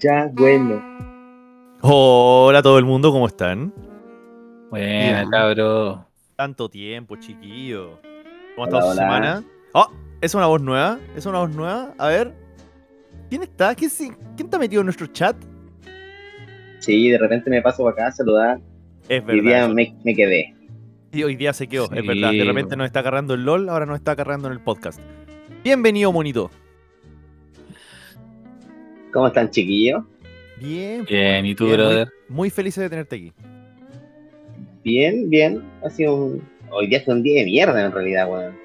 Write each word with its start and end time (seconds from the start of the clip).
Ya, 0.00 0.30
bueno. 0.32 0.82
Hola 1.82 2.58
a 2.58 2.62
todo 2.62 2.78
el 2.78 2.84
mundo, 2.84 3.12
¿cómo 3.12 3.26
están? 3.26 3.72
Buena, 4.70 5.28
cabro. 5.30 6.06
Tanto 6.36 6.68
tiempo, 6.68 7.16
chiquillo. 7.16 7.98
¿Cómo 8.54 8.64
ha 8.64 8.68
estado 8.68 8.82
su 8.82 8.88
hola. 8.92 9.02
semana? 9.02 9.44
Oh, 9.74 9.88
¿es 10.20 10.34
una 10.34 10.46
voz 10.46 10.62
nueva? 10.62 10.98
¿Es 11.16 11.26
una 11.26 11.40
voz 11.40 11.50
nueva? 11.50 11.94
A 11.98 12.08
ver. 12.08 12.34
¿Quién 13.28 13.42
está? 13.42 13.74
¿Quién, 13.74 13.90
se- 13.90 14.16
quién 14.36 14.46
está 14.46 14.58
metido 14.58 14.80
en 14.80 14.86
nuestro 14.86 15.06
chat? 15.08 15.36
Sí, 16.80 17.08
de 17.10 17.18
repente 17.18 17.50
me 17.50 17.60
paso 17.62 17.84
para 17.84 17.92
acá 17.94 18.06
a 18.08 18.12
saludar. 18.12 18.60
Es 19.08 19.22
Y 19.26 19.30
hoy 19.30 19.40
día 19.40 19.60
verdad. 19.62 19.74
me, 19.74 19.96
me 20.04 20.14
quedé. 20.14 20.54
Sí, 21.12 21.24
hoy 21.24 21.36
día 21.36 21.52
se 21.52 21.66
quedó, 21.68 21.84
es 21.84 22.00
Sí, 22.00 22.06
verdad. 22.06 22.30
De 22.30 22.44
repente 22.44 22.68
bueno. 22.68 22.76
nos 22.78 22.86
está 22.86 23.00
agarrando 23.00 23.34
el 23.34 23.44
LOL, 23.44 23.68
ahora 23.68 23.84
nos 23.86 23.96
está 23.96 24.12
agarrando 24.12 24.48
en 24.48 24.52
el 24.54 24.60
podcast. 24.60 25.00
Bienvenido, 25.64 26.12
monito. 26.12 26.50
¿Cómo 29.12 29.26
están, 29.26 29.50
chiquillos? 29.50 30.04
Bien. 30.60 31.04
Bien, 31.08 31.44
¿y 31.46 31.54
tú, 31.54 31.64
Bien, 31.66 31.76
muy- 31.78 31.86
brother? 31.86 32.08
Muy 32.28 32.50
felices 32.50 32.82
de 32.82 32.90
tenerte 32.90 33.16
aquí. 33.16 33.32
Bien, 34.84 35.28
bien. 35.28 35.62
Ha 35.84 35.90
sido 35.90 36.14
un... 36.14 36.42
Hoy 36.70 36.86
día 36.86 37.02
fue 37.04 37.14
un 37.14 37.22
día 37.22 37.40
de 37.40 37.46
mierda, 37.46 37.84
en 37.84 37.92
realidad, 37.92 38.30
weón. 38.30 38.56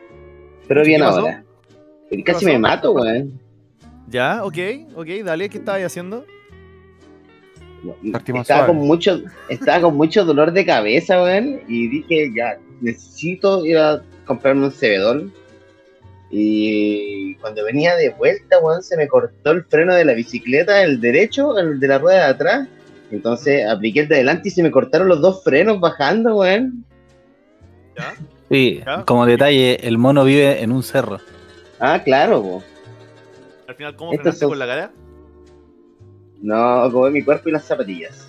Pero 0.67 0.81
¿Qué 0.83 0.87
bien 0.89 1.01
pasó? 1.01 1.19
ahora. 1.21 1.43
Casi 2.11 2.23
pasó? 2.23 2.45
me 2.45 2.59
mato, 2.59 2.91
weón. 2.93 3.39
Ya, 4.07 4.43
ok, 4.45 4.57
ok, 4.95 5.07
dale, 5.23 5.49
¿qué 5.49 5.57
estabas 5.57 5.81
haciendo? 5.83 6.25
Partimos 8.11 8.41
Estaba 8.41 8.65
suave. 8.65 8.79
con, 8.79 8.87
mucho, 8.87 9.21
estaba 9.49 9.81
con 9.81 9.95
mucho 9.95 10.25
dolor 10.25 10.51
de 10.51 10.65
cabeza, 10.65 11.21
weón. 11.21 11.61
Y 11.67 11.87
dije, 11.87 12.31
ya, 12.35 12.57
necesito 12.81 13.65
ir 13.65 13.77
a 13.77 14.03
comprarme 14.25 14.65
un 14.65 14.71
cebedol. 14.71 15.31
Y 16.31 17.35
cuando 17.35 17.63
venía 17.63 17.95
de 17.95 18.09
vuelta, 18.09 18.59
weón, 18.59 18.81
se 18.83 18.97
me 18.97 19.07
cortó 19.07 19.51
el 19.51 19.63
freno 19.65 19.93
de 19.93 20.05
la 20.05 20.13
bicicleta, 20.13 20.83
el 20.83 20.99
derecho, 20.99 21.57
el 21.57 21.79
de 21.79 21.87
la 21.87 21.97
rueda 21.99 22.25
de 22.25 22.31
atrás. 22.31 22.67
Entonces 23.11 23.65
apliqué 23.67 24.01
el 24.01 24.07
de 24.07 24.15
adelante 24.15 24.49
y 24.49 24.51
se 24.51 24.63
me 24.63 24.71
cortaron 24.71 25.07
los 25.07 25.21
dos 25.21 25.43
frenos 25.43 25.79
bajando, 25.79 26.35
weón. 26.37 26.83
¿Ya? 27.95 28.13
Sí, 28.49 28.81
¿Ya? 28.85 29.03
como 29.05 29.25
detalle, 29.25 29.87
el 29.87 29.97
mono 29.97 30.23
vive 30.25 30.61
en 30.61 30.71
un 30.71 30.83
cerro. 30.83 31.19
Ah, 31.79 32.01
claro, 32.03 32.41
po. 32.41 32.63
Al 33.67 33.75
final, 33.75 33.95
¿cómo 33.95 34.11
Estos 34.11 34.21
frenaste 34.23 34.39
son- 34.41 34.49
con 34.49 34.59
la 34.59 34.65
cara? 34.67 34.91
No, 36.41 36.89
como 36.91 37.09
mi 37.09 37.23
cuerpo 37.23 37.49
y 37.49 37.51
las 37.53 37.65
zapatillas. 37.65 38.27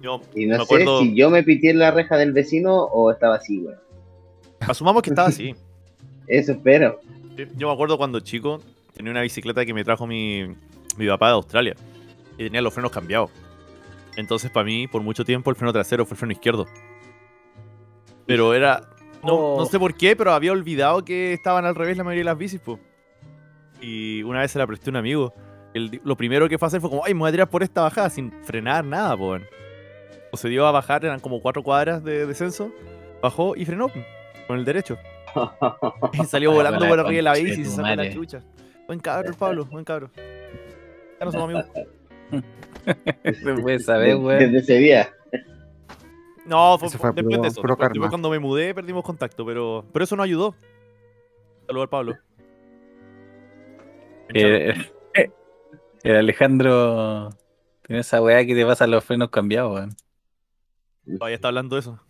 Yo 0.00 0.20
Y 0.34 0.46
no 0.46 0.52
me 0.52 0.56
sé 0.58 0.62
acuerdo, 0.62 1.00
si 1.00 1.14
yo 1.14 1.28
me 1.30 1.42
pité 1.42 1.70
en 1.70 1.78
la 1.78 1.90
reja 1.90 2.16
del 2.16 2.32
vecino 2.32 2.74
o 2.84 3.10
estaba 3.10 3.36
así, 3.36 3.58
weón. 3.58 3.78
asumamos 4.60 5.02
que 5.02 5.10
estaba 5.10 5.28
así. 5.28 5.54
Eso 6.30 6.52
espero. 6.52 7.00
Yo 7.56 7.66
me 7.68 7.72
acuerdo 7.74 7.98
cuando 7.98 8.20
chico 8.20 8.60
tenía 8.94 9.10
una 9.10 9.22
bicicleta 9.22 9.64
que 9.66 9.74
me 9.74 9.82
trajo 9.84 10.06
mi, 10.06 10.46
mi 10.96 11.06
papá 11.08 11.28
de 11.28 11.32
Australia 11.34 11.74
y 12.38 12.44
tenía 12.44 12.62
los 12.62 12.72
frenos 12.72 12.92
cambiados. 12.92 13.30
Entonces, 14.16 14.50
para 14.50 14.64
mí, 14.64 14.86
por 14.86 15.02
mucho 15.02 15.24
tiempo, 15.24 15.50
el 15.50 15.56
freno 15.56 15.72
trasero 15.72 16.04
fue 16.06 16.14
el 16.14 16.18
freno 16.18 16.32
izquierdo. 16.32 16.66
Pero 18.26 18.54
era. 18.54 18.80
No, 19.22 19.34
Oh. 19.34 19.58
no 19.58 19.66
sé 19.66 19.78
por 19.78 19.94
qué, 19.94 20.16
pero 20.16 20.32
había 20.32 20.52
olvidado 20.52 21.04
que 21.04 21.32
estaban 21.34 21.64
al 21.66 21.74
revés 21.74 21.96
la 21.96 22.04
mayoría 22.04 22.20
de 22.20 22.24
las 22.24 22.38
bicis, 22.38 22.60
po. 22.60 22.78
Y 23.80 24.22
una 24.22 24.40
vez 24.40 24.50
se 24.50 24.58
la 24.58 24.66
presté 24.66 24.90
a 24.90 24.92
un 24.92 24.96
amigo. 24.96 25.34
El- 25.74 26.00
lo 26.04 26.16
primero 26.16 26.48
que 26.48 26.58
fue 26.58 26.68
hacer 26.68 26.80
fue 26.80 26.90
como, 26.90 27.04
ay, 27.04 27.12
me 27.14 27.20
voy 27.20 27.28
a 27.28 27.32
tirar 27.32 27.50
por 27.50 27.62
esta 27.62 27.82
bajada 27.82 28.08
sin 28.10 28.32
frenar 28.44 28.84
nada, 28.84 29.16
po. 29.16 29.30
weón". 29.30 29.44
O 30.32 30.36
se 30.36 30.48
dio 30.48 30.66
a 30.66 30.70
bajar, 30.70 31.04
eran 31.04 31.20
como 31.20 31.40
cuatro 31.40 31.62
cuadras 31.62 32.02
de 32.04 32.26
descenso. 32.26 32.70
Bajó 33.22 33.56
y 33.56 33.64
frenó 33.64 33.88
po, 33.88 34.00
con 34.46 34.58
el 34.58 34.64
derecho. 34.64 34.96
Y 36.12 36.24
salió 36.26 36.52
volando 36.52 36.86
por 36.86 37.00
arriba 37.00 37.10
de 37.16 37.22
la 37.22 37.32
bici 37.34 37.60
y 37.62 37.64
se 37.64 37.70
sacó 37.72 37.88
la 37.94 38.10
chucha. 38.12 38.42
Buen 38.86 39.00
cabro 39.00 39.28
el 39.28 39.34
Pablo, 39.36 39.64
buen 39.66 39.84
cabro. 39.84 40.10
Ya 41.18 41.24
no 41.26 41.32
somos 41.32 41.44
amigos. 41.50 41.66
Se 43.24 43.54
puede 43.60 43.78
saber, 43.80 44.16
weón. 44.16 44.38
Desde 44.38 44.58
ese 44.58 44.74
día. 44.78 45.10
No, 46.46 46.78
fue, 46.78 46.88
fue 46.90 47.12
después 47.12 47.24
puro- 47.24 47.42
de 47.42 47.48
eso. 47.48 47.62
Después, 47.62 48.08
cuando 48.08 48.30
me 48.30 48.38
mudé 48.38 48.74
perdimos 48.74 49.04
contacto, 49.04 49.44
pero, 49.44 49.84
pero 49.92 50.04
eso 50.04 50.16
no 50.16 50.22
ayudó. 50.22 50.54
Saludos 51.66 51.84
al 51.84 51.88
Pablo. 51.90 52.16
Eh, 54.32 54.74
el 56.02 56.16
Alejandro 56.16 57.30
tiene 57.86 58.00
esa 58.00 58.22
weá 58.22 58.44
que 58.46 58.54
te 58.54 58.64
pasa 58.64 58.86
los 58.86 59.04
frenos 59.04 59.30
cambiados, 59.30 59.74
weón. 59.74 59.96
Todavía 61.18 61.34
está 61.34 61.48
hablando 61.48 61.76
de 61.76 61.80
eso. 61.80 62.00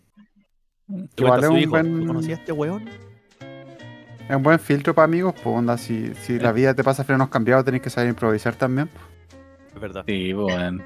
Le 0.87 1.07
Igual 1.17 1.17
cuenta 1.17 1.35
a 1.35 1.39
es 1.39 1.45
su 1.47 1.53
un 1.53 1.59
hijo. 1.59 1.69
buen- 1.71 1.99
¿Lo 2.01 2.07
conocía 2.07 2.35
este 2.35 2.51
weón? 2.51 2.89
Es 4.31 4.37
un 4.37 4.43
buen 4.43 4.59
filtro 4.59 4.95
para 4.95 5.03
amigos, 5.03 5.33
pues 5.43 5.53
onda, 5.53 5.77
si, 5.77 6.15
si 6.15 6.39
la 6.39 6.53
vida 6.53 6.73
te 6.73 6.85
pasa 6.85 7.03
frenos 7.03 7.27
cambiados, 7.27 7.65
tenés 7.65 7.81
que 7.81 7.89
saber 7.89 8.07
improvisar 8.11 8.55
también. 8.55 8.87
Es 9.75 9.81
verdad. 9.81 10.05
Sí, 10.07 10.33
weón. 10.33 10.81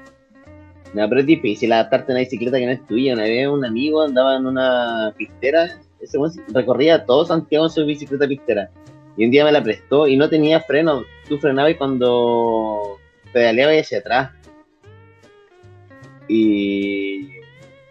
No, 0.92 1.08
pero 1.08 1.20
es 1.20 1.26
difícil 1.26 1.72
adaptarte 1.72 2.10
a 2.10 2.14
una 2.16 2.24
bicicleta 2.24 2.58
que 2.58 2.66
no 2.66 2.72
es 2.72 2.84
tuya. 2.88 3.14
Una 3.14 3.22
vez 3.22 3.46
un 3.46 3.64
amigo 3.64 4.02
andaba 4.02 4.34
en 4.36 4.46
una 4.46 5.14
pistera, 5.16 5.78
ese 6.00 6.18
recorría 6.52 7.04
todo 7.04 7.24
Santiago 7.24 7.66
en 7.66 7.70
su 7.70 7.86
bicicleta 7.86 8.26
pistera. 8.26 8.68
Y 9.16 9.24
un 9.26 9.30
día 9.30 9.44
me 9.44 9.52
la 9.52 9.62
prestó 9.62 10.08
y 10.08 10.16
no 10.16 10.28
tenía 10.28 10.58
freno. 10.62 11.04
Tú 11.28 11.38
frenabas 11.38 11.76
cuando 11.76 12.98
pedaleabas 13.32 13.76
hacia 13.80 13.98
atrás. 13.98 14.30
Y 16.26 17.28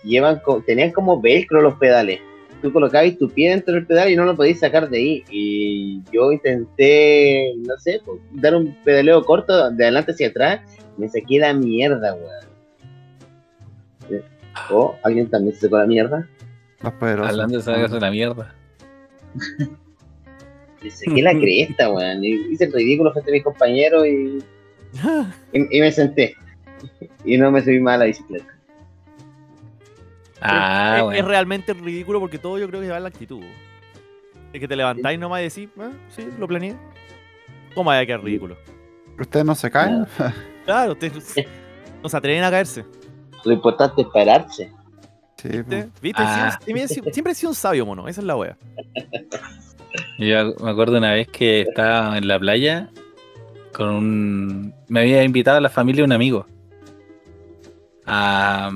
llevan 0.04 0.40
co- 0.40 0.62
tenían 0.68 0.92
como 0.92 1.22
velcro 1.22 1.62
los 1.62 1.76
pedales. 1.76 2.20
Tú 2.66 2.74
colocabas 2.74 3.16
tu 3.20 3.30
pie 3.30 3.52
dentro 3.52 3.76
del 3.76 3.86
pedal 3.86 4.09
y 4.09 4.16
no 4.16 4.26
lo 4.26 4.36
podías 4.36 4.58
sacar 4.58 4.90
de 4.90 4.98
ahí. 4.98 5.24
Y 5.30 6.02
yo 6.12 6.31
intenté, 6.31 7.53
no 7.58 7.78
sé, 7.78 8.02
pues, 8.03 8.20
dar 8.31 8.56
un 8.56 8.76
pedaleo 8.84 9.24
corto 9.24 9.70
de 9.70 9.84
adelante 9.84 10.14
hacia 10.14 10.30
atrás. 10.30 10.62
Me 10.98 11.08
saqué 11.08 11.38
la 11.38 11.54
mierda, 11.54 12.16
weón. 12.16 14.24
¿O 14.72 14.96
alguien 15.04 15.30
también 15.30 15.54
se 15.54 15.62
sacó 15.62 15.78
la 15.78 15.86
mierda? 15.86 16.28
Los 16.81 16.94
poderosos. 16.94 17.34
Hablando 17.34 17.54
de 17.54 17.62
esa 17.62 17.88
de 17.88 18.00
la 18.00 18.09
mierda. 18.09 18.56
Me 20.81 20.90
saqué 20.90 21.22
la 21.22 21.34
cresta, 21.34 21.92
weón. 21.92 22.24
Y 22.24 22.31
hice 22.52 22.64
el 22.64 22.74
ridículo 22.74 23.14
frente 23.14 23.30
a 23.30 23.34
mis 23.34 23.44
compañeros 23.44 24.08
y, 24.08 24.40
y, 25.54 25.78
y 25.78 25.81
me 25.81 25.92
senté. 25.92 26.36
Y 27.24 27.38
no 27.38 27.52
me 27.52 27.62
subí 27.62 27.80
más 27.80 27.94
a 27.94 27.98
la 28.00 28.06
bicicleta. 28.06 28.55
Ah, 30.47 30.94
es, 30.94 30.97
es 31.00 31.03
bueno. 31.06 31.28
realmente 31.28 31.73
ridículo 31.73 32.19
porque 32.19 32.38
todo 32.38 32.57
yo 32.57 32.67
creo 32.67 32.81
que 32.81 32.89
va 32.89 32.97
en 32.97 33.03
la 33.03 33.09
actitud. 33.09 33.41
Es 34.53 34.59
que 34.59 34.67
te 34.67 34.75
levantáis 34.75 35.19
nomás 35.19 35.41
y 35.41 35.44
decís, 35.44 35.69
ah, 35.79 35.91
sí, 36.09 36.28
lo 36.39 36.47
planeé. 36.47 36.75
¿Cómo 37.73 37.89
vaya 37.89 38.01
a 38.01 38.06
quedar 38.06 38.23
ridículo? 38.23 38.56
¿Ustedes 39.19 39.45
no 39.45 39.56
se 39.56 39.69
caen? 39.72 40.06
Claro, 40.66 40.94
ustedes 40.94 41.35
no 42.01 42.09
se 42.09 42.17
atreven 42.17 42.44
a 42.44 42.50
caerse. 42.50 42.83
Lo 43.44 43.51
importante 43.53 44.01
es 44.01 44.07
pararse. 44.11 44.72
sí, 45.38 45.47
¿Viste? 45.50 45.63
pues. 45.63 46.01
¿Viste? 46.01 46.22
Ah. 46.25 46.57
Siempre, 46.63 46.88
siempre- 46.88 47.13
siempre 47.13 47.31
he 47.33 47.35
sido 47.35 47.50
un 47.51 47.56
sabio, 47.56 47.85
mono. 47.85 48.07
Esa 48.07 48.22
es 48.22 48.25
la 48.25 48.35
wea. 48.35 48.57
Yo 50.17 50.56
me 50.59 50.72
acuerdo 50.72 50.97
una 50.97 51.12
vez 51.12 51.27
que 51.27 51.62
estaba 51.62 52.17
en 52.17 52.27
la 52.27 52.39
playa 52.39 52.89
con 53.73 53.89
un... 53.89 54.73
Me 54.88 55.01
había 55.01 55.23
invitado 55.23 55.57
a 55.57 55.62
la 55.62 55.69
familia 55.69 56.03
un 56.03 56.13
amigo. 56.13 56.47
Ah, 58.07 58.72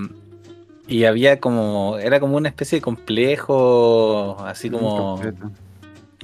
y 0.89 1.05
había 1.05 1.39
como... 1.39 1.97
Era 1.99 2.19
como 2.19 2.35
una 2.37 2.49
especie 2.49 2.77
de 2.77 2.81
complejo, 2.81 4.37
así 4.45 4.69
como... 4.69 5.15
Completo. 5.15 5.51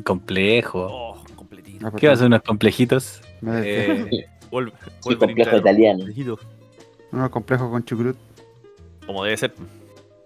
Complejo. 0.03 0.87
Oh, 0.91 1.23
completito. 1.35 1.87
Ah, 1.87 1.91
¿Qué 1.95 2.07
va 2.07 2.13
a 2.13 2.17
ser 2.17 2.27
unos 2.27 2.41
complejitos? 2.41 3.21
Eh, 3.47 4.07
Sí, 5.01 5.15
complejo 5.17 5.57
italiano. 5.57 6.05
Unos 7.11 7.29
complejos 7.29 7.69
con 7.69 7.83
chucrut. 7.83 8.17
Como 9.05 9.23
debe 9.23 9.37
ser. 9.37 9.53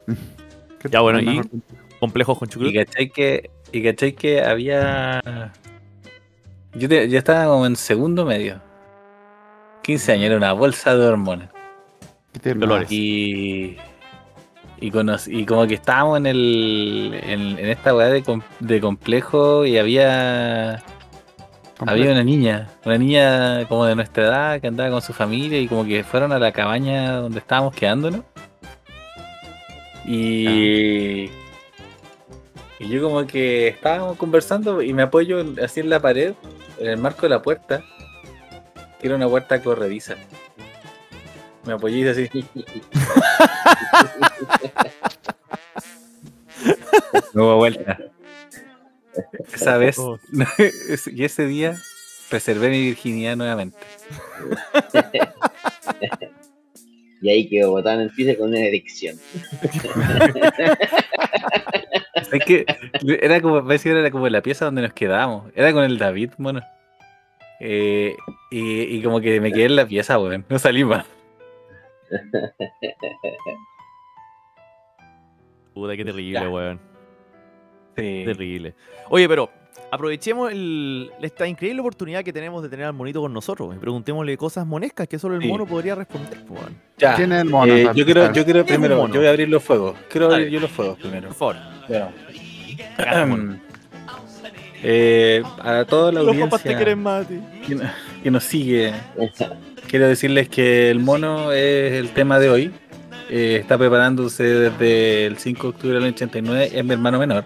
¿Qué 0.79 0.89
Ya, 0.89 1.01
bueno? 1.01 1.19
¿y? 1.19 1.37
Con- 1.37 1.63
Complejos 1.99 2.37
con 2.39 2.47
y 2.47 2.51
chucrut. 2.51 2.73
cachai 2.73 3.09
que... 3.09 3.49
Y 3.71 3.83
cachai 3.83 4.13
que 4.13 4.41
había... 4.41 5.21
Yo, 6.75 6.87
te- 6.87 7.09
yo 7.09 7.17
estaba 7.17 7.45
como 7.51 7.65
en 7.65 7.75
segundo 7.75 8.25
medio. 8.25 8.61
15 9.83 10.11
años, 10.13 10.25
era 10.25 10.37
una 10.37 10.53
bolsa 10.53 10.95
de 10.95 11.05
hormonas. 11.07 11.49
Dolores. 12.43 12.91
Y, 12.91 13.75
y, 14.81 15.45
como 15.45 15.67
que 15.67 15.73
estábamos 15.73 16.17
en 16.19 16.25
el 16.25 17.19
en, 17.23 17.59
en 17.59 17.69
esta 17.69 17.95
weá 17.95 18.07
de, 18.07 18.23
com- 18.23 18.41
de 18.59 18.79
complejo 18.79 19.65
y 19.65 19.77
había 19.77 20.83
había 21.85 22.11
una 22.11 22.23
niña, 22.23 22.69
una 22.85 22.97
niña 22.97 23.65
como 23.67 23.85
de 23.85 23.95
nuestra 23.95 24.23
edad 24.25 24.61
que 24.61 24.67
andaba 24.67 24.89
con 24.89 25.01
su 25.01 25.13
familia 25.13 25.59
y 25.59 25.67
como 25.67 25.85
que 25.85 26.03
fueron 26.03 26.31
a 26.31 26.39
la 26.39 26.51
cabaña 26.51 27.13
donde 27.17 27.39
estábamos 27.39 27.73
quedándonos. 27.73 28.21
Y, 30.05 31.29
y 32.79 32.89
yo 32.89 33.01
como 33.01 33.25
que 33.27 33.67
estábamos 33.69 34.17
conversando 34.17 34.81
y 34.81 34.93
me 34.93 35.03
apoyo 35.03 35.43
así 35.63 35.79
en 35.79 35.89
la 35.89 36.01
pared, 36.01 36.33
en 36.79 36.87
el 36.87 36.97
marco 36.97 37.21
de 37.23 37.29
la 37.29 37.41
puerta, 37.41 37.83
que 38.99 39.07
era 39.07 39.15
una 39.15 39.29
puerta 39.29 39.61
corrediza. 39.61 40.15
Me 41.65 41.73
apoyé 41.73 41.97
y 41.97 42.01
hice 42.01 42.09
así. 42.11 42.29
No 47.33 47.43
hubo 47.45 47.55
vuelta. 47.57 47.97
Esa 49.53 49.77
vez, 49.77 49.97
Oh. 49.97 50.17
y 51.13 51.23
ese 51.23 51.45
día, 51.45 51.75
preservé 52.29 52.69
mi 52.69 52.81
virginidad 52.81 53.35
nuevamente. 53.35 53.77
Y 57.21 57.29
ahí 57.29 57.49
quedó 57.49 57.71
botado 57.71 57.99
en 57.99 58.07
el 58.07 58.11
piso 58.11 58.33
con 58.37 58.47
una 58.47 58.59
erección. 58.59 59.17
Es 62.31 62.45
que 62.45 62.65
era 63.21 63.41
como, 63.41 63.61
parece 63.61 63.89
que 63.89 63.99
era 63.99 64.09
como 64.09 64.29
la 64.29 64.41
pieza 64.41 64.63
donde 64.63 64.83
nos 64.83 64.93
quedábamos. 64.93 65.51
Era 65.53 65.73
con 65.73 65.83
el 65.83 65.97
David, 65.97 66.31
mono. 66.37 66.61
Eh, 67.59 68.15
y, 68.51 68.81
y 68.83 69.03
como 69.03 69.19
que 69.19 69.41
me 69.41 69.51
quedé 69.51 69.65
en 69.65 69.75
la 69.75 69.85
pieza, 69.85 70.17
weón. 70.17 70.45
No 70.47 70.59
salí 70.59 70.85
más. 70.85 71.05
Puta, 75.73 75.95
qué 75.95 76.03
terrible, 76.05 76.39
Ya. 76.41 76.49
weón. 76.49 76.79
Sí. 77.95 78.23
Terrible. 78.25 78.75
Oye, 79.09 79.27
pero 79.27 79.49
aprovechemos 79.91 80.51
el- 80.51 81.11
esta 81.21 81.47
increíble 81.47 81.81
oportunidad 81.81 82.23
que 82.23 82.31
tenemos 82.33 82.61
de 82.63 82.69
tener 82.69 82.85
al 82.85 82.93
monito 82.93 83.21
con 83.21 83.33
nosotros. 83.33 83.75
Y 83.75 83.79
preguntémosle 83.79 84.37
cosas 84.37 84.65
monescas 84.65 85.07
que 85.07 85.19
solo 85.19 85.35
el 85.35 85.41
Sí. 85.41 85.47
mono 85.47 85.65
podría 85.65 85.95
responder, 85.95 86.43
pues, 86.45 86.61
weón. 86.61 86.77
Ya. 86.97 87.15
¿Quién 87.15 87.31
es 87.33 87.41
el 87.41 87.49
mono? 87.49 87.73
Eh, 87.73 87.89
yo 87.95 88.05
quiero, 88.05 88.31
yo 88.33 88.43
quiero 88.43 88.43
¿Quién 88.43 88.55
es 88.55 88.59
un 88.59 88.65
primero, 88.67 88.97
mono? 88.97 89.13
yo 89.13 89.19
voy 89.19 89.27
a 89.27 89.31
abrir 89.31 89.49
los 89.49 89.63
fuegos. 89.63 89.97
Quiero 90.09 90.31
abrir 90.31 90.49
yo 90.49 90.59
los 90.59 90.71
fuegos 90.71 90.97
primero. 90.99 91.27
Por 91.29 91.37
favor. 91.37 91.55
Bueno. 91.87 92.11
Eh, 94.81 95.43
a 95.61 95.83
toda 95.83 96.09
la 96.13 96.23
Los 96.23 96.37
papás 96.37 96.63
te 96.63 96.69
audiencia 96.69 96.77
quieren 96.77 97.03
más 97.03 97.27
que, 97.27 97.77
que 98.23 98.31
nos 98.31 98.45
sigue, 98.45 98.93
quiero 99.89 100.07
decirles 100.07 100.49
que 100.49 100.89
el 100.91 100.99
mono 100.99 101.51
es 101.51 101.93
el 101.93 102.11
tema 102.11 102.39
de 102.39 102.49
hoy. 102.49 102.73
Eh, 103.29 103.57
está 103.61 103.77
preparándose 103.77 104.43
desde 104.43 105.25
el 105.27 105.37
5 105.37 105.61
de 105.63 105.69
octubre 105.69 105.95
del 105.99 106.13
89, 106.13 106.71
es 106.73 106.85
mi 106.85 106.93
hermano 106.93 107.19
menor. 107.19 107.45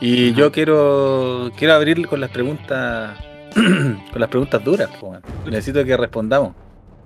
Y 0.00 0.32
yo 0.34 0.52
quiero 0.52 1.50
quiero 1.56 1.74
abrir 1.74 2.06
con 2.06 2.20
las 2.20 2.30
preguntas 2.30 3.18
con 3.54 4.20
las 4.20 4.28
preguntas 4.28 4.62
duras. 4.64 4.90
Necesito 5.46 5.84
que 5.84 5.96
respondamos. 5.96 6.54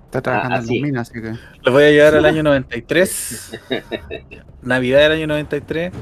Está 0.05 0.21
trabajando 0.21 0.57
Ah, 0.57 0.59
en 0.59 0.65
sí. 0.67 0.79
la 0.79 0.85
mina, 0.87 1.01
así 1.01 1.13
que. 1.13 1.33
Los 1.63 1.73
voy 1.73 1.83
a 1.85 1.91
llevar 1.91 2.15
al 2.15 2.25
año 2.25 2.43
93. 2.43 3.59
Navidad 4.61 4.99
del 5.01 5.11
año 5.13 5.27
93. 5.27 5.93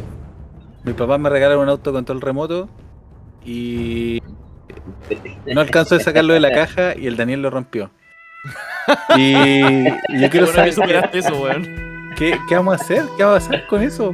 Mi 0.84 0.94
papá 0.94 1.18
me 1.20 1.30
regalaron 1.30 1.64
un 1.64 1.70
auto 1.70 1.92
control 1.94 2.22
remoto. 2.22 2.70
Y 3.46 4.20
no 5.54 5.62
alcanzó 5.62 5.96
a 5.96 6.00
sacarlo 6.00 6.34
de 6.34 6.40
la 6.40 6.52
caja 6.52 6.96
y 6.98 7.08
el 7.08 7.18
Daniel 7.18 7.42
lo 7.42 7.50
rompió. 7.50 7.90
Y, 9.16 9.88
y 9.88 10.20
yo 10.20 10.30
quiero 10.30 10.46
Bueno, 10.46 10.54
saber 10.54 10.66
que 10.70 10.72
superaste 10.74 11.18
eso, 11.20 11.42
weón. 11.42 11.64
qué, 12.18 12.38
qué 12.48 12.56
vamos 12.56 12.80
a 12.80 12.84
hacer, 12.84 13.04
qué 13.18 13.24
va 13.24 13.32
a 13.32 13.40
pasar 13.40 13.68
con 13.68 13.84
eso. 13.84 14.14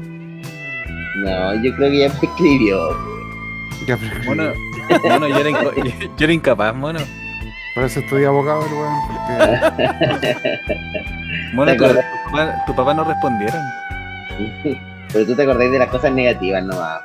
No, 1.17 1.63
yo 1.63 1.73
creo 1.75 1.89
que 1.91 1.99
ya 1.99 2.09
me 2.09 2.15
escribió. 2.29 2.97
Ya, 3.87 3.97
Mono, 4.25 4.51
mono, 5.03 5.27
yo, 5.27 5.37
era 5.39 5.49
inco- 5.49 5.73
yo 6.17 6.23
era 6.23 6.33
incapaz, 6.33 6.75
mono. 6.75 6.99
Por 7.75 7.83
eso 7.83 7.99
estudié 7.99 8.25
abogado, 8.25 8.61
weón. 8.61 8.93
Porque 10.09 10.35
Mono, 11.53 11.71
¿Te 11.71 11.77
tu, 11.77 11.83
tu 11.87 11.93
papá, 12.31 12.65
tu 12.65 12.75
papá 12.75 12.93
no 12.93 13.03
respondieron. 13.03 13.61
Pero 15.13 15.25
tú 15.25 15.35
te 15.35 15.43
acordáis 15.43 15.71
de 15.71 15.79
las 15.79 15.89
cosas 15.89 16.11
negativas 16.11 16.63
nomás, 16.63 16.99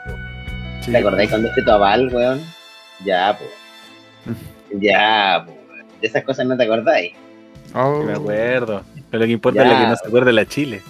sí, 0.80 0.90
¿Te 0.90 0.98
acordáis 0.98 1.28
cuando 1.30 1.52
fue 1.52 1.62
tu 1.62 1.70
aval, 1.70 2.08
weón? 2.12 2.40
Ya, 3.04 3.36
po. 3.38 3.44
Ya, 4.78 5.44
po. 5.46 5.52
De 6.00 6.06
esas 6.06 6.24
cosas 6.24 6.46
no 6.46 6.56
te 6.56 6.64
acordáis. 6.64 7.12
oh, 7.74 8.02
Me 8.02 8.12
acuerdo. 8.12 8.82
Pero 9.10 9.20
lo 9.20 9.26
que 9.26 9.32
importa 9.32 9.62
es 9.62 9.68
la 9.68 9.80
que 9.80 9.86
no 9.88 9.96
se 9.96 10.08
acuerda 10.08 10.32
la 10.32 10.46
Chile. 10.46 10.82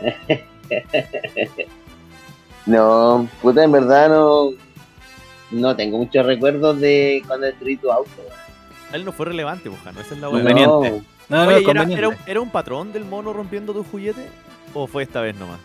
No, 2.66 3.28
puta, 3.40 3.64
en 3.64 3.72
verdad 3.72 4.08
no. 4.08 4.50
No 5.50 5.76
tengo 5.76 5.98
muchos 5.98 6.24
recuerdos 6.24 6.80
de 6.80 7.22
cuando 7.26 7.46
destruí 7.46 7.76
tu 7.76 7.90
auto. 7.90 8.10
Él 8.92 9.04
no 9.04 9.12
fue 9.12 9.26
relevante, 9.26 9.68
Bujano. 9.68 10.00
Esa 10.00 10.14
es 10.14 10.20
la. 10.20 10.28
Conveniente. 10.28 11.02
No, 11.28 11.44
no, 11.44 11.48
Oye, 11.48 11.62
¿y 11.66 11.70
era, 11.70 11.82
era 11.82 12.08
un, 12.08 12.16
era 12.26 12.40
un 12.40 12.50
patrón 12.50 12.92
del 12.92 13.04
mono 13.04 13.32
rompiendo 13.32 13.72
tu 13.72 13.82
juguete? 13.84 14.26
¿O 14.74 14.86
fue 14.86 15.02
esta 15.02 15.20
vez 15.20 15.34
nomás? 15.36 15.58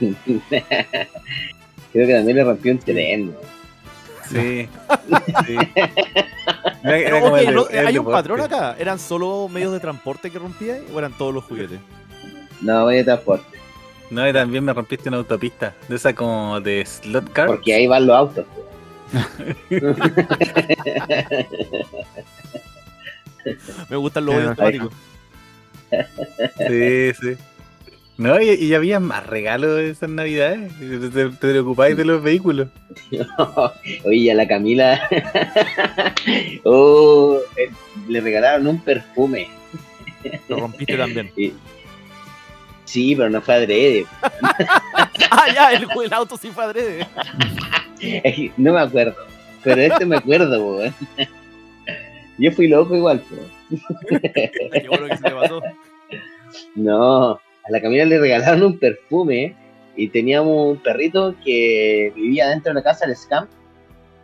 Creo 0.00 2.06
que 2.06 2.14
también 2.14 2.36
le 2.36 2.44
rompió 2.44 2.72
un 2.72 2.78
tren. 2.78 3.34
Sí. 4.30 4.68
sí. 5.46 5.56
Era- 6.82 6.98
era 6.98 7.00
Pero, 7.10 7.20
como 7.20 7.34
ok, 7.34 7.38
el 7.40 7.46
de- 7.46 7.52
no, 7.52 7.68
el 7.68 7.86
hay 7.86 7.98
un 7.98 8.06
patrón 8.06 8.40
acá. 8.40 8.76
¿Eran 8.78 8.98
solo 8.98 9.48
medios 9.48 9.72
de 9.72 9.80
transporte 9.80 10.30
que 10.30 10.38
rompía 10.38 10.78
o 10.92 10.98
eran 10.98 11.12
todos 11.12 11.32
los 11.34 11.44
juguetes? 11.44 11.78
No, 12.60 12.84
voy 12.84 12.98
a 12.98 13.04
transporte. 13.04 13.58
No, 14.10 14.28
y 14.28 14.32
también 14.32 14.64
me 14.64 14.72
rompiste 14.72 15.08
una 15.08 15.18
autopista. 15.18 15.74
De 15.88 15.96
esa 15.96 16.14
como 16.14 16.60
de 16.60 16.84
slot 16.84 17.32
car. 17.32 17.46
Porque 17.48 17.74
ahí 17.74 17.86
van 17.86 18.06
los 18.06 18.16
autos. 18.16 18.44
Me 23.88 23.96
gustan 23.96 24.24
los 24.26 24.34
hoyos 24.36 24.48
automáticos. 24.50 24.92
Sí, 26.68 27.12
sí. 27.20 27.36
No, 28.22 28.40
y, 28.40 28.50
y 28.50 28.74
había 28.74 29.00
más 29.00 29.26
regalos 29.26 29.80
esas 29.80 30.08
navidades. 30.08 30.70
Te, 30.78 30.98
te- 31.10 31.30
te 31.30 31.36
preocupáis 31.36 31.96
de 31.96 32.04
los 32.04 32.22
vehículos. 32.22 32.68
Oye, 34.04 34.30
a 34.30 34.34
la 34.34 34.46
Camila. 34.46 35.00
oh, 36.64 37.38
eh, 37.56 37.68
le 38.08 38.20
regalaron 38.20 38.66
un 38.68 38.80
perfume. 38.80 39.48
Lo 40.48 40.56
rompiste 40.60 40.96
también. 40.96 41.30
Sí, 42.84 43.16
pero 43.16 43.30
no 43.30 43.40
fue 43.40 43.54
adrede. 43.54 44.04
ah, 45.30 45.46
ya, 45.54 45.72
el, 45.72 45.86
el 46.04 46.12
auto 46.12 46.36
sí 46.36 46.50
fue 46.50 46.64
adrede. 46.64 47.06
No 48.58 48.74
me 48.74 48.80
acuerdo. 48.80 49.16
Pero 49.64 49.80
este 49.80 50.04
me 50.04 50.16
acuerdo, 50.16 50.62
weón. 50.76 50.94
Yo 52.36 52.52
fui 52.52 52.68
loco 52.68 52.94
igual. 52.94 53.22
Qué 54.10 54.86
bueno 54.90 55.06
que 55.08 55.16
se 55.16 55.22
te 55.22 55.30
pasó. 55.30 55.62
No, 56.74 57.40
a 57.64 57.70
la 57.70 57.80
Camila 57.80 58.04
le 58.04 58.18
regalaron 58.18 58.62
un 58.62 58.78
perfume 58.78 59.54
y 59.96 60.08
teníamos 60.08 60.76
un 60.76 60.82
perrito 60.82 61.34
que 61.44 62.12
vivía 62.16 62.48
dentro 62.48 62.70
de 62.70 62.74
la 62.74 62.82
casa 62.82 63.06
del 63.06 63.16
scam 63.16 63.46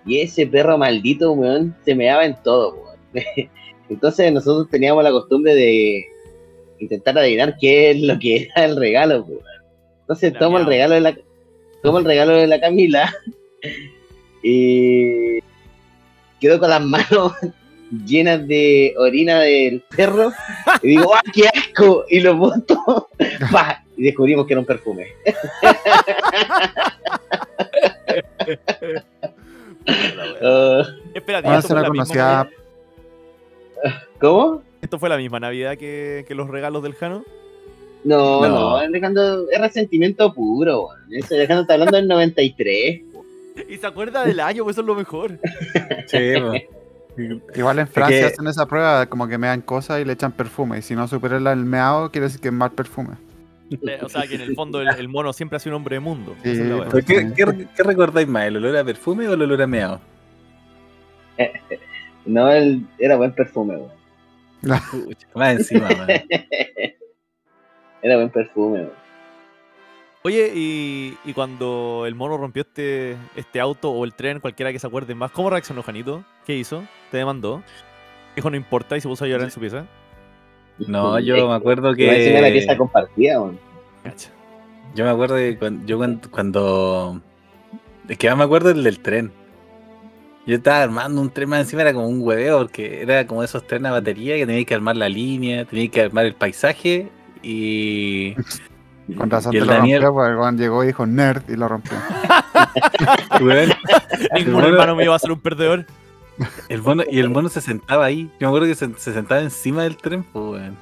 y 0.07 0.21
ese 0.21 0.47
perro 0.47 0.79
maldito, 0.79 1.33
weón, 1.33 1.77
se 1.85 1.95
meaba 1.95 2.25
en 2.25 2.35
todo, 2.43 2.75
weón. 2.75 2.99
Entonces 3.91 4.33
nosotros 4.33 4.69
teníamos 4.71 5.05
la 5.05 5.11
costumbre 5.11 5.55
de 5.55 6.05
intentar 6.79 7.19
adivinar 7.19 7.57
qué 7.61 7.91
es 7.91 8.01
lo 8.03 8.19
que 8.19 8.49
era 8.55 8.65
el 8.65 8.77
regalo, 8.77 9.23
weón. 9.23 9.43
Entonces 10.01 10.33
La 10.33 10.39
tomo 10.39 10.59
el 10.59 10.67
regalo 10.67 10.95
de 10.95 11.01
la 11.01 11.17
tomo 11.83 11.99
el 11.99 12.05
regalo 12.05 12.33
de 12.33 12.47
la 12.47 12.61
Camila 12.61 13.15
y 14.43 15.39
quedo 16.41 16.59
con 16.59 16.71
las 16.71 16.83
manos 16.83 17.35
llenas 18.07 18.47
de 18.47 18.95
orina 18.99 19.41
del 19.41 19.83
perro 19.97 20.33
y 20.83 20.89
digo, 20.89 21.15
¡ah, 21.15 21.23
qué 21.33 21.49
asco! 21.49 22.05
Y 22.09 22.21
lo 22.21 22.37
boto 22.37 23.09
¡pa! 23.51 23.83
y 23.97 24.03
descubrimos 24.05 24.47
que 24.47 24.53
era 24.55 24.61
un 24.61 24.67
perfume. 24.67 25.07
Espérate, 31.15 31.47
Bueno, 31.49 31.59
¿esto 31.59 31.69
se 31.69 31.75
fue, 31.75 31.77
la 31.77 31.83
la 31.83 31.91
misma 31.91 32.05
conocía. 32.05 32.25
Navidad? 32.25 32.49
¿Cómo? 34.21 34.63
¿esto 34.81 34.99
fue 34.99 35.09
la 35.09 35.17
misma 35.17 35.41
Navidad 35.41 35.77
que, 35.77 36.25
que 36.29 36.35
los 36.35 36.49
regalos 36.49 36.83
del 36.83 36.95
Jano? 36.95 37.25
No, 38.05 38.41
No. 38.43 38.49
no, 38.49 38.77
Alejandro, 38.77 39.51
es 39.51 39.61
resentimiento 39.61 40.33
puro, 40.33 40.87
weón. 40.87 40.99
Eso, 41.13 41.35
Alejandro 41.35 41.63
está 41.63 41.75
hablando 41.75 41.97
del 41.97 42.09
93. 42.09 43.01
Y 43.69 43.77
se 43.77 43.87
acuerda 43.87 44.25
del 44.25 44.39
año, 44.41 44.63
pues 44.65 44.75
eso 44.75 44.83
es 44.83 44.87
lo 44.87 44.95
mejor. 44.95 45.39
Sí. 46.07 46.35
Igual 47.55 47.79
en 47.81 47.89
Francia 47.89 48.21
que- 48.21 48.27
hacen 48.27 48.47
esa 48.47 48.67
prueba, 48.67 49.07
como 49.07 49.27
que 49.29 49.39
me 49.39 49.47
dan 49.49 49.61
cosas 49.63 50.01
y 50.01 50.05
le 50.05 50.13
echan 50.13 50.33
perfume. 50.33 50.79
Y 50.79 50.83
si 50.83 50.95
no 50.95 51.07
supera 51.09 51.37
el 51.37 51.57
meado, 51.65 52.11
quiere 52.11 52.27
decir 52.27 52.41
que 52.41 52.49
es 52.49 52.55
mal 52.55 52.71
perfume. 52.73 53.15
Eh, 53.71 53.99
O 54.03 54.09
sea, 54.09 54.27
que 54.27 54.37
en 54.37 54.41
el 54.41 54.55
fondo 54.55 54.81
el, 54.81 54.89
el 54.89 55.09
mono 55.09 55.33
siempre 55.33 55.57
ha 55.57 55.61
sido 55.61 55.77
un 55.77 55.81
hombre 55.83 55.97
de 55.97 56.01
mundo. 56.01 56.35
Sí, 56.43 56.51
Esa 56.53 56.63
es 56.63 56.69
la 56.69 56.77
wea. 56.77 56.89
¿Pero 56.91 57.07
¿Qué, 57.07 57.33
qué, 57.35 57.67
qué 57.77 57.83
recordáis 57.83 58.27
más? 58.29 58.45
¿El 58.47 58.57
olor 58.57 58.77
a 58.77 58.85
perfume 58.85 59.29
o 59.29 59.35
el 59.35 59.43
olor 59.43 59.61
a 59.63 59.67
meado? 59.67 60.01
No, 62.27 62.51
él 62.51 62.87
era 62.99 63.17
buen 63.17 63.33
perfume. 63.33 63.79
Pucha, 64.61 65.27
Más 65.35 65.57
encima, 65.57 65.89
man. 65.89 66.09
Era 68.03 68.17
buen 68.17 68.29
perfume, 68.29 68.81
weón. 68.81 68.93
Oye, 70.29 70.53
y, 70.55 71.17
y 71.25 71.33
cuando 71.33 72.05
el 72.07 72.15
mono 72.15 72.37
rompió 72.37 72.61
este, 72.61 73.17
este 73.35 73.61
auto 73.61 73.91
o 73.91 74.05
el 74.05 74.13
tren, 74.13 74.41
cualquiera 74.41 74.71
que 74.71 74.79
se 74.79 74.87
acuerde 74.87 75.15
más, 75.15 75.31
¿cómo 75.31 75.49
reaccionó 75.49 75.83
Janito? 75.83 76.23
¿Qué 76.45 76.55
hizo? 76.55 76.85
¿Te 77.11 77.17
demandó? 77.17 77.63
Dijo 78.37 78.51
no 78.51 78.57
importa 78.59 78.95
y 78.99 79.01
se 79.01 79.09
puso 79.09 79.25
a 79.25 79.29
llorar 79.29 79.45
en 79.45 79.51
su 79.51 79.59
pieza. 79.59 79.87
No, 80.87 81.19
yo 81.19 81.49
me 81.49 81.55
acuerdo 81.55 81.95
Que... 81.95 82.43
la 82.43 82.51
pieza 82.51 82.77
compartida. 82.77 83.41
Yo 84.95 85.05
me 85.07 85.11
acuerdo 85.11 85.37
de 85.37 85.57
cuando. 85.57 85.87
Yo 85.87 85.97
cuando. 85.97 86.31
cuando 86.31 87.23
es 88.07 88.19
que 88.19 88.29
más 88.29 88.37
me 88.37 88.45
acuerdo 88.45 88.69
del 88.69 88.85
del 88.85 89.01
tren. 89.01 89.33
Yo 90.47 90.57
estaba 90.57 90.83
armando 90.83 91.23
un 91.23 91.31
tren 91.31 91.49
más 91.49 91.61
encima, 91.61 91.81
era 91.81 91.95
como 91.95 92.07
un 92.07 92.21
hueveo, 92.21 92.59
porque 92.59 93.01
era 93.01 93.27
como 93.27 93.43
esos 93.43 93.67
trenes 93.67 93.89
a 93.89 93.93
batería 93.93 94.37
que 94.37 94.45
tenías 94.45 94.67
que 94.67 94.75
armar 94.75 94.99
la 94.99 95.09
línea, 95.09 95.65
tenías 95.65 95.91
que 95.91 96.03
armar 96.03 96.27
el 96.27 96.35
paisaje 96.35 97.09
y. 97.43 98.35
Con 99.17 99.31
razón 99.31 99.53
Y 99.55 99.57
te 99.57 99.63
el 99.63 99.67
lo 99.67 99.73
Daniel- 99.73 100.03
rompió, 100.03 100.37
porque 100.37 100.63
llegó 100.63 100.85
y 100.85 100.87
dijo 100.89 101.07
nerd 101.07 101.43
y 101.49 101.57
lo 101.57 101.69
rompió. 101.69 101.97
Ningún 104.35 104.65
hermano 104.65 104.97
me 104.97 105.05
iba 105.05 105.15
a 105.15 105.19
ser 105.19 105.33
un 105.33 105.41
perdedor. 105.41 105.87
El 106.69 106.83
mono, 106.83 107.03
y 107.11 107.19
el 107.19 107.31
mono 107.31 107.49
se 107.49 107.61
sentaba 107.61 108.05
ahí. 108.05 108.31
Yo 108.39 108.47
me 108.47 108.47
acuerdo 108.49 108.67
que 108.67 108.75
se, 108.75 108.89
se 108.97 109.13
sentaba 109.13 109.41
encima 109.41 109.83
del 109.83 109.97
tren, 109.97 110.23
pues, 110.25 110.45
weón. 110.45 110.77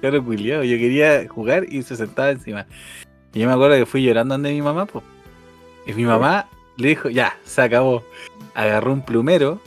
Claro, 0.00 0.24
culiao. 0.24 0.64
Yo 0.64 0.78
quería 0.78 1.28
jugar 1.28 1.64
y 1.68 1.82
se 1.82 1.94
sentaba 1.96 2.30
encima. 2.30 2.66
Y 3.32 3.40
yo 3.40 3.46
me 3.46 3.52
acuerdo 3.52 3.76
que 3.76 3.86
fui 3.86 4.02
llorando 4.02 4.34
ante 4.34 4.50
mi 4.50 4.62
mamá, 4.62 4.86
pues. 4.86 5.04
Y 5.86 5.92
mi 5.92 6.04
mamá 6.04 6.46
le 6.76 6.88
dijo, 6.88 7.08
ya, 7.08 7.36
se 7.44 7.62
acabó. 7.62 8.02
Agarró 8.54 8.92
un 8.92 9.02
plumero, 9.04 9.60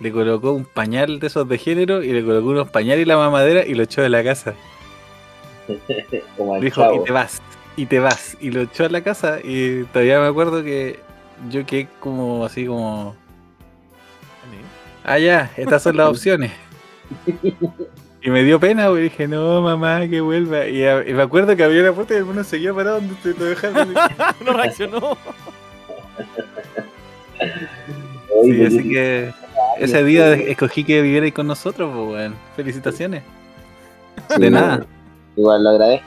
le 0.00 0.12
colocó 0.12 0.52
un 0.52 0.64
pañal 0.64 1.20
de 1.20 1.26
esos 1.28 1.48
de 1.48 1.56
género 1.56 2.02
y 2.02 2.12
le 2.12 2.22
colocó 2.24 2.48
unos 2.48 2.68
pañales 2.68 3.02
y 3.02 3.08
la 3.08 3.16
mamadera 3.16 3.64
y 3.64 3.74
lo 3.74 3.82
echó 3.84 4.02
de 4.02 4.10
la 4.10 4.22
casa. 4.22 4.54
Como 6.36 6.60
Dijo, 6.60 6.80
chavo. 6.82 7.00
y 7.02 7.04
te 7.04 7.12
vas, 7.12 7.42
y 7.76 7.86
te 7.86 7.98
vas. 8.00 8.36
Y 8.40 8.50
lo 8.50 8.62
echó 8.62 8.84
a 8.84 8.88
la 8.88 9.02
casa 9.02 9.38
y 9.42 9.84
todavía 9.84 10.20
me 10.20 10.26
acuerdo 10.26 10.62
que 10.62 11.00
yo 11.50 11.64
quedé 11.66 11.88
como 12.00 12.44
así 12.44 12.66
como... 12.66 13.14
Ah, 15.04 15.18
ya, 15.18 15.50
estas 15.56 15.82
son 15.82 15.96
las 15.98 16.08
opciones. 16.10 16.52
Y 18.22 18.30
me 18.30 18.42
dio 18.42 18.58
pena, 18.58 18.86
porque 18.86 19.02
dije, 19.02 19.28
no, 19.28 19.60
mamá, 19.60 20.08
que 20.08 20.20
vuelva. 20.22 20.66
Y, 20.66 20.82
a- 20.84 21.06
y 21.06 21.12
me 21.12 21.22
acuerdo 21.22 21.54
que 21.56 21.62
había 21.64 21.82
una 21.82 21.92
puerta 21.92 22.14
y 22.14 22.16
el 22.18 22.24
mono 22.24 22.42
seguía 22.42 22.72
parado 22.72 22.96
donde 23.00 23.14
te 23.16 23.34
lo 23.38 23.44
dejaron. 23.44 23.92
no 24.44 24.52
reaccionó. 24.54 25.18
Sí, 28.44 28.64
así 28.64 28.88
que 28.90 29.32
ese 29.78 30.04
día 30.04 30.32
escogí 30.34 30.84
que 30.84 31.02
vivierais 31.02 31.32
con 31.34 31.46
nosotros, 31.46 31.90
pues, 31.94 32.08
weón. 32.16 32.34
Felicitaciones. 32.56 33.22
sí, 34.34 34.40
de 34.40 34.50
nada. 34.50 34.86
Igual 35.36 35.64
lo 35.64 35.70
agradezco. 35.70 36.06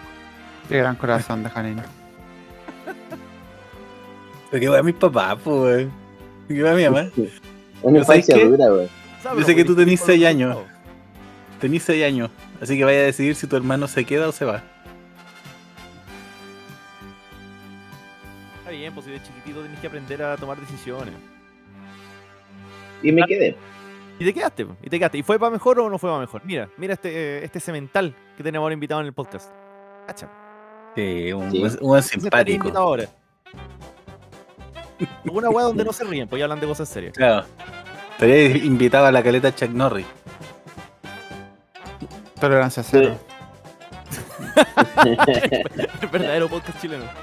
Qué 0.70 0.78
gran 0.78 0.96
corazón 0.96 1.44
de 1.44 1.50
Janine. 1.50 1.82
Porque 4.52 4.70
voy 4.70 4.78
a 4.78 4.84
mis 4.84 4.96
papás, 4.96 5.38
pues, 5.44 5.56
weón. 5.56 5.92
Que 6.48 6.64
va 6.64 6.74
mi 6.74 6.84
mamá. 6.86 7.02
Una 7.02 7.12
¿Pero 7.14 8.06
sabes 8.06 8.30
infancia 8.30 8.36
qué? 8.36 8.46
dura, 8.46 8.70
güey. 8.70 8.88
Yo 9.38 9.44
sé 9.44 9.56
que 9.56 9.66
tú 9.66 9.76
tenés 9.76 10.00
seis 10.00 10.26
años. 10.26 10.58
Tenís 11.60 11.82
6 11.84 12.06
años, 12.06 12.30
así 12.62 12.78
que 12.78 12.84
vaya 12.86 13.00
a 13.00 13.04
decidir 13.06 13.34
si 13.34 13.48
tu 13.48 13.56
hermano 13.56 13.88
se 13.88 14.06
queda 14.06 14.28
o 14.28 14.32
se 14.32 14.46
va. 14.46 14.62
Está 18.60 18.70
bien, 18.70 18.94
pues 18.94 19.08
si 19.08 19.12
de 19.12 19.24
chiquitito 19.24 19.64
tenés 19.64 19.80
que 19.80 19.88
aprender 19.88 20.22
a 20.22 20.38
tomar 20.38 20.60
decisiones. 20.60 21.16
Y 23.02 23.12
me 23.12 23.24
quedé. 23.24 23.56
Y 24.20 24.26
te 24.26 24.34
quedaste, 24.34 24.66
y 24.82 24.90
te 24.90 24.98
quedaste. 24.98 25.18
¿Y 25.20 25.24
fue 25.24 25.38
para 25.38 25.52
mejor 25.52 25.80
o 25.80 25.90
no 25.90 25.98
fue 26.00 26.10
para 26.10 26.20
mejor? 26.22 26.42
Mira, 26.44 26.70
mira 26.78 26.94
este, 26.96 27.10
eh, 27.10 27.44
este 27.44 27.60
cemental 27.60 28.16
que 28.36 28.44
tenemos 28.44 28.64
ahora 28.66 28.74
invitado 28.74 29.02
en 29.02 29.08
el 29.08 29.14
podcast. 29.14 29.52
Cacha. 30.08 30.28
Sí, 30.96 31.32
un, 31.34 31.52
Sí. 31.52 31.60
buen- 31.60 31.78
un 31.82 32.02
simpático. 32.04 32.72
ahora. 32.76 33.06
Una 35.32 35.50
weá 35.50 35.66
donde 35.66 35.84
no 35.86 35.94
se 35.94 36.04
ríen, 36.04 36.28
pues 36.28 36.40
ya 36.40 36.46
hablan 36.46 36.60
de 36.60 36.66
cosas 36.68 36.90
serias. 36.90 37.14
Claro. 37.16 37.46
Estaría 38.14 38.58
invitado 38.58 39.06
a 39.06 39.12
la 39.12 39.22
caleta 39.22 39.54
Chuck 39.54 39.70
Norris. 39.70 40.08
Tolerancia 42.40 42.82
cero. 42.82 43.16
El 45.06 46.08
verdadero 46.12 46.48
podcast 46.50 46.82
chileno. 46.82 47.06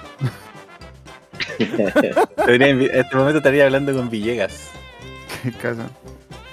En 1.59 2.63
este 2.83 3.17
momento 3.17 3.39
estaría 3.39 3.65
hablando 3.65 3.93
con 3.95 4.11
Villegas. 4.11 4.71
Qué 5.43 5.53
casa. 5.53 5.89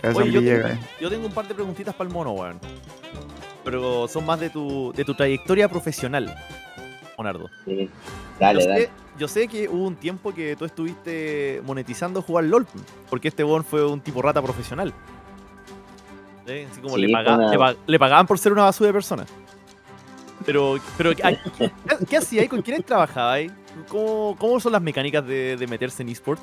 Oye, 0.03 0.31
yo, 0.31 0.39
Villegas, 0.41 0.71
tengo, 0.71 0.83
eh. 0.83 0.87
yo 0.99 1.09
tengo 1.09 1.25
un 1.27 1.33
par 1.33 1.47
de 1.47 1.53
preguntitas 1.53 1.93
para 1.95 2.07
el 2.07 2.13
mono, 2.13 2.31
weón. 2.31 2.59
Pero 3.63 4.07
son 4.07 4.25
más 4.25 4.39
de 4.39 4.49
tu, 4.49 4.91
de 4.95 5.05
tu 5.05 5.13
trayectoria 5.13 5.69
profesional, 5.69 6.33
Leonardo. 7.17 7.49
Sí. 7.65 7.89
Dale, 8.39 8.63
yo, 8.63 8.67
dale. 8.69 8.81
Sé, 8.85 8.89
yo 9.19 9.27
sé 9.27 9.47
que 9.47 9.69
hubo 9.69 9.85
un 9.85 9.95
tiempo 9.95 10.33
que 10.33 10.55
tú 10.55 10.65
estuviste 10.65 11.61
monetizando 11.65 12.21
jugar 12.23 12.45
LOL, 12.45 12.65
porque 13.09 13.27
este 13.27 13.43
bon 13.43 13.63
fue 13.63 13.85
un 13.85 14.01
tipo 14.01 14.21
rata 14.21 14.41
profesional. 14.41 14.93
¿Sí? 16.47 16.65
Así 16.71 16.81
como 16.81 16.95
Sí, 16.95 17.01
le, 17.01 17.07
una- 17.09 17.99
pagaban 17.99 18.25
por 18.25 18.39
ser 18.39 18.51
una 18.51 18.63
basura 18.63 18.87
de 18.87 18.93
persona. 18.93 19.25
Pero, 20.43 20.79
pero 20.97 21.15
¿qué, 21.15 21.37
qué, 21.55 21.71
qué 22.09 22.17
hacía 22.17 22.41
ahí? 22.41 22.47
¿Con 22.47 22.63
quiénes 22.63 22.83
trabajaba 22.83 23.33
ahí? 23.33 23.51
¿Cómo, 23.87 24.35
¿Cómo 24.39 24.59
son 24.59 24.71
las 24.71 24.81
mecánicas 24.81 25.23
de, 25.27 25.55
de 25.55 25.67
meterse 25.67 26.01
en 26.01 26.09
esports? 26.09 26.41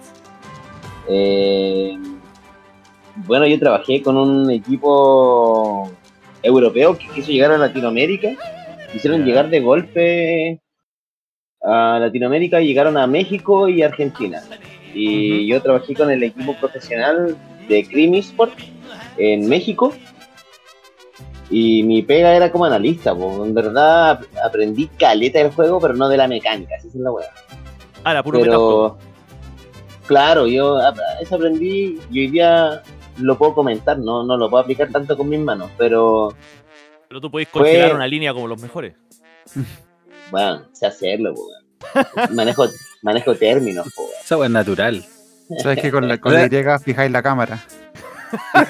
Eh, 1.08 1.98
bueno, 3.26 3.46
yo 3.46 3.58
trabajé 3.58 4.02
con 4.02 4.16
un 4.16 4.50
equipo 4.50 5.90
europeo 6.42 6.96
que 6.96 7.06
quiso 7.14 7.30
llegar 7.32 7.52
a 7.52 7.58
Latinoamérica. 7.58 8.30
Quisieron 8.92 9.24
llegar 9.24 9.50
de 9.50 9.60
golpe 9.60 10.60
a 11.62 11.98
Latinoamérica 12.00 12.60
y 12.60 12.68
llegaron 12.68 12.96
a 12.96 13.06
México 13.06 13.68
y 13.68 13.82
Argentina. 13.82 14.40
Y 14.94 15.46
yo 15.46 15.60
trabajé 15.60 15.94
con 15.94 16.10
el 16.10 16.22
equipo 16.22 16.54
profesional 16.56 17.36
de 17.68 17.86
Cream 17.86 18.14
Esport 18.14 18.52
en 19.18 19.48
México. 19.48 19.92
Y 21.50 21.82
mi 21.82 22.02
pega 22.02 22.34
era 22.34 22.52
como 22.52 22.64
analista, 22.66 23.14
pues. 23.14 23.46
en 23.46 23.54
verdad 23.54 24.10
ap- 24.10 24.24
aprendí 24.44 24.86
caleta 24.98 25.38
del 25.38 25.50
juego, 25.52 25.80
pero 25.80 25.94
no 25.94 26.08
de 26.08 26.16
la 26.18 26.28
mecánica, 26.28 26.76
así 26.76 26.88
es 26.88 26.94
la 26.94 27.10
wea. 27.10 27.28
Ah, 28.04 28.12
era 28.12 28.22
puro. 28.22 28.40
Pero, 28.40 28.98
claro, 30.06 30.46
yo 30.46 30.78
eso 31.20 31.34
aprendí 31.36 31.98
y 32.10 32.20
hoy 32.20 32.26
día 32.28 32.82
lo 33.20 33.38
puedo 33.38 33.54
comentar, 33.54 33.98
no, 33.98 34.24
no 34.24 34.36
lo 34.36 34.50
puedo 34.50 34.62
aplicar 34.62 34.88
tanto 34.88 35.16
con 35.16 35.28
mis 35.28 35.40
manos, 35.40 35.70
pero 35.76 36.34
Pero 37.08 37.20
tú 37.20 37.30
podés 37.30 37.48
congelar 37.48 37.94
una 37.94 38.06
línea 38.06 38.32
como 38.32 38.48
los 38.48 38.60
mejores. 38.60 38.94
bueno, 40.30 40.62
sé 40.72 40.86
hacerlo, 40.86 41.34
po, 41.34 41.46
weón. 41.46 42.34
manejo, 42.34 42.66
manejo 43.02 43.34
términos, 43.34 43.86
po, 43.94 44.02
weón. 44.02 44.40
Weá 44.40 44.46
es 44.46 44.52
natural. 44.52 45.04
Sabes 45.58 45.80
que 45.80 45.90
con 45.90 46.06
la, 46.06 46.18
con 46.18 46.34
la 46.34 46.44
Y 46.46 46.84
fijáis 46.84 47.10
la 47.10 47.22
cámara. 47.22 47.64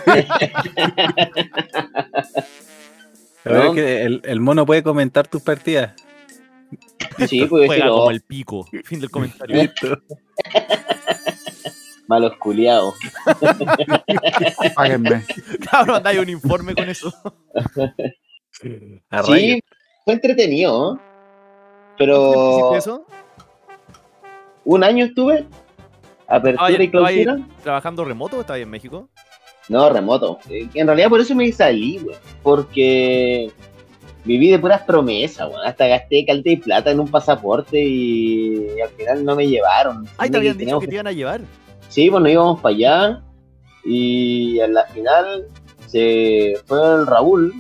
Pero 3.43 3.62
es 3.64 3.75
que 3.75 4.02
el, 4.02 4.21
el 4.25 4.40
mono 4.40 4.64
puede 4.64 4.83
comentar 4.85 5.26
tus 5.26 5.43
partidas. 5.43 5.93
Sí, 7.26 7.45
pues 7.47 7.67
Juega 7.67 7.88
como 7.88 8.11
el 8.11 8.21
pico. 8.21 8.67
Fin 8.85 9.00
del 9.00 9.11
comentario. 9.11 9.71
Malos 12.09 12.33
culiados. 12.38 12.95
Páguenme. 14.75 15.25
Cabrón, 15.71 15.97
andáis 15.97 16.19
un 16.19 16.29
informe 16.31 16.75
con 16.75 16.88
eso. 16.88 17.12
Sí, 19.27 19.61
fue 20.05 20.15
entretenido, 20.15 20.95
¿eh? 20.95 20.99
¿Cuánto 20.99 21.99
pero 21.99 22.50
hiciste 22.59 22.79
eso? 22.79 23.07
un 24.65 24.85
año 24.85 25.05
estuve, 25.05 25.47
apertura 26.27 26.67
Ah, 26.67 26.83
y 26.83 26.91
clausura. 26.91 27.38
¿Trabajando 27.62 28.05
remoto 28.05 28.38
o 28.38 28.41
estabas 28.41 28.62
en 28.62 28.71
México? 28.71 29.09
No, 29.69 29.91
remoto. 29.91 30.38
Eh, 30.49 30.69
En 30.75 30.87
realidad 30.87 31.09
por 31.11 31.21
eso 31.21 31.35
me 31.35 31.50
salí, 31.53 31.99
weón. 31.99 32.19
Porque 32.43 33.50
viví 34.25 34.50
de 34.50 34.59
puras 34.59 34.83
promesas, 34.83 35.49
weón. 35.49 35.67
Hasta 35.67 35.87
gasté 35.88 36.25
calde 36.25 36.53
y 36.53 36.57
plata 36.57 36.91
en 36.91 37.00
un 37.00 37.09
pasaporte 37.09 37.79
y, 37.83 38.81
al 38.81 38.88
final 38.91 39.25
no 39.25 39.37
me 39.37 39.47
llevaron. 39.47 40.07
Ay, 40.17 40.31
te 40.31 40.38
habían 40.38 40.57
dicho 40.57 40.81
que 40.81 40.87
te 40.87 40.95
iban 40.95 41.07
a 41.07 41.12
llevar. 41.12 41.41
Sí, 41.88 42.11
nos 42.11 42.28
íbamos 42.28 42.61
para 42.61 42.75
allá. 42.75 43.23
Y 43.85 44.61
en 44.61 44.75
la 44.75 44.85
final 44.87 45.47
se 45.87 46.54
fue 46.66 46.78
el 46.95 47.07
Raúl, 47.07 47.54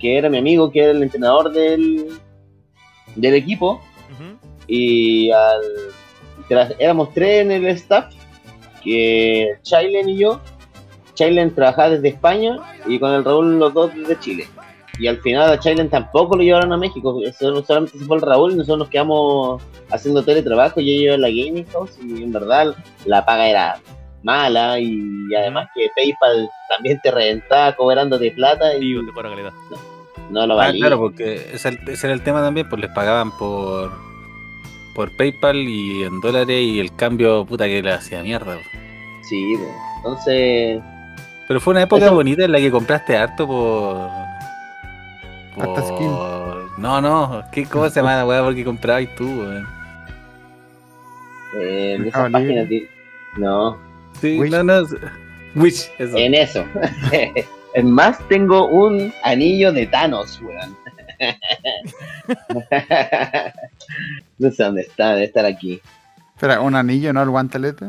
que 0.00 0.18
era 0.18 0.28
mi 0.28 0.38
amigo, 0.38 0.70
que 0.70 0.80
era 0.80 0.90
el 0.92 1.02
entrenador 1.02 1.50
del, 1.52 2.08
del 3.16 3.34
equipo, 3.34 3.80
y 4.66 5.30
al, 5.30 5.62
tras- 6.48 6.74
éramos 6.78 7.12
tres 7.14 7.42
en 7.42 7.50
el 7.52 7.66
staff, 7.68 8.12
que 8.84 9.54
Chailen 9.62 10.08
y 10.10 10.18
yo, 10.18 10.40
Chailen 11.14 11.54
trabajaba 11.54 11.90
desde 11.90 12.08
España 12.08 12.56
y 12.86 12.98
con 12.98 13.12
el 13.12 13.24
Raúl 13.24 13.58
los 13.58 13.72
dos 13.72 13.94
desde 13.94 14.18
Chile. 14.20 14.46
Y 15.02 15.08
al 15.08 15.18
final 15.20 15.50
a 15.50 15.58
Chailen 15.58 15.90
tampoco 15.90 16.36
lo 16.36 16.42
llevaron 16.44 16.72
a 16.72 16.76
México, 16.76 17.20
eso 17.24 17.62
solamente 17.64 17.98
se 17.98 18.04
fue 18.04 18.16
el 18.16 18.22
Raúl 18.22 18.52
y 18.52 18.54
nosotros 18.54 18.78
nos 18.78 18.88
quedamos 18.88 19.60
haciendo 19.90 20.22
teletrabajo, 20.22 20.80
yo 20.80 20.86
llevé 20.86 21.18
la 21.18 21.28
Gaming 21.28 21.66
House 21.72 21.98
y 22.00 22.22
en 22.22 22.32
verdad 22.32 22.74
la 23.04 23.24
paga 23.24 23.48
era 23.48 23.80
mala 24.22 24.78
y 24.78 25.02
además 25.36 25.68
que 25.74 25.88
PayPal 25.96 26.48
también 26.68 27.00
te 27.02 27.10
reventaba 27.10 27.74
cobrándote 27.74 28.30
plata 28.30 28.74
y 28.76 28.92
de 28.94 29.10
buena 29.12 29.30
calidad. 29.30 29.52
no 30.30 30.46
lo 30.46 30.54
Ah, 30.54 30.68
valía. 30.68 30.80
claro, 30.86 30.98
porque 31.00 31.34
ese, 31.52 31.76
ese 31.88 32.06
era 32.06 32.14
el 32.14 32.22
tema 32.22 32.40
también, 32.40 32.68
pues 32.68 32.80
les 32.80 32.90
pagaban 32.92 33.30
por 33.38 33.90
por 34.94 35.10
PayPal 35.16 35.56
y 35.56 36.02
en 36.04 36.20
dólares 36.20 36.60
y 36.62 36.78
el 36.78 36.94
cambio, 36.94 37.44
puta 37.46 37.64
que 37.66 37.82
le 37.82 37.92
hacía 37.92 38.22
mierda. 38.22 38.58
Sí, 39.28 39.54
pues. 39.56 39.70
entonces 39.96 40.82
Pero 41.48 41.60
fue 41.60 41.72
una 41.72 41.82
época 41.82 42.04
Eso- 42.04 42.14
bonita 42.14 42.44
en 42.44 42.52
la 42.52 42.58
que 42.58 42.70
compraste 42.70 43.16
harto 43.16 43.46
por. 43.46 44.10
Skin. 45.54 46.10
No, 46.78 47.00
no, 47.00 47.42
¿qué, 47.52 47.64
¿cómo 47.66 47.88
se 47.88 47.96
llama 48.00 48.16
la 48.16 48.26
weá? 48.26 48.42
Porque 48.42 48.64
comprabas 48.64 49.08
tú, 49.16 49.24
weón. 49.26 49.66
eh, 51.60 51.94
en 51.98 52.06
esas 52.06 52.30
páginas 52.30 52.66
no, 53.36 53.78
Sí, 54.20 54.38
Wish. 54.38 54.50
no, 54.52 54.62
no. 54.62 54.82
Wish, 55.54 55.90
eso. 55.98 56.16
en 56.16 56.34
eso. 56.34 56.64
en 57.74 57.90
más 57.90 58.18
tengo 58.28 58.66
un 58.68 59.12
anillo 59.22 59.72
de 59.72 59.86
Thanos, 59.86 60.40
weón. 60.42 60.76
no 64.38 64.50
sé 64.50 64.62
dónde 64.64 64.82
está, 64.82 65.10
debe 65.14 65.24
estar 65.26 65.44
aquí. 65.44 65.80
Espera, 66.34 66.60
un 66.60 66.74
anillo, 66.74 67.12
¿no? 67.12 67.22
El 67.22 67.30
guantelete. 67.30 67.86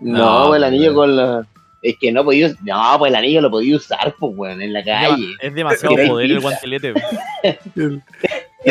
No, 0.00 0.18
No, 0.48 0.54
el 0.54 0.64
anillo 0.64 0.94
con 0.94 1.16
la, 1.16 1.46
Es 1.84 1.98
que 2.00 2.10
no 2.10 2.24
podía, 2.24 2.48
no, 2.62 2.98
pues 2.98 3.10
el 3.10 3.16
anillo 3.16 3.42
lo 3.42 3.50
podía 3.50 3.76
usar, 3.76 4.14
pues, 4.18 4.32
weón, 4.34 4.62
en 4.62 4.72
la 4.72 4.82
calle. 4.82 5.34
Es 5.38 5.54
demasiado 5.54 5.94
poder 6.08 6.30
el 6.30 6.40
guantelete. 6.40 6.94
El 7.76 8.02
Y 8.64 8.70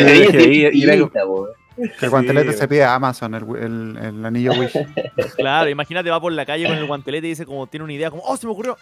anillo 0.84 1.04
pinta, 1.06 1.24
weón. 1.24 1.50
El 1.76 2.10
guantelete 2.10 2.52
Sí. 2.52 2.58
se 2.58 2.68
pide 2.68 2.82
a 2.84 2.94
Amazon, 2.96 3.34
el, 3.36 3.44
el, 3.56 3.96
el 4.04 4.24
anillo 4.26 4.52
Wish. 4.52 4.72
Claro, 5.36 5.70
imagínate, 5.70 6.10
va 6.10 6.20
por 6.20 6.32
la 6.32 6.44
calle 6.44 6.66
con 6.66 6.76
el 6.76 6.86
guantelete 6.86 7.28
y 7.28 7.30
dice 7.30 7.46
como 7.46 7.68
tiene 7.68 7.84
una 7.84 7.92
idea, 7.92 8.10
como, 8.10 8.22
oh, 8.24 8.36
se 8.36 8.46
me 8.46 8.52
ocurrió. 8.52 8.76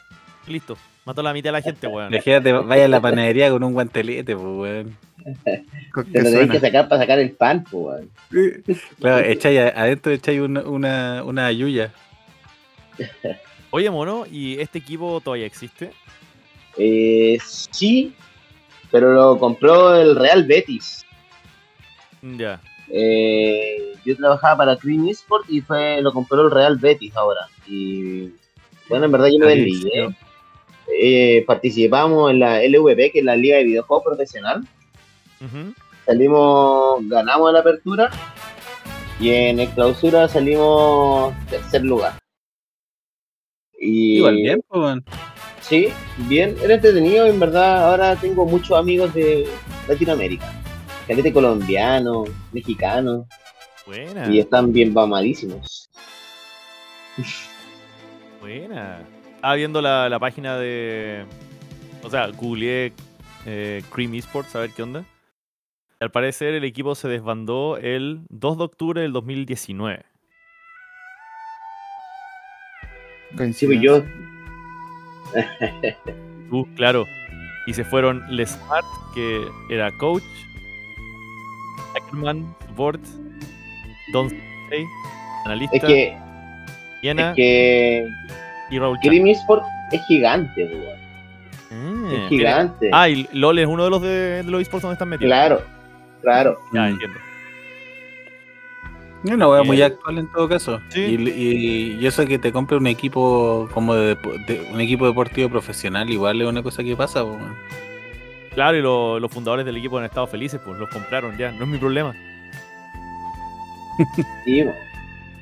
Y 0.47 0.53
listo, 0.53 0.79
mató 1.05 1.21
a 1.21 1.25
la 1.25 1.33
mitad 1.35 1.49
de 1.49 1.53
la 1.53 1.63
gente, 1.63 1.87
weón. 1.87 2.13
Imagínate, 2.13 2.53
vaya 2.53 2.87
a 2.87 2.89
la 2.89 3.01
panadería 3.03 3.51
con 3.51 3.63
un 3.63 3.75
guantelete, 3.75 4.35
pues, 4.35 4.47
weón. 4.47 4.97
Te 5.45 5.63
que 6.13 6.23
lo 6.23 6.31
tenés 6.31 6.51
que 6.51 6.61
sacar 6.61 6.89
para 6.89 7.03
sacar 7.03 7.19
el 7.19 7.33
pan, 7.33 7.65
pues, 7.71 8.07
weón. 8.31 8.61
Claro, 8.99 9.25
echáis 9.27 9.61
adentro 9.75 10.11
echáis 10.11 10.41
una, 10.41 10.63
una, 10.63 11.23
una 11.23 11.53
yuya. 11.53 11.93
Oye, 13.75 13.91
mono, 13.91 14.27
¿y 14.31 14.61
este 14.61 14.79
equipo 14.79 15.23
todavía 15.23 15.47
existe? 15.47 15.93
Eh, 16.77 17.39
sí, 17.43 18.15
pero 18.91 19.15
lo 19.15 19.39
compró 19.39 19.95
el 19.95 20.15
Real 20.15 20.45
Betis. 20.45 21.07
Ya. 22.21 22.61
Eh, 22.91 23.95
yo 24.05 24.15
trabajaba 24.15 24.59
para 24.59 24.77
Cream 24.77 25.09
Esport 25.09 25.47
y 25.49 25.63
fue, 25.63 26.03
lo 26.03 26.13
compró 26.13 26.43
el 26.43 26.51
Real 26.51 26.77
Betis 26.77 27.17
ahora. 27.17 27.49
Y 27.67 28.29
bueno, 28.91 29.07
en 29.07 29.13
verdad 29.13 29.29
yo 29.33 29.39
me 29.39 29.47
vendí. 29.47 29.83
¿eh? 29.95 30.15
Eh, 31.01 31.45
participamos 31.47 32.31
en 32.31 32.41
la 32.41 32.63
LVP, 32.63 33.11
que 33.11 33.21
es 33.21 33.25
la 33.25 33.37
Liga 33.37 33.57
de 33.57 33.65
Videojuegos 33.65 34.05
Profesional. 34.05 34.69
Salimos, 36.05 37.09
ganamos 37.09 37.51
la 37.55 37.61
apertura 37.61 38.11
y 39.19 39.31
en 39.31 39.61
el 39.61 39.69
clausura 39.71 40.29
salimos 40.29 41.33
tercer 41.49 41.85
lugar. 41.85 42.22
Y, 43.85 44.19
Igual 44.19 44.37
bien, 44.37 44.65
pues, 44.69 44.81
weón. 44.81 45.05
Sí, 45.61 45.89
bien, 46.29 46.57
era 46.63 46.75
entretenido. 46.75 47.27
En 47.27 47.41
verdad, 47.41 47.91
ahora 47.91 48.15
tengo 48.15 48.47
muchos 48.47 48.79
amigos 48.79 49.13
de 49.13 49.45
Latinoamérica. 49.89 50.53
Gente 51.09 51.33
colombiano, 51.33 52.25
mexicano, 52.53 53.27
Buena. 53.85 54.33
y 54.33 54.39
están 54.39 54.73
bien 54.73 54.93
mamadísimos. 54.93 55.91
Buena. 58.41 59.01
Estaba 59.35 59.55
viendo 59.57 59.83
la, 59.83 60.09
la 60.09 60.21
página 60.21 60.57
de. 60.59 61.25
O 62.05 62.11
sea, 62.11 62.29
googleé 62.29 62.93
eh, 63.47 63.83
Cream 63.91 64.15
Esports 64.15 64.55
a 64.55 64.61
ver 64.61 64.71
qué 64.71 64.85
onda. 64.85 65.05
Al 65.99 66.13
parecer, 66.13 66.55
el 66.55 66.65
equipo 66.65 66.95
se 66.95 67.09
desbandó 67.09 67.79
el 67.79 68.21
2 68.29 68.59
de 68.59 68.65
octubre 68.65 69.01
del 69.01 69.13
2019. 69.13 70.05
Sí, 73.33 73.37
Coincidencia. 73.37 73.81
yo, 73.83 74.05
Uh, 76.51 76.67
claro. 76.77 77.07
Y 77.67 77.73
se 77.75 77.85
fueron 77.85 78.23
Les 78.29 78.51
Smart, 78.51 78.85
que 79.15 79.41
era 79.71 79.91
coach, 79.93 80.23
Ackerman, 81.97 82.55
support, 82.69 83.01
Don 84.13 84.27
Stay, 84.27 84.85
analista, 85.47 85.77
es 85.77 85.83
que, 85.85 86.17
Viena 87.03 87.31
es 87.31 87.37
que 87.37 88.07
y 88.71 88.79
Raúl 88.79 88.99
es 89.03 90.01
gigante, 90.09 90.65
weón. 90.65 91.03
Mm, 91.71 92.13
es 92.15 92.29
gigante. 92.29 92.91
Ah, 92.93 93.09
y 93.09 93.29
LOL 93.33 93.59
es 93.59 93.67
uno 93.67 93.85
de 93.85 93.91
los 93.91 94.03
de, 94.03 94.43
de 94.43 94.51
los 94.51 94.61
esports 94.61 94.83
donde 94.83 94.95
están 94.95 95.09
metidos. 95.09 95.29
Claro, 95.31 95.63
claro. 96.23 96.59
Ya, 96.73 96.83
Mm. 96.83 96.93
entiendo. 96.93 97.19
Es 99.25 99.31
una 99.31 99.49
wea 99.49 99.63
muy 99.63 99.81
Eh, 99.81 99.85
actual 99.85 100.19
en 100.19 100.27
todo 100.33 100.49
caso. 100.49 100.81
sí. 100.89 101.01
Y, 101.01 101.31
y- 101.31 101.99
y 102.01 102.07
eso 102.07 102.27
que 102.27 102.39
te 102.39 102.51
compre 102.53 102.77
un 102.77 102.87
equipo 102.89 103.69
como 103.73 103.95
de, 103.95 104.17
un 104.73 104.81
equipo 104.81 105.07
deportivo 105.07 105.49
profesional, 105.49 106.11
igual 106.11 106.41
es 106.43 106.49
una 106.49 106.63
cosa 106.63 106.83
que 106.83 106.97
pasa, 106.97 107.25
pues. 107.25 107.39
Claro, 108.55 108.77
y 108.77 108.83
lo- 108.83 109.19
los 109.21 109.31
fundadores 109.31 109.65
del 109.65 109.77
equipo 109.77 109.99
han 109.99 110.05
estado 110.05 110.27
felices, 110.27 110.61
pues 110.65 110.79
los 110.79 110.89
compraron 110.91 111.37
ya, 111.39 111.53
no 111.53 111.65
es 111.65 111.71
mi 111.71 111.79
problema. 111.79 112.15
Sí. 114.45 114.65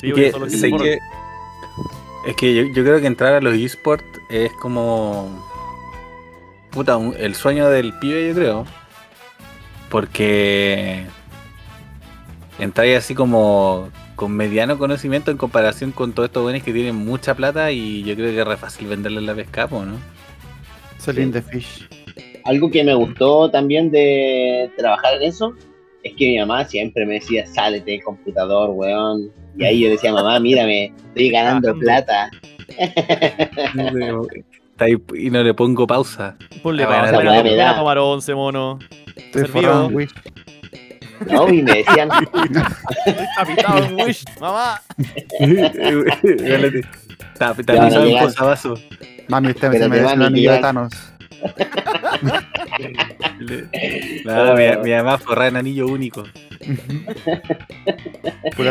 Sí, 0.00 0.12
que- 0.12 0.32
los 0.38 0.52
sé 0.52 0.70
que- 0.70 0.98
es 2.26 2.36
que 2.36 2.54
yo, 2.54 2.62
yo 2.74 2.82
creo 2.84 3.00
que 3.00 3.06
entrar 3.06 3.34
a 3.34 3.40
los 3.40 3.54
esports 3.54 4.04
es 4.28 4.52
como. 4.60 5.28
Puta, 6.70 6.96
un- 6.96 7.14
el 7.18 7.34
sueño 7.34 7.68
del 7.68 7.92
pibe, 7.98 8.28
yo 8.28 8.34
creo. 8.34 8.66
Porque. 9.90 11.06
Entráis 12.60 12.98
así 12.98 13.14
como 13.14 13.88
con 14.16 14.32
mediano 14.32 14.76
conocimiento 14.78 15.30
en 15.30 15.36
comparación 15.38 15.92
con 15.92 16.12
todos 16.12 16.28
estos 16.28 16.42
buenos 16.42 16.62
que 16.62 16.72
tienen 16.72 16.94
mucha 16.94 17.34
plata 17.34 17.72
y 17.72 18.02
yo 18.04 18.14
creo 18.14 18.30
que 18.32 18.40
es 18.40 18.46
re 18.46 18.56
fácil 18.56 18.86
venderles 18.88 19.22
la 19.24 19.34
pesca, 19.34 19.66
¿no? 19.70 19.96
Celine 20.98 21.32
the 21.32 21.42
Fish. 21.42 21.88
Algo 22.44 22.70
que 22.70 22.84
me 22.84 22.94
gustó 22.94 23.50
también 23.50 23.90
de 23.90 24.70
trabajar 24.76 25.14
en 25.14 25.22
eso 25.22 25.54
es 26.02 26.12
que 26.16 26.26
mi 26.26 26.38
mamá 26.38 26.64
siempre 26.66 27.06
me 27.06 27.14
decía, 27.14 27.46
sálete 27.46 27.90
del 27.92 28.02
computador, 28.02 28.70
weón. 28.70 29.30
Y 29.58 29.64
ahí 29.64 29.80
yo 29.80 29.90
decía, 29.90 30.12
mamá, 30.12 30.38
mírame, 30.40 30.92
estoy 31.08 31.30
ganando 31.30 31.74
Trabajando. 31.74 31.80
plata. 31.86 32.30
Y 35.14 35.28
no 35.28 35.42
le 35.42 35.52
pongo 35.52 35.86
pausa. 35.86 36.36
Ponle 36.62 36.84
Ah, 36.84 36.88
pausa, 36.88 37.04
esa 37.10 37.18
venga, 37.18 37.30
weá 37.32 37.42
me 37.42 37.50
venga 37.50 37.64
da. 37.64 37.70
a 37.72 37.76
tomar 37.76 37.98
once, 37.98 38.34
mono. 38.34 38.78
Estoy 39.14 39.42
No, 41.28 41.48
y 41.48 41.62
me 41.62 41.84
decían, 41.84 42.08
en 43.86 43.94
Wish, 43.94 44.24
mamá. 44.40 44.80
Pisado 47.38 48.06
en 48.06 48.18
posavasos. 48.18 48.80
Mami, 49.28 49.48
usted 49.48 49.72
se 49.72 49.88
merece 49.88 50.14
un 50.14 50.22
anillo 50.22 50.52
de. 50.52 50.58
Thanos. 50.58 50.92
No, 54.24 54.54
mi, 54.54 54.76
mi 54.82 54.90
mamá 54.90 55.18
forrada 55.18 55.48
en 55.48 55.56
anillo 55.56 55.86
único. 55.86 56.24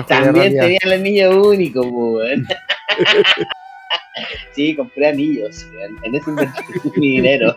También 0.07 0.57
tenía 0.57 0.79
el 0.83 0.93
anillo 0.93 1.41
único, 1.47 1.81
weón. 1.81 2.47
Sí, 4.53 4.75
compré 4.75 5.07
anillos, 5.07 5.65
weón. 5.73 5.97
En 6.03 6.15
eso 6.15 6.29
invertí 6.31 6.61
mi 6.97 7.11
dinero. 7.11 7.55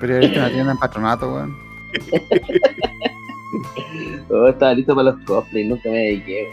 Pero 0.00 0.18
viste 0.18 0.38
una 0.38 0.50
tienda 0.50 0.72
en 0.72 0.78
patronato, 0.78 1.34
weón. 1.34 1.56
Todo 4.28 4.48
estaba 4.50 4.74
listo 4.74 4.94
para 4.94 5.10
los 5.10 5.20
cosplays, 5.24 5.68
nunca 5.68 5.88
me 5.90 5.98
dediqué. 5.98 6.48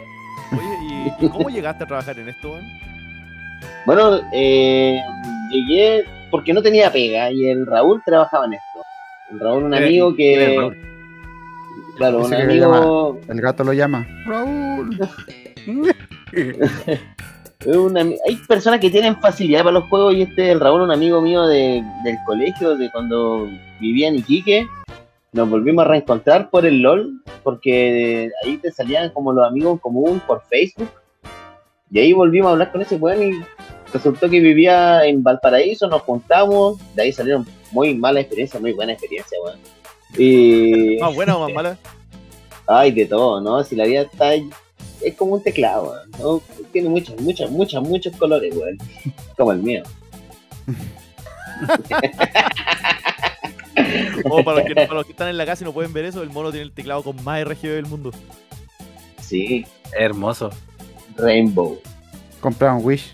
Oye, 0.51 1.13
¿y, 1.19 1.25
y 1.25 1.29
cómo 1.29 1.49
llegaste 1.49 1.83
a 1.83 1.87
trabajar 1.87 2.19
en 2.19 2.29
esto, 2.29 2.51
weón? 2.51 2.65
Bueno, 3.85 4.19
eh, 4.33 4.99
llegué 5.51 6.05
porque 6.29 6.53
no 6.53 6.61
tenía 6.61 6.91
pega 6.91 7.31
y 7.31 7.47
el 7.47 7.65
Raúl 7.65 8.01
trabajaba 8.05 8.45
en 8.45 8.53
esto. 8.53 8.81
El 9.31 9.39
Raúl, 9.39 9.63
un 9.63 9.73
Eh, 9.73 9.77
amigo 9.77 10.15
¿quién 10.15 10.39
es 10.41 10.47
que. 10.47 10.57
Raúl? 10.57 10.77
Claro, 11.97 12.25
un 12.25 12.33
amigo. 12.33 13.19
El 13.27 13.41
gato 13.41 13.63
lo 13.63 13.73
llama. 13.73 14.07
Raúl. 14.25 14.97
hay 18.25 18.35
personas 18.47 18.79
que 18.79 18.89
tienen 18.89 19.15
facilidad 19.17 19.59
para 19.63 19.73
los 19.73 19.83
juegos 19.85 20.15
y 20.15 20.23
este, 20.23 20.51
el 20.51 20.59
Raúl, 20.59 20.81
un 20.81 20.91
amigo 20.91 21.21
mío 21.21 21.45
de, 21.45 21.83
del 22.03 22.17
colegio, 22.25 22.75
de 22.77 22.89
cuando 22.91 23.47
vivía 23.79 24.07
en 24.07 24.15
Iquique. 24.15 24.67
Nos 25.33 25.49
volvimos 25.49 25.85
a 25.85 25.87
reencontrar 25.87 26.49
por 26.49 26.65
el 26.65 26.81
LOL, 26.81 27.23
porque 27.41 28.29
ahí 28.43 28.57
te 28.57 28.69
salían 28.69 29.11
como 29.11 29.31
los 29.31 29.47
amigos 29.47 29.71
en 29.73 29.77
común 29.77 30.21
por 30.27 30.43
Facebook. 30.43 30.89
Y 31.89 31.99
ahí 31.99 32.11
volvimos 32.11 32.49
a 32.49 32.51
hablar 32.51 32.73
con 32.73 32.81
ese 32.81 32.97
weón 32.97 33.23
y 33.23 33.41
resultó 33.93 34.29
que 34.29 34.41
vivía 34.41 35.05
en 35.05 35.23
Valparaíso, 35.23 35.87
nos 35.87 36.01
juntamos, 36.01 36.79
de 36.95 37.03
ahí 37.03 37.13
salieron 37.13 37.47
muy 37.71 37.95
malas 37.95 38.23
experiencias, 38.23 38.61
muy 38.61 38.73
buena 38.73 38.91
experiencia, 38.91 39.37
weón. 39.41 39.59
Y. 40.17 40.97
¿Más 40.99 41.15
buena 41.15 41.37
o 41.37 41.45
más 41.45 41.53
mala? 41.53 41.77
Ay, 42.67 42.91
de 42.91 43.05
todo, 43.05 43.39
¿no? 43.39 43.63
Si 43.63 43.77
la 43.77 43.85
vida 43.85 44.01
está. 44.01 44.33
Es 44.35 45.15
como 45.15 45.35
un 45.35 45.43
teclado, 45.43 45.91
weón, 45.91 46.11
¿no? 46.19 46.41
Tiene 46.73 46.89
muchos, 46.89 47.17
muchos, 47.21 47.49
muchos, 47.49 47.81
muchos 47.87 48.17
colores, 48.17 48.53
weón. 48.53 48.77
Como 49.37 49.53
el 49.53 49.59
mío. 49.59 49.83
O 54.29 54.43
para 54.43 54.59
los, 54.59 54.67
que, 54.67 54.75
para 54.75 54.93
los 54.93 55.05
que 55.05 55.11
están 55.11 55.29
en 55.29 55.37
la 55.37 55.45
casa 55.45 55.63
y 55.63 55.65
no 55.65 55.73
pueden 55.73 55.93
ver 55.93 56.05
eso, 56.05 56.21
el 56.23 56.29
mono 56.29 56.51
tiene 56.51 56.63
el 56.65 56.71
teclado 56.71 57.03
con 57.03 57.21
más 57.23 57.43
RGB 57.43 57.69
del 57.75 57.85
mundo. 57.85 58.11
Sí, 59.21 59.65
Hermoso. 59.97 60.51
Rainbow. 61.17 61.79
Compraron 62.39 62.79
Wish. 62.83 63.13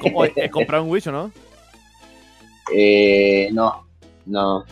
¿Cómo 0.00 0.24
es, 0.24 0.32
es 0.36 0.50
comprar 0.50 0.80
un 0.80 0.90
Wish 0.90 1.08
o 1.08 1.12
no? 1.12 1.32
Eh, 2.74 3.48
no, 3.52 3.86
no. 4.26 4.64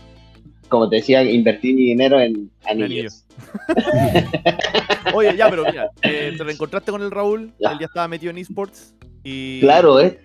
Como 0.68 0.88
te 0.88 0.96
decía, 0.96 1.22
invertí 1.22 1.72
mi 1.72 1.83
dinero 1.87 2.20
en 2.20 2.51
anillos. 2.66 3.24
Oye, 5.14 5.37
ya, 5.37 5.48
pero 5.48 5.64
mira, 5.64 5.90
eh, 6.03 6.35
te 6.37 6.44
reencontraste 6.44 6.90
con 6.92 7.03
el 7.03 7.11
Raúl, 7.11 7.53
Ya. 7.59 7.72
él 7.72 7.79
ya 7.81 7.87
estaba 7.87 8.07
metido 8.09 8.31
en 8.31 8.38
esports. 8.38 8.94
Y... 9.24 9.61
Claro, 9.61 10.01
¿eh? 10.01 10.20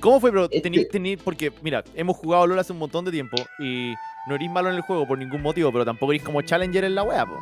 ¿Y 0.00 0.02
¿Cómo 0.02 0.18
fue? 0.18 0.30
Pero 0.30 0.44
Este- 0.44 0.60
tení, 0.62 0.78
tení- 0.86 1.18
porque, 1.22 1.52
mira, 1.62 1.84
hemos 1.94 2.16
jugado 2.16 2.46
LOL 2.46 2.58
hace 2.58 2.72
un 2.72 2.78
montón 2.78 3.04
de 3.04 3.10
tiempo 3.10 3.36
y 3.58 3.92
no 4.26 4.34
eres 4.34 4.50
malo 4.50 4.70
en 4.70 4.76
el 4.76 4.80
juego 4.80 5.06
por 5.06 5.18
ningún 5.18 5.42
motivo, 5.42 5.70
pero 5.70 5.84
tampoco 5.84 6.12
eres 6.12 6.24
como 6.24 6.40
challenger 6.40 6.84
en 6.84 6.94
la 6.94 7.02
wea, 7.02 7.26
po. 7.26 7.38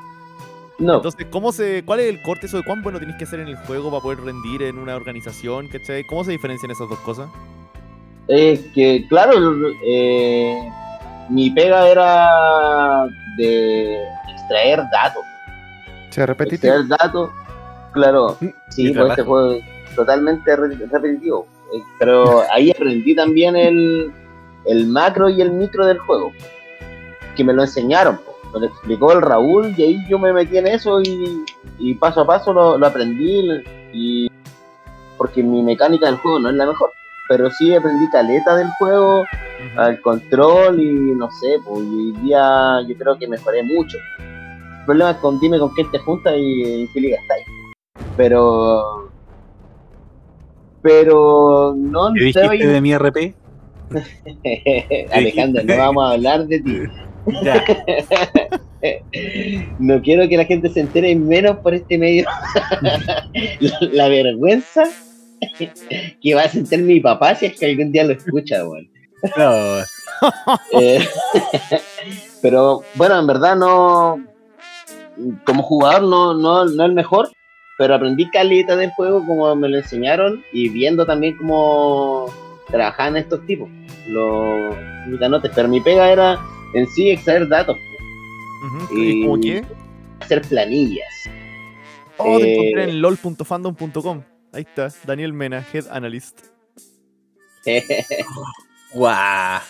No, 0.81 0.97
Entonces, 0.97 1.27
¿cómo 1.31 1.53
se, 1.53 1.85
¿cuál 1.85 2.01
es 2.01 2.07
el 2.09 2.21
corte 2.23 2.47
eso 2.47 2.57
de 2.57 2.65
cuán 2.65 2.83
bueno 2.83 2.99
tienes 2.99 3.17
que 3.17 3.27
ser 3.27 3.39
en 3.41 3.47
el 3.49 3.57
juego 3.57 3.91
para 3.91 4.03
poder 4.03 4.21
rendir 4.21 4.63
en 4.63 4.79
una 4.79 4.97
organización? 4.97 5.69
¿cachai? 5.69 6.05
¿Cómo 6.05 6.25
se 6.25 6.33
diferencian 6.33 6.71
esas 6.73 6.89
dos 6.89 6.99
cosas? 7.01 7.29
es 8.29 8.61
que, 8.75 9.07
claro, 9.09 9.33
eh, 9.87 10.59
mi 11.31 11.51
pega 11.51 11.89
era 11.89 13.07
de 13.37 14.03
extraer 14.31 14.83
datos. 14.93 15.23
Se 16.11 16.27
repetitivo. 16.27 16.75
Extraer 16.75 16.89
datos, 17.01 17.31
claro, 17.93 18.37
Mi 18.41 18.53
sí, 18.71 18.93
pues 18.93 19.11
este 19.11 19.25
fue 19.25 19.61
totalmente 19.97 20.55
re- 20.57 20.77
repetitivo. 20.91 21.47
Eh, 21.73 21.83
Pero 21.99 22.43
ahí 22.53 22.71
aprendí 22.71 23.15
también 23.15 23.57
el, 23.57 24.13
el 24.65 24.87
macro 24.87 25.29
y 25.29 25.41
el 25.41 25.53
micro 25.53 25.87
del 25.87 25.99
juego, 25.99 26.33
que 27.37 27.45
me 27.45 27.53
lo 27.53 27.63
enseñaron. 27.63 28.17
po. 28.19 28.37
Me 28.55 28.61
lo 28.61 28.67
explicó 28.67 29.13
el 29.13 29.21
Raúl 29.21 29.75
y 29.77 29.83
ahí 29.83 29.99
yo 30.09 30.19
me 30.19 30.33
metí 30.33 30.57
en 30.57 30.67
eso 30.67 31.03
y, 31.03 31.45
y 31.79 31.95
paso 31.95 32.23
a 32.23 32.27
paso 32.27 32.53
lo, 32.53 32.79
lo 32.79 32.87
aprendí. 32.87 33.43
Y 33.93 34.31
porque 35.19 35.43
mi 35.43 35.63
mecánica 35.63 36.07
del 36.07 36.17
juego 36.17 36.39
no 36.39 36.49
es 36.49 36.55
la 36.55 36.67
mejor, 36.67 36.91
pero 37.29 37.51
sí 37.51 37.75
aprendí 37.75 38.09
caleta 38.11 38.57
del 38.57 38.69
juego, 38.79 39.21
Ujú. 39.23 39.81
al 39.81 40.01
control 40.01 40.81
y 40.81 40.89
no 41.17 41.29
sé, 41.33 41.57
pues 41.67 41.85
y 41.85 41.97
hoy 41.97 42.13
día 42.23 42.81
yo 42.89 42.95
creo 42.97 43.19
que 43.19 43.27
mejoré 43.29 43.63
mucho. 43.65 43.99
El 44.19 44.85
problema 44.87 45.11
es 45.11 45.17
con 45.19 45.39
dime 45.41 45.59
con 45.59 45.69
quién 45.75 45.91
te 45.91 45.99
juntas 45.99 46.33
y 46.39 46.89
qué 46.95 47.01
liga 47.01 47.19
estáis. 47.21 47.47
Pero. 48.17 49.08
Pero 50.89 51.75
no 51.77 52.15
¿Qué 52.15 52.25
dijiste 52.25 52.67
de 52.67 52.81
mi 52.81 52.97
RP? 52.97 53.35
Alejandro, 55.13 55.63
no 55.63 55.77
vamos 55.77 56.11
a 56.11 56.15
hablar 56.15 56.47
de 56.47 56.61
ti. 56.61 56.79
No 59.81 60.01
quiero 60.01 60.29
que 60.29 60.37
la 60.37 60.45
gente 60.45 60.69
se 60.69 60.79
entere 60.79 61.17
menos 61.17 61.59
por 61.59 61.75
este 61.75 61.99
medio. 61.99 62.25
la, 63.93 64.09
vergüenza 64.09 64.85
que 66.23 66.35
va 66.35 66.43
a 66.43 66.49
sentir 66.49 66.83
mi 66.83 67.01
papá 67.01 67.35
si 67.35 67.47
es 67.47 67.59
que 67.59 67.67
algún 67.67 67.91
día 67.91 68.05
lo 68.05 68.13
escucha, 68.13 68.65
weón. 68.65 68.89
No, 69.37 69.79
Eh, 70.81 71.05
pero 72.41 72.83
bueno, 72.95 73.19
en 73.19 73.27
verdad 73.27 73.57
no. 73.57 74.25
Como 75.45 75.65
jugador 75.65 76.03
no, 76.03 76.35
no, 76.35 76.65
no 76.65 76.85
el 76.85 76.93
mejor, 76.93 77.31
pero 77.79 77.95
aprendí 77.95 78.29
caleta 78.31 78.77
del 78.77 78.91
juego 78.91 79.25
como 79.25 79.55
me 79.57 79.69
lo 79.69 79.79
enseñaron 79.79 80.45
y 80.53 80.69
viendo 80.69 81.07
también 81.07 81.37
cómo 81.39 82.31
trabajaban 82.67 83.17
estos 83.17 83.47
tipos, 83.47 83.69
los 84.09 84.77
mitanotes. 85.07 85.51
Pero 85.55 85.69
mi 85.69 85.81
pega 85.81 86.11
era 86.13 86.39
en 86.75 86.87
sí 86.89 87.09
extraer 87.11 87.49
datos, 87.49 87.77
y- 88.95 89.01
¿Y 89.21 89.23
cómo 89.23 89.41
qué? 89.41 89.65
hacer 90.21 90.43
planillas. 90.43 91.09
Oh, 92.19 92.37
te 92.39 92.45
Eh, 92.45 92.55
encontré 92.57 92.91
en 92.91 93.01
lol.fandom.com. 93.01 94.23
Ahí 94.53 94.63
está, 94.63 94.89
Daniel 95.07 95.33
Mena, 95.33 95.65
Head 95.73 95.87
Analyst. 95.91 96.41
guau. 98.93 99.61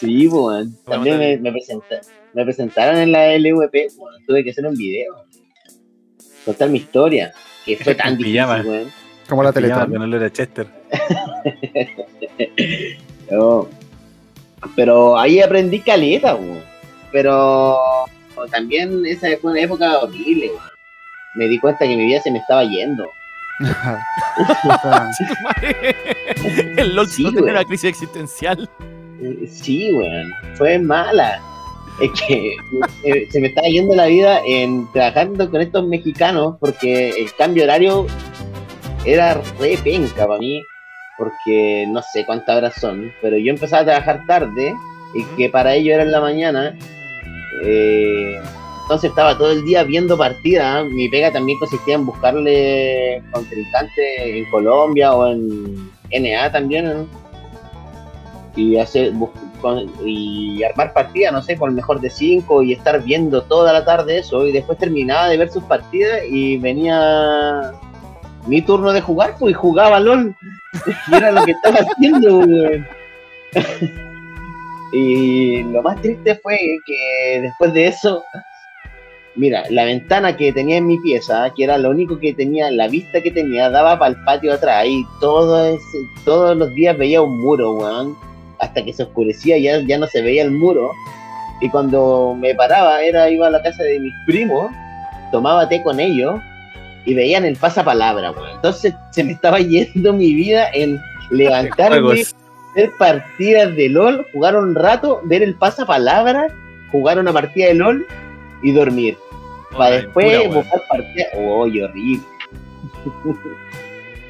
sí, 0.00 0.26
weón. 0.28 0.76
También 0.84 1.18
me, 1.18 1.36
me, 1.38 1.52
presenta- 1.52 2.00
me 2.34 2.44
presentaron 2.44 2.96
en 2.96 3.12
la 3.12 3.34
LVP, 3.36 3.88
weón, 3.96 4.24
tuve 4.26 4.42
que 4.44 4.50
hacer 4.50 4.66
un 4.66 4.74
video. 4.74 5.14
Contar 6.44 6.70
mi 6.70 6.78
historia, 6.78 7.32
que 7.64 7.76
fue 7.76 7.94
tan 7.94 8.16
difícil, 8.16 8.40
pijama. 8.42 8.62
weón. 8.64 8.92
Como 9.28 9.42
la 9.42 9.52
Teletón. 9.52 9.90
con 9.90 10.02
olor 10.02 10.24
a 10.24 10.32
Chester. 10.32 10.66
No. 13.30 13.68
Pero 14.76 15.18
ahí 15.18 15.40
aprendí 15.40 15.80
caleta, 15.80 16.34
weón. 16.34 16.62
Pero 17.10 17.78
también 18.50 19.04
esa 19.06 19.28
fue 19.40 19.52
una 19.52 19.60
época 19.60 19.98
horrible, 20.00 20.48
weón. 20.48 20.62
Me 21.34 21.46
di 21.48 21.58
cuenta 21.58 21.86
que 21.86 21.96
mi 21.96 22.04
vida 22.06 22.20
se 22.20 22.30
me 22.30 22.38
estaba 22.38 22.62
yendo. 22.64 23.06
el 26.76 26.94
LOL 26.94 27.08
Sí, 27.08 27.22
no 27.22 27.42
una 27.42 27.64
crisis 27.64 27.88
existencial. 27.90 28.68
Eh, 29.22 29.46
Sí, 29.50 29.92
weón. 29.92 30.32
Fue 30.56 30.78
mala. 30.78 31.40
Es 32.00 32.10
que 32.26 32.56
eh, 33.04 33.28
se 33.30 33.40
me 33.40 33.48
estaba 33.48 33.68
yendo 33.68 33.94
la 33.94 34.06
vida 34.06 34.40
en 34.46 34.90
trabajando 34.92 35.50
con 35.50 35.60
estos 35.60 35.86
mexicanos 35.86 36.56
porque 36.58 37.10
el 37.10 37.32
cambio 37.34 37.64
horario 37.64 38.06
era 39.04 39.40
re 39.58 39.78
penca 39.82 40.26
para 40.26 40.38
mí. 40.38 40.62
Porque 41.18 41.86
no 41.88 42.00
sé 42.02 42.24
cuántas 42.24 42.56
horas 42.56 42.74
son, 42.80 43.12
pero 43.20 43.36
yo 43.36 43.50
empezaba 43.50 43.82
a 43.82 43.84
trabajar 43.84 44.26
tarde 44.26 44.74
y 45.14 45.22
que 45.36 45.50
para 45.50 45.74
ellos 45.74 45.94
era 45.94 46.02
en 46.04 46.12
la 46.12 46.20
mañana. 46.20 46.76
eh, 47.64 48.40
entonces 48.82 49.10
estaba 49.10 49.38
todo 49.38 49.52
el 49.52 49.64
día 49.64 49.84
viendo 49.84 50.18
partidas. 50.18 50.84
Mi 50.86 51.08
pega 51.08 51.32
también 51.32 51.58
consistía 51.58 51.94
en 51.94 52.04
buscarle 52.04 53.22
contrincantes 53.32 54.18
en 54.18 54.44
Colombia 54.50 55.14
o 55.14 55.30
en 55.30 55.90
NA 56.10 56.50
también. 56.50 57.06
Y 58.56 58.76
hacer 58.76 59.12
y 60.04 60.62
armar 60.62 60.92
partidas, 60.92 61.32
no 61.32 61.42
sé, 61.42 61.56
con 61.56 61.70
el 61.70 61.76
mejor 61.76 62.00
de 62.00 62.10
cinco 62.10 62.62
y 62.62 62.72
estar 62.72 63.02
viendo 63.02 63.42
toda 63.42 63.72
la 63.72 63.84
tarde 63.84 64.18
eso. 64.18 64.46
Y 64.46 64.52
después 64.52 64.78
terminaba 64.78 65.28
de 65.28 65.36
ver 65.36 65.50
sus 65.50 65.62
partidas 65.64 66.20
y 66.28 66.56
venía 66.58 67.72
mi 68.46 68.60
turno 68.62 68.92
de 68.92 69.00
jugar, 69.00 69.34
pues 69.38 69.52
y 69.52 69.54
jugaba 69.54 70.00
LOL. 70.00 70.34
Y 71.10 71.14
era 71.14 71.30
lo 71.32 71.44
que 71.44 71.52
estaba 71.52 71.78
haciendo. 71.80 72.40
Y 74.94 75.62
lo 75.64 75.82
más 75.82 76.00
triste 76.02 76.34
fue 76.36 76.58
que 76.86 77.40
después 77.40 77.72
de 77.72 77.86
eso, 77.86 78.22
mira, 79.36 79.62
la 79.70 79.84
ventana 79.86 80.36
que 80.36 80.52
tenía 80.52 80.76
en 80.76 80.86
mi 80.86 80.98
pieza, 80.98 81.50
que 81.56 81.64
era 81.64 81.78
lo 81.78 81.88
único 81.90 82.18
que 82.18 82.34
tenía, 82.34 82.70
la 82.70 82.88
vista 82.88 83.22
que 83.22 83.30
tenía, 83.30 83.70
daba 83.70 83.98
para 83.98 84.10
el 84.14 84.22
patio 84.24 84.52
atrás. 84.52 84.84
Y 84.86 85.02
todo 85.20 85.64
ese- 85.64 86.06
todos 86.26 86.54
los 86.56 86.74
días 86.74 86.96
veía 86.98 87.22
un 87.22 87.40
muro, 87.40 87.72
weón. 87.72 88.14
Hasta 88.62 88.84
que 88.84 88.92
se 88.92 89.02
oscurecía 89.02 89.58
ya, 89.58 89.80
ya 89.86 89.98
no 89.98 90.06
se 90.06 90.22
veía 90.22 90.44
el 90.44 90.52
muro. 90.52 90.90
Y 91.60 91.68
cuando 91.68 92.34
me 92.38 92.54
paraba, 92.54 93.02
era 93.02 93.28
iba 93.28 93.48
a 93.48 93.50
la 93.50 93.62
casa 93.62 93.82
de 93.82 94.00
mis 94.00 94.12
primos, 94.26 94.70
tomaba 95.30 95.68
té 95.68 95.82
con 95.82 96.00
ellos 96.00 96.40
y 97.04 97.14
veían 97.14 97.44
el 97.44 97.56
pasapalabra, 97.56 98.30
weón. 98.30 98.50
Entonces 98.54 98.94
se 99.10 99.24
me 99.24 99.32
estaba 99.32 99.58
yendo 99.58 100.12
mi 100.12 100.32
vida 100.32 100.68
en 100.72 101.00
levantarme, 101.30 102.24
ver 102.76 102.90
partidas 102.98 103.74
de 103.74 103.88
LOL, 103.88 104.26
jugar 104.32 104.56
un 104.56 104.74
rato, 104.74 105.20
ver 105.24 105.42
el 105.42 105.54
pasapalabra, 105.54 106.46
jugar 106.90 107.18
una 107.18 107.32
partida 107.32 107.66
de 107.66 107.74
LOL 107.74 108.06
y 108.62 108.72
dormir. 108.72 109.16
Para 109.76 109.96
Ay, 109.96 110.02
después 110.02 110.54
buscar 110.54 110.82
partidas. 110.88 111.28
¡Uy, 111.34 111.80
horrible! 111.82 112.24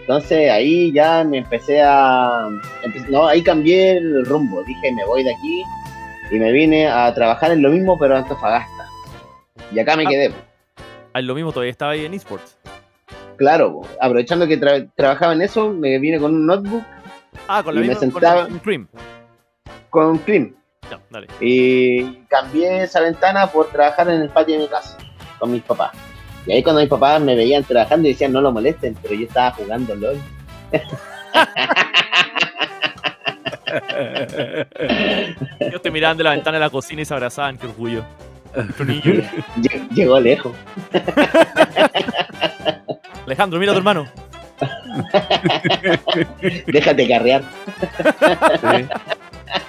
Entonces 0.02 0.50
ahí 0.50 0.92
ya 0.92 1.24
me 1.24 1.38
empecé 1.38 1.80
a. 1.82 2.48
empe- 2.82 3.08
No, 3.08 3.26
ahí 3.26 3.42
cambié 3.42 3.96
el 3.98 4.24
rumbo. 4.26 4.62
Dije, 4.64 4.92
me 4.92 5.04
voy 5.06 5.22
de 5.24 5.32
aquí 5.34 5.62
y 6.30 6.38
me 6.38 6.52
vine 6.52 6.88
a 6.88 7.12
trabajar 7.14 7.52
en 7.52 7.62
lo 7.62 7.70
mismo, 7.70 7.98
pero 7.98 8.14
en 8.16 8.22
Antofagasta. 8.22 8.86
Y 9.72 9.78
acá 9.78 9.96
me 9.96 10.04
Ah. 10.04 10.08
quedé. 10.08 10.32
Ah, 11.14 11.20
lo 11.20 11.34
mismo, 11.34 11.52
todavía 11.52 11.70
estaba 11.70 11.92
ahí 11.92 12.04
en 12.04 12.14
esports. 12.14 12.56
Claro, 13.36 13.72
po. 13.80 13.88
aprovechando 14.00 14.46
que 14.46 14.60
tra- 14.60 14.88
trabajaba 14.94 15.32
en 15.32 15.42
eso, 15.42 15.70
me 15.70 15.98
vine 15.98 16.18
con 16.18 16.34
un 16.34 16.46
notebook 16.46 16.84
Ah, 17.48 17.62
con 17.62 17.74
la 17.74 17.80
Y 17.80 17.84
me 17.84 17.88
misma. 17.88 18.00
sentaba- 18.00 18.46
Con 18.46 18.58
Cream. 18.58 18.88
con 19.90 20.20
dale. 21.10 21.26
Y 21.40 22.14
cambié 22.28 22.82
esa 22.84 23.00
ventana 23.00 23.46
por 23.46 23.68
trabajar 23.70 24.08
en 24.10 24.22
el 24.22 24.28
patio 24.30 24.56
de 24.56 24.62
mi 24.62 24.68
casa 24.68 24.96
con 25.38 25.50
mis 25.50 25.62
papás. 25.62 25.92
Y 26.46 26.52
ahí 26.52 26.62
cuando 26.62 26.80
mis 26.80 26.90
papás 26.90 27.20
me 27.20 27.34
veían 27.34 27.64
trabajando 27.64 28.08
y 28.08 28.12
decían 28.12 28.32
no 28.32 28.40
lo 28.40 28.52
molesten, 28.52 28.96
pero 29.00 29.14
yo 29.14 29.26
estaba 29.26 29.52
jugando 29.52 29.94
LOL. 29.94 30.18
Ellos 35.60 35.82
te 35.82 35.90
miraban 35.90 36.16
de 36.16 36.24
la 36.24 36.30
ventana 36.30 36.58
de 36.58 36.64
la 36.64 36.70
cocina 36.70 37.02
y 37.02 37.04
se 37.04 37.14
abrazaban, 37.14 37.58
qué 37.58 37.66
orgullo. 37.66 38.04
Llegó 39.94 40.20
lejos. 40.20 40.52
Alejandro, 43.26 43.58
mira 43.58 43.72
a 43.72 43.74
tu 43.74 43.78
hermano. 43.78 44.06
Déjate 46.66 47.08
carrear. 47.08 47.42
Sí. 48.60 48.86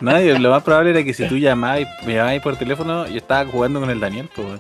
No, 0.02 0.20
lo 0.20 0.50
más 0.50 0.64
probable 0.64 0.92
era 0.92 1.04
que 1.04 1.14
si 1.14 1.28
tú 1.28 1.38
llamabas 1.38 1.82
y 1.82 1.88
me 2.06 2.16
llamabas 2.16 2.42
por 2.42 2.58
teléfono, 2.58 3.08
yo 3.08 3.18
estaba 3.18 3.50
jugando 3.50 3.80
con 3.80 3.90
el 3.90 4.00
Daniel, 4.00 4.30
pues. 4.36 4.60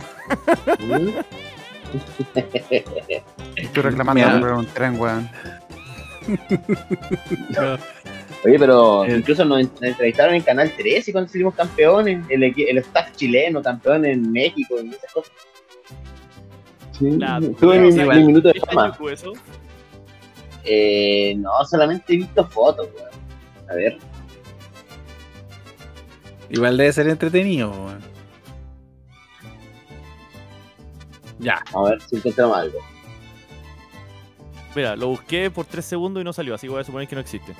Estoy 3.55 3.83
reclamando 3.83 4.25
Mira. 4.25 4.39
por 4.39 4.51
un 4.53 4.65
tren, 4.67 4.99
weón. 4.99 5.29
Oye, 8.45 8.59
pero 8.59 9.05
incluso 9.05 9.45
nos, 9.45 9.61
entrevistaron 9.81 10.35
en 10.35 10.41
Canal 10.41 10.71
13 10.75 11.11
cuando 11.11 11.29
salimos 11.29 11.55
campeones. 11.55 12.25
El, 12.29 12.43
el 12.43 12.77
staff 12.79 13.15
chileno, 13.15 13.61
campeón 13.61 14.05
en 14.05 14.31
México 14.31 14.75
y 14.81 14.89
esas 14.89 15.11
cosas. 15.13 15.31
Sí, 16.97 17.17
tuve 17.59 17.79
mi, 17.79 17.91
mi 17.91 18.23
minuto 18.25 18.49
de 18.49 18.53
¿Viste 18.53 18.71
fama. 18.73 18.97
Eso? 19.11 19.33
Eh, 20.65 21.35
no, 21.37 21.51
solamente 21.65 22.13
he 22.13 22.17
visto 22.17 22.45
fotos, 22.47 22.87
weón. 22.95 23.09
A 23.69 23.73
ver. 23.75 23.97
Igual 26.49 26.77
debe 26.77 26.91
ser 26.93 27.07
entretenido, 27.07 27.71
weón. 27.71 28.12
Ya. 31.43 31.63
A 31.73 31.83
ver 31.83 32.01
si 32.01 32.15
encontramos 32.15 32.57
algo. 32.57 32.79
Mira, 34.75 34.95
lo 34.95 35.09
busqué 35.09 35.51
por 35.51 35.65
3 35.65 35.85
segundos 35.85 36.21
y 36.21 36.23
no 36.23 36.33
salió, 36.33 36.55
así 36.55 36.67
que 36.67 36.71
voy 36.71 36.81
a 36.81 36.83
suponer 36.83 37.07
que 37.07 37.15
no 37.15 37.21
existe. 37.21 37.53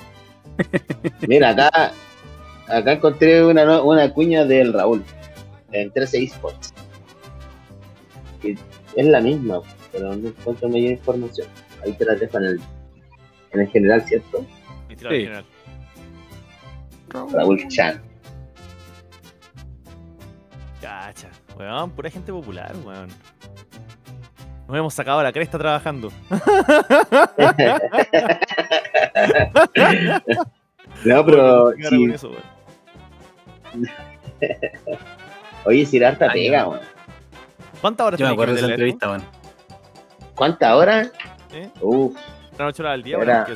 Mira, 1.28 1.50
acá, 1.50 1.92
acá 2.68 2.92
encontré 2.92 3.44
una, 3.44 3.82
una 3.82 4.12
cuña 4.12 4.44
del 4.44 4.72
Raúl 4.72 5.04
en 5.70 5.90
13 5.92 6.24
eSports. 6.24 6.74
Y 8.42 8.58
es 8.96 9.06
la 9.06 9.20
misma, 9.20 9.60
pero 9.92 10.14
no 10.16 10.28
encuentro 10.28 10.68
mayor 10.68 10.92
información. 10.92 11.46
Ahí 11.84 11.92
te 11.92 12.04
la 12.04 12.14
dejo 12.14 12.38
en 12.38 12.44
el, 12.44 12.60
en 13.52 13.60
el 13.60 13.68
general, 13.68 14.02
¿cierto? 14.02 14.44
Sí. 14.88 14.96
general. 14.98 15.44
Raúl 17.32 17.68
Chan. 17.68 18.02
Cacha, 20.80 21.30
weón, 21.56 21.90
pura 21.92 22.10
gente 22.10 22.32
popular, 22.32 22.74
weón. 22.84 23.08
Nos 24.68 24.76
hemos 24.78 24.94
sacado 24.94 25.22
la 25.22 25.32
cresta 25.32 25.58
trabajando. 25.58 26.10
No, 31.04 31.24
pero 31.26 31.72
sí, 31.88 32.10
eso, 32.12 32.30
oye, 35.64 35.84
si 35.86 35.96
era 35.96 36.08
harta 36.08 36.30
pega, 36.32 36.68
weón. 36.68 36.80
¿Cuántas 37.80 38.06
horas 38.06 38.20
Yo 38.20 38.26
me 38.26 38.32
acuerdo 38.32 38.54
de 38.54 38.60
esa 38.60 38.70
entrevista, 38.70 39.08
weón. 39.08 39.22
¿Cuántas 40.34 40.72
horas? 40.74 41.12
¿Eh? 41.52 41.68
Uf, 41.80 42.16
¿Una 42.54 42.66
ocho 42.68 42.82
horas 42.82 42.94
al 42.94 43.02
día? 43.02 43.18
Era- 43.20 43.46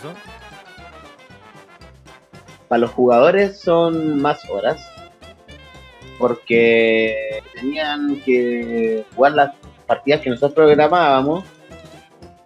para 2.68 2.80
los 2.80 2.90
jugadores 2.90 3.58
son 3.60 4.20
más 4.20 4.38
horas 4.50 4.86
porque 6.18 7.40
tenían 7.54 8.20
que 8.20 9.04
jugar 9.14 9.32
las 9.32 9.54
partidas 9.88 10.20
que 10.20 10.30
nosotros 10.30 10.52
programábamos 10.52 11.44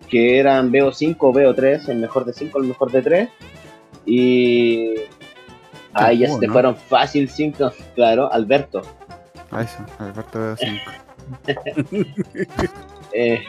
que 0.09 0.39
eran 0.39 0.73
BO5 0.73 1.17
o 1.19 1.33
BO3 1.33 1.89
el 1.89 1.99
mejor 1.99 2.25
de 2.25 2.33
5 2.33 2.59
el 2.59 2.65
mejor 2.69 2.91
de 2.93 3.03
3 3.03 3.29
y 4.07 4.95
ahí 5.93 6.19
ya 6.19 6.29
se 6.29 6.39
te 6.39 6.49
fueron 6.49 6.77
fácil 6.77 7.29
5 7.29 7.73
claro 7.95 8.33
Alberto. 8.33 8.83
A 9.51 9.63
eso, 9.63 9.79
Alberto 9.99 10.39
veo 10.39 10.57
5. 10.57 10.81
eh, 13.13 13.43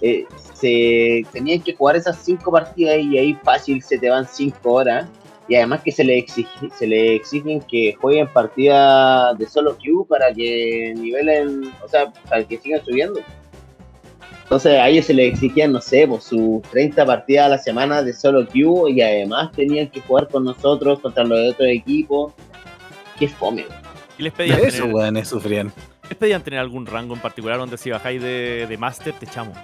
eh, 0.00 0.26
se 0.54 1.22
tenían 1.32 1.60
que 1.60 1.74
jugar 1.74 1.96
esas 1.96 2.16
5 2.18 2.50
partidas 2.50 2.98
y 2.98 3.18
ahí 3.18 3.34
fácil 3.44 3.82
se 3.82 3.98
te 3.98 4.08
van 4.10 4.26
5 4.26 4.72
horas 4.72 5.06
y 5.48 5.54
además 5.56 5.82
que 5.82 5.90
se 5.92 6.04
le 6.04 6.18
exige, 6.18 6.68
se 6.76 6.86
le 6.86 7.14
exigen 7.14 7.60
que 7.62 7.94
jueguen 7.94 8.28
partidas 8.28 9.36
de 9.38 9.46
solo 9.46 9.76
queue 9.78 10.04
para 10.06 10.32
que 10.32 10.92
nivelen, 10.96 11.72
o 11.82 11.88
sea, 11.88 12.12
para 12.28 12.44
que 12.44 12.58
sigan 12.58 12.84
subiendo. 12.84 13.20
Entonces 14.42 14.78
a 14.78 14.88
ellos 14.88 15.06
se 15.06 15.14
les 15.14 15.32
exigían, 15.32 15.72
no 15.72 15.80
sé, 15.80 16.06
pues 16.06 16.24
sus 16.24 16.62
30 16.70 17.04
partidas 17.04 17.46
a 17.46 17.48
la 17.50 17.58
semana 17.58 18.02
de 18.02 18.12
solo 18.12 18.46
queue 18.46 18.92
y 18.92 19.00
además 19.00 19.52
tenían 19.52 19.88
que 19.88 20.00
jugar 20.00 20.28
con 20.28 20.44
nosotros 20.44 21.00
contra 21.00 21.24
los 21.24 21.38
de 21.38 21.48
otros 21.50 21.68
equipos. 21.68 22.32
Qué 23.18 23.28
fome. 23.28 23.64
güey. 23.64 23.78
¿Y 24.18 24.22
les 24.22 24.32
pedían, 24.32 24.58
Eso, 24.60 24.82
tener, 24.82 24.94
weones 24.94 25.28
sufrían. 25.28 25.72
les 26.08 26.18
pedían 26.18 26.42
tener 26.42 26.60
algún 26.60 26.86
rango 26.86 27.14
en 27.14 27.20
particular 27.20 27.58
donde 27.58 27.78
si 27.78 27.90
bajáis 27.90 28.20
de, 28.22 28.66
de 28.68 28.76
Master 28.78 29.14
te 29.14 29.26
echamos? 29.26 29.56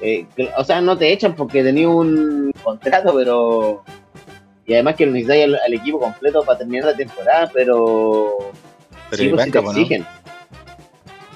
Eh, 0.00 0.26
o 0.56 0.64
sea, 0.64 0.80
no 0.80 0.96
te 0.96 1.12
echan 1.12 1.34
porque 1.34 1.62
tenías 1.62 1.88
un 1.88 2.52
contrato, 2.62 3.14
pero. 3.14 3.82
Y 4.68 4.74
además 4.74 4.94
que 4.96 5.06
necesitáis 5.06 5.44
al, 5.44 5.56
al 5.56 5.72
equipo 5.72 5.98
completo 5.98 6.42
para 6.44 6.58
terminar 6.58 6.84
la 6.84 6.94
temporada, 6.94 7.50
pero. 7.54 8.52
Pero 9.08 9.22
sí, 9.22 9.28
pues 9.30 9.50
te 9.50 9.58
exigen. 9.58 10.06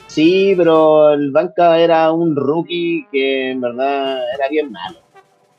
Sí, 0.07 0.53
pero 0.55 1.15
el 1.15 1.31
banca 1.31 1.79
era 1.79 2.13
un 2.13 2.37
rookie 2.37 3.07
que 3.11 3.53
en 3.53 3.63
verdad 3.63 4.21
era 4.35 4.49
bien 4.51 4.71
malo. 4.71 4.99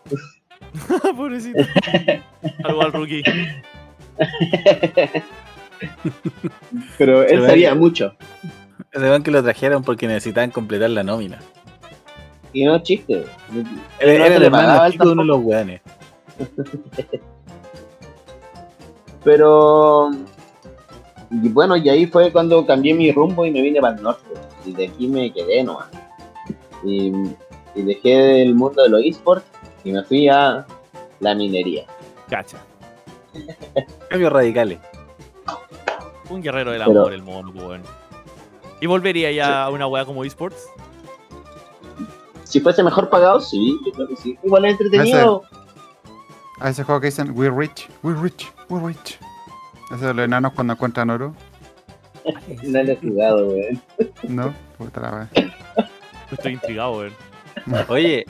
Pobrecito. 1.18 1.64
Algo 2.64 2.84
al 2.84 2.94
rookie. 2.94 3.24
Pero 6.98 7.24
él 7.24 7.46
sabía 7.46 7.76
mucho. 7.76 8.16
Weón 8.96 9.24
que 9.24 9.32
lo 9.32 9.44
trajeron 9.44 9.84
porque 9.84 10.08
necesitaban 10.08 10.52
completar 10.52 10.90
la 10.92 11.04
nómina. 11.04 11.40
Y 12.54 12.64
no 12.64 12.82
chiste. 12.82 13.26
Él 14.00 14.10
era 14.10 14.28
el 14.28 14.44
hermano 14.44 14.90
de 14.90 15.12
uno 15.12 15.24
de 15.24 15.28
los 15.28 15.44
weones. 15.44 15.82
Pero. 19.24 20.10
Y 21.32 21.50
bueno, 21.50 21.76
y 21.76 21.90
ahí 21.90 22.06
fue 22.06 22.32
cuando 22.32 22.66
cambié 22.66 22.94
mi 22.94 23.12
rumbo 23.12 23.46
y 23.46 23.52
me 23.52 23.62
vine 23.62 23.82
para 23.82 23.96
el 23.96 24.04
norte. 24.04 24.24
Y 24.66 24.74
de 24.74 24.88
aquí 24.88 25.08
me 25.08 25.32
quedé 25.34 25.64
nomás. 25.64 25.88
Y, 26.84 27.12
y 27.76 27.82
dejé 27.82 28.44
el 28.44 28.54
mundo 28.56 28.84
de 28.84 28.90
los 28.90 29.02
esports 29.04 29.46
y 29.84 29.92
me 29.92 30.04
fui 30.04 30.28
a 30.28 30.66
la 31.20 31.34
minería. 31.36 31.86
Cacha. 32.30 32.58
Cambios 34.10 34.32
radicales. 34.32 34.80
Un 36.30 36.42
guerrero 36.42 36.72
del 36.72 36.82
Pero- 36.86 37.00
amor, 37.02 37.14
el 37.14 37.24
mono, 37.24 37.52
pues. 37.54 37.82
¿Y 38.80 38.86
volvería 38.86 39.32
ya 39.32 39.64
a 39.64 39.70
una 39.72 39.88
weá 39.88 40.06
como 40.06 40.24
esports? 40.24 40.68
Si 42.44 42.60
fuese 42.60 42.84
mejor 42.84 43.10
pagado, 43.10 43.40
sí, 43.40 43.80
yo 43.86 43.92
creo 43.94 44.08
que 44.08 44.16
sí. 44.18 44.38
Igual 44.44 44.66
es 44.66 44.72
entretenido. 44.74 45.42
A 46.60 46.70
ese 46.70 46.84
juego 46.84 47.02
que 47.02 47.08
dicen, 47.08 47.32
we're 47.36 47.54
rich, 47.56 47.90
we're 48.04 48.20
rich, 48.22 48.52
we're 48.80 48.88
rich. 48.88 49.18
Ese 49.94 50.06
de 50.08 50.14
los 50.14 50.26
enanos 50.26 50.54
cuando 50.54 50.74
encuentran 50.74 51.10
oro. 51.10 51.36
No 52.64 52.82
lo 52.84 52.92
he 52.94 52.96
jugado, 52.96 53.48
weón. 53.50 53.82
No, 54.30 54.54
puta 54.78 55.02
la 55.02 55.12
wea. 55.12 55.52
Estoy 56.32 56.54
intrigado, 56.54 56.94
weón. 57.00 57.14
Oye, 57.90 58.26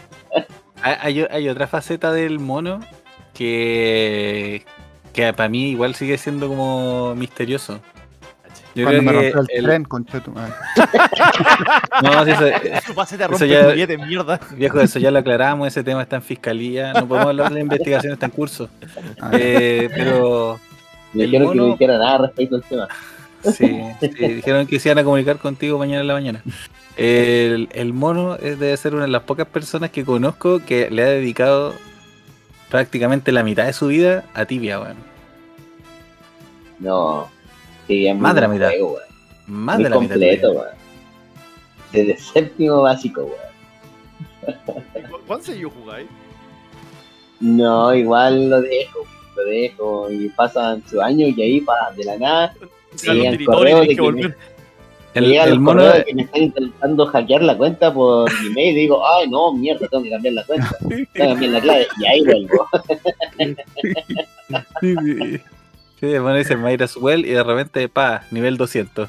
hay, 0.82 0.96
hay- 1.22 1.28
hay 1.30 1.50
otra 1.50 1.68
faceta 1.68 2.12
del 2.12 2.40
mono 2.40 2.80
que, 3.36 4.66
que 5.14 5.32
para 5.34 5.50
mí 5.50 5.70
igual 5.70 5.94
sigue 5.96 6.18
siendo 6.18 6.48
como 6.48 7.14
misterioso. 7.16 7.80
Yo 8.76 8.86
Cuando 8.86 9.02
me 9.04 9.10
creo 9.12 9.22
que 9.22 9.32
rompió 9.32 9.54
el, 9.56 9.60
el- 9.60 9.66
tren, 9.66 9.84
concha 9.86 10.20
tu 10.20 10.32
madre. 10.32 10.54
No, 12.02 12.26
sí, 12.26 12.32
eso, 12.32 12.46
Tu 12.88 12.94
pase 12.96 13.18
te 13.18 13.24
Eso 13.24 13.32
rompe 13.32 13.48
ya- 13.48 13.60
el 13.68 13.74
billete, 13.74 13.98
mierda. 13.98 14.40
viejo, 14.56 14.80
eso 14.80 15.00
ya 15.00 15.12
lo 15.12 15.20
aclaramos, 15.20 15.68
ese 15.68 15.84
tema 15.84 16.02
está 16.02 16.16
en 16.18 16.22
fiscalía, 16.24 16.92
no 16.94 17.08
podemos 17.08 17.30
hablar 17.30 17.50
de 17.50 17.56
la 17.56 17.62
investigación, 17.62 18.14
está 18.14 18.26
en 18.26 18.32
curso. 18.32 18.70
Ah, 19.22 19.30
Eh, 19.34 19.90
pero 19.96 20.60
Me 21.14 21.24
El 21.26 21.32
dijeron 21.32 21.52
que 21.52 21.58
no 21.58 21.64
mono- 21.64 21.74
dijera 21.74 21.98
nada 22.00 22.18
respecto 22.20 22.56
al 22.56 22.64
tema. 22.64 22.88
sí, 23.44 23.82
sí, 24.00 24.08
dijeron 24.10 24.66
que 24.66 24.80
se 24.80 24.90
iban 24.90 24.98
a 25.00 25.04
comunicar 25.04 25.38
contigo 25.38 25.78
mañana 25.78 26.02
en 26.02 26.08
la 26.08 26.14
mañana. 26.14 26.42
El, 26.98 27.70
el 27.74 27.94
mono 27.94 28.36
es- 28.36 28.58
debe 28.60 28.76
ser 28.78 28.94
una 28.96 29.04
de 29.04 29.10
las 29.12 29.24
pocas 29.24 29.46
personas 29.48 29.92
que 29.92 30.04
conozco 30.04 30.62
que 30.66 30.90
le 30.90 31.04
ha 31.04 31.08
dedicado 31.08 31.76
prácticamente 32.70 33.32
la 33.32 33.44
mitad 33.44 33.66
de 33.66 33.74
su 33.74 33.88
vida 33.88 34.24
a 34.34 34.46
tibia, 34.46 34.80
weón. 34.80 34.98
No. 36.80 37.30
Sí, 37.88 38.08
es 38.08 38.14
muy 38.14 38.22
Más 38.22 38.36
de 38.36 38.42
la 38.42 38.48
mitad. 38.48 38.72
Más 39.48 39.76
Muy 39.76 39.84
de 39.84 39.90
la 39.90 40.00
mitad. 40.00 40.14
completo, 40.16 40.52
vida. 40.52 40.62
weón. 40.62 40.74
Desde 41.92 42.18
séptimo 42.18 42.82
básico, 42.82 43.22
weón. 43.24 43.54
¿Cuánto 45.28 45.46
seguido 45.46 45.70
jugáis? 45.70 46.08
No, 47.40 47.94
igual 47.94 48.50
lo 48.50 48.62
dejo, 48.62 49.00
lo 49.36 49.46
dejo. 49.46 50.12
Y 50.12 50.30
pasan 50.30 50.82
su 50.90 51.02
año 51.02 51.28
y 51.28 51.42
ahí 51.42 51.62
para 51.62 51.92
de 51.92 52.04
la 52.06 52.18
nada. 52.18 52.54
Sí, 52.96 53.08
los 53.08 53.16
el 53.18 53.24
territorios 53.24 53.56
correo 53.58 53.80
tenés 53.82 53.90
de 53.90 53.96
que. 53.96 54.12
Me 54.12 54.34
El, 55.16 55.26
llegan 55.32 55.50
el 55.50 55.60
mono, 55.60 55.82
correos 55.82 55.98
de 55.98 56.04
que 56.06 56.14
me 56.16 56.22
están 56.22 56.42
intentando 56.44 57.06
hackear 57.08 57.42
la 57.44 57.58
cuenta 57.58 57.92
por 57.94 58.30
email 58.46 58.78
y 58.78 58.82
digo, 58.82 59.08
ay 59.08 59.28
no, 59.30 59.52
mierda, 59.54 59.88
tengo 59.88 60.04
que 60.04 60.10
cambiar 60.12 60.34
la 60.36 60.44
cuenta, 60.46 60.78
tengo 60.80 61.06
que 61.14 61.24
cambiar 61.30 61.52
la 61.52 61.62
clave 61.62 61.88
y 62.00 62.06
ahí 62.06 62.24
vuelvo. 62.24 62.68
Sí, 66.04 66.12
el 66.12 66.20
mono 66.22 66.36
dice 66.36 66.58
Myra's 66.58 66.98
Well 66.98 67.26
y 67.26 67.30
de 67.30 67.42
repente, 67.44 67.88
pa, 67.88 68.24
nivel 68.30 68.58
200. 68.58 69.08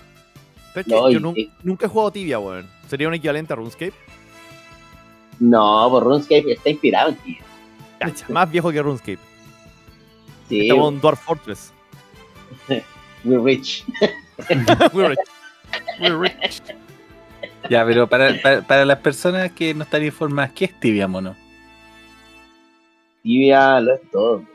¿Sabes 0.68 0.86
qué? 0.86 0.92
No, 0.94 1.10
Yo 1.10 1.32
y- 1.34 1.50
nunca 1.64 1.86
he 1.86 1.88
jugado 1.88 2.12
tibia, 2.12 2.38
weón. 2.38 2.68
¿Sería 2.86 3.08
un 3.08 3.14
equivalente 3.14 3.52
a 3.52 3.56
RuneScape? 3.56 3.92
No, 5.40 5.88
por 5.90 6.04
RuneScape 6.04 6.52
está 6.52 6.70
inspirado 6.70 7.08
en 7.08 7.16
ti. 7.16 7.38
Cacha, 7.98 8.24
más 8.28 8.48
viejo 8.48 8.70
que 8.70 8.80
RuneScape. 8.80 9.18
Sí, 10.48 10.60
Estamos 10.68 10.92
en 10.92 11.00
Dwarf 11.00 11.18
Fortress. 11.20 11.72
we're 13.24 13.42
rich. 13.42 13.84
We're 14.92 15.08
rich. 15.08 15.18
We're 15.98 16.16
rich. 16.16 16.62
Ya, 17.68 17.84
pero 17.84 18.06
para, 18.08 18.40
para, 18.40 18.62
para 18.62 18.84
las 18.84 19.00
personas 19.00 19.50
que 19.50 19.74
no 19.74 19.82
están 19.82 20.04
informadas, 20.04 20.52
¿qué 20.52 20.66
es 20.66 20.78
tibia, 20.78 21.08
mono? 21.08 21.34
Tibia 23.24 23.80
lo 23.80 23.94
es 23.94 24.10
todo. 24.12 24.53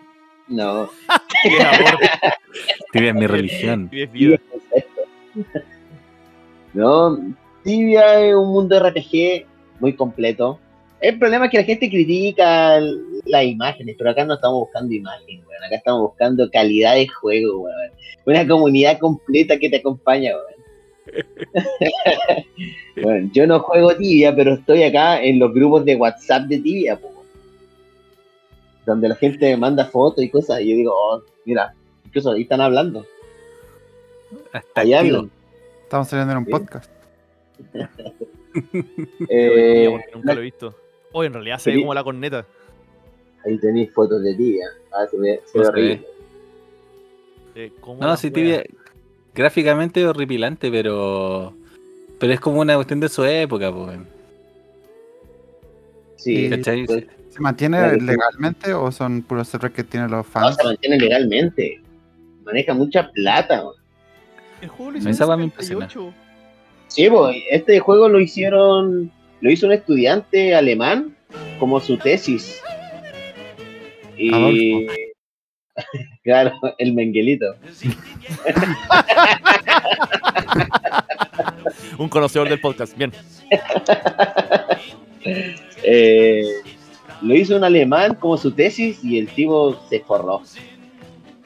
No, 0.49 0.69
amor, 0.69 0.89
Tibia 2.91 3.09
es 3.09 3.15
mi 3.15 3.27
religión. 3.27 3.89
vida. 3.89 4.07
Tibia 4.11 4.35
es 4.35 4.83
esto. 4.83 5.61
No, 6.73 7.35
Tibia 7.63 8.19
es 8.25 8.35
un 8.35 8.51
mundo 8.51 8.79
RPG 8.79 9.45
muy 9.79 9.93
completo. 9.93 10.59
El 11.01 11.17
problema 11.17 11.45
es 11.45 11.51
que 11.51 11.59
la 11.59 11.63
gente 11.63 11.89
critica 11.89 12.79
las 13.25 13.43
imágenes, 13.45 13.95
pero 13.97 14.09
acá 14.09 14.25
no 14.25 14.33
estamos 14.33 14.59
buscando 14.59 14.93
imágenes, 14.93 15.45
weón. 15.47 15.63
Acá 15.63 15.75
estamos 15.77 16.01
buscando 16.01 16.49
calidad 16.51 16.95
de 16.95 17.07
juego, 17.07 17.59
weón. 17.61 17.91
Una 18.25 18.47
comunidad 18.47 18.97
completa 18.99 19.57
que 19.57 19.69
te 19.69 19.77
acompaña, 19.77 20.31
weón. 20.35 20.59
Bueno, 23.01 23.29
yo 23.33 23.47
no 23.47 23.61
juego 23.61 23.95
tibia, 23.95 24.35
pero 24.35 24.55
estoy 24.55 24.83
acá 24.83 25.21
en 25.23 25.39
los 25.39 25.53
grupos 25.53 25.85
de 25.85 25.95
WhatsApp 25.95 26.43
de 26.47 26.57
tibia, 26.59 26.97
po. 26.97 27.18
Donde 28.89 29.07
la 29.09 29.15
gente 29.15 29.55
manda 29.57 29.85
fotos 29.85 30.23
y 30.23 30.29
cosas, 30.29 30.61
y 30.61 30.69
yo 30.71 30.75
digo, 30.75 30.93
oh, 30.95 31.21
mira, 31.45 31.73
incluso 32.05 32.31
ahí 32.31 32.41
están 32.43 32.61
hablando. 32.61 33.05
Hasta 34.51 34.81
Ahí 34.81 34.93
hablan. 34.93 35.31
Estamos 35.83 36.07
saliendo 36.07 36.33
en 36.33 36.37
un 36.39 36.45
Sí. 36.45 36.51
podcast. 36.51 36.91
Eh, 39.29 39.87
nunca 40.15 40.33
lo 40.33 40.39
he 40.41 40.43
visto. 40.43 40.75
Oh, 41.11 41.23
en 41.23 41.33
realidad 41.33 41.59
se 41.59 41.71
ve 41.71 41.79
como 41.79 41.93
la 41.93 42.03
corneta. 42.03 42.45
ahí 43.45 43.57
tenéis 43.59 43.93
fotos 43.93 44.23
de 44.23 44.33
tibia. 44.35 44.67
Ah, 44.91 45.05
se 45.09 45.17
ve, 45.17 45.41
se 45.45 45.59
ve 45.59 46.01
No. 47.55 47.61
Eh, 47.61 47.71
No, 47.99 48.17
sí, 48.17 48.31
tibia. 48.31 48.63
Gráficamente 49.35 50.01
es 50.01 50.07
horripilante, 50.07 50.71
pero. 50.71 51.53
Pero 52.19 52.33
es 52.33 52.39
como 52.39 52.59
una 52.59 52.75
cuestión 52.75 52.99
de 52.99 53.07
su 53.07 53.23
época, 53.23 53.71
pues. 53.71 53.99
Sí, 56.17 56.49
¿Cachai? 56.49 56.85
pues, 56.85 57.05
¿Se 57.39 57.43
mantiene 57.43 57.95
legalmente 57.95 58.73
o 58.73 58.91
son 58.91 59.21
puros 59.21 59.47
servers 59.47 59.73
que 59.73 59.85
tienen 59.85 60.11
los 60.11 60.25
no, 60.25 60.29
fans? 60.29 60.57
se 60.57 60.63
mantiene 60.65 60.97
legalmente. 60.99 61.81
Maneja 62.43 62.73
mucha 62.73 63.09
plata. 63.11 63.63
man. 63.63 63.71
El 64.61 64.67
juego 64.67 64.91
lo 64.91 64.97
wea 64.99 65.35
en 65.35 65.39
me 65.39 65.49
78. 65.49 66.13
Sí, 66.87 67.09
pues, 67.09 67.37
este 67.49 67.79
juego 67.79 68.09
lo 68.09 68.19
hicieron, 68.19 69.09
lo 69.39 69.49
hizo 69.49 69.67
un 69.67 69.71
estudiante 69.71 70.53
alemán 70.53 71.15
como 71.59 71.79
su 71.79 71.97
tesis. 71.97 72.61
Y 74.17 74.87
claro, 76.25 76.51
el 76.77 76.93
Menguelito. 76.93 77.55
Un 81.97 82.09
conocedor 82.09 82.49
del 82.49 82.59
podcast. 82.59 82.97
Bien. 82.97 83.13
Eh, 85.83 86.43
lo 87.21 87.35
hizo 87.35 87.55
un 87.55 87.63
alemán 87.63 88.15
como 88.15 88.37
su 88.37 88.51
tesis 88.51 89.03
y 89.03 89.17
el 89.19 89.27
tipo 89.27 89.77
se 89.89 89.99
forró. 90.01 90.41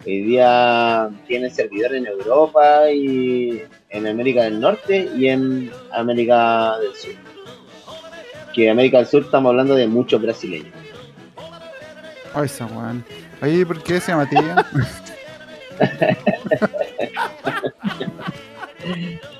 Hoy 0.05 0.21
día 0.21 1.09
tiene 1.27 1.49
servidor 1.49 1.95
en 1.95 2.05
Europa 2.05 2.91
y 2.91 3.61
en 3.89 4.07
América 4.07 4.43
del 4.43 4.59
Norte 4.59 5.09
y 5.15 5.27
en 5.27 5.71
América 5.93 6.77
del 6.79 6.93
Sur. 6.95 7.13
Que 8.53 8.69
América 8.69 8.97
del 8.97 9.07
Sur 9.07 9.23
estamos 9.23 9.49
hablando 9.51 9.75
de 9.75 9.87
muchos 9.87 10.21
brasileños. 10.21 10.73
Ay, 12.33 12.45
esa 12.45 12.65
weón. 12.65 13.05
Oye, 13.41 13.65
¿por 13.65 13.81
qué 13.81 13.99
se 13.99 14.11
llama 14.11 14.29
tibia? 14.29 14.65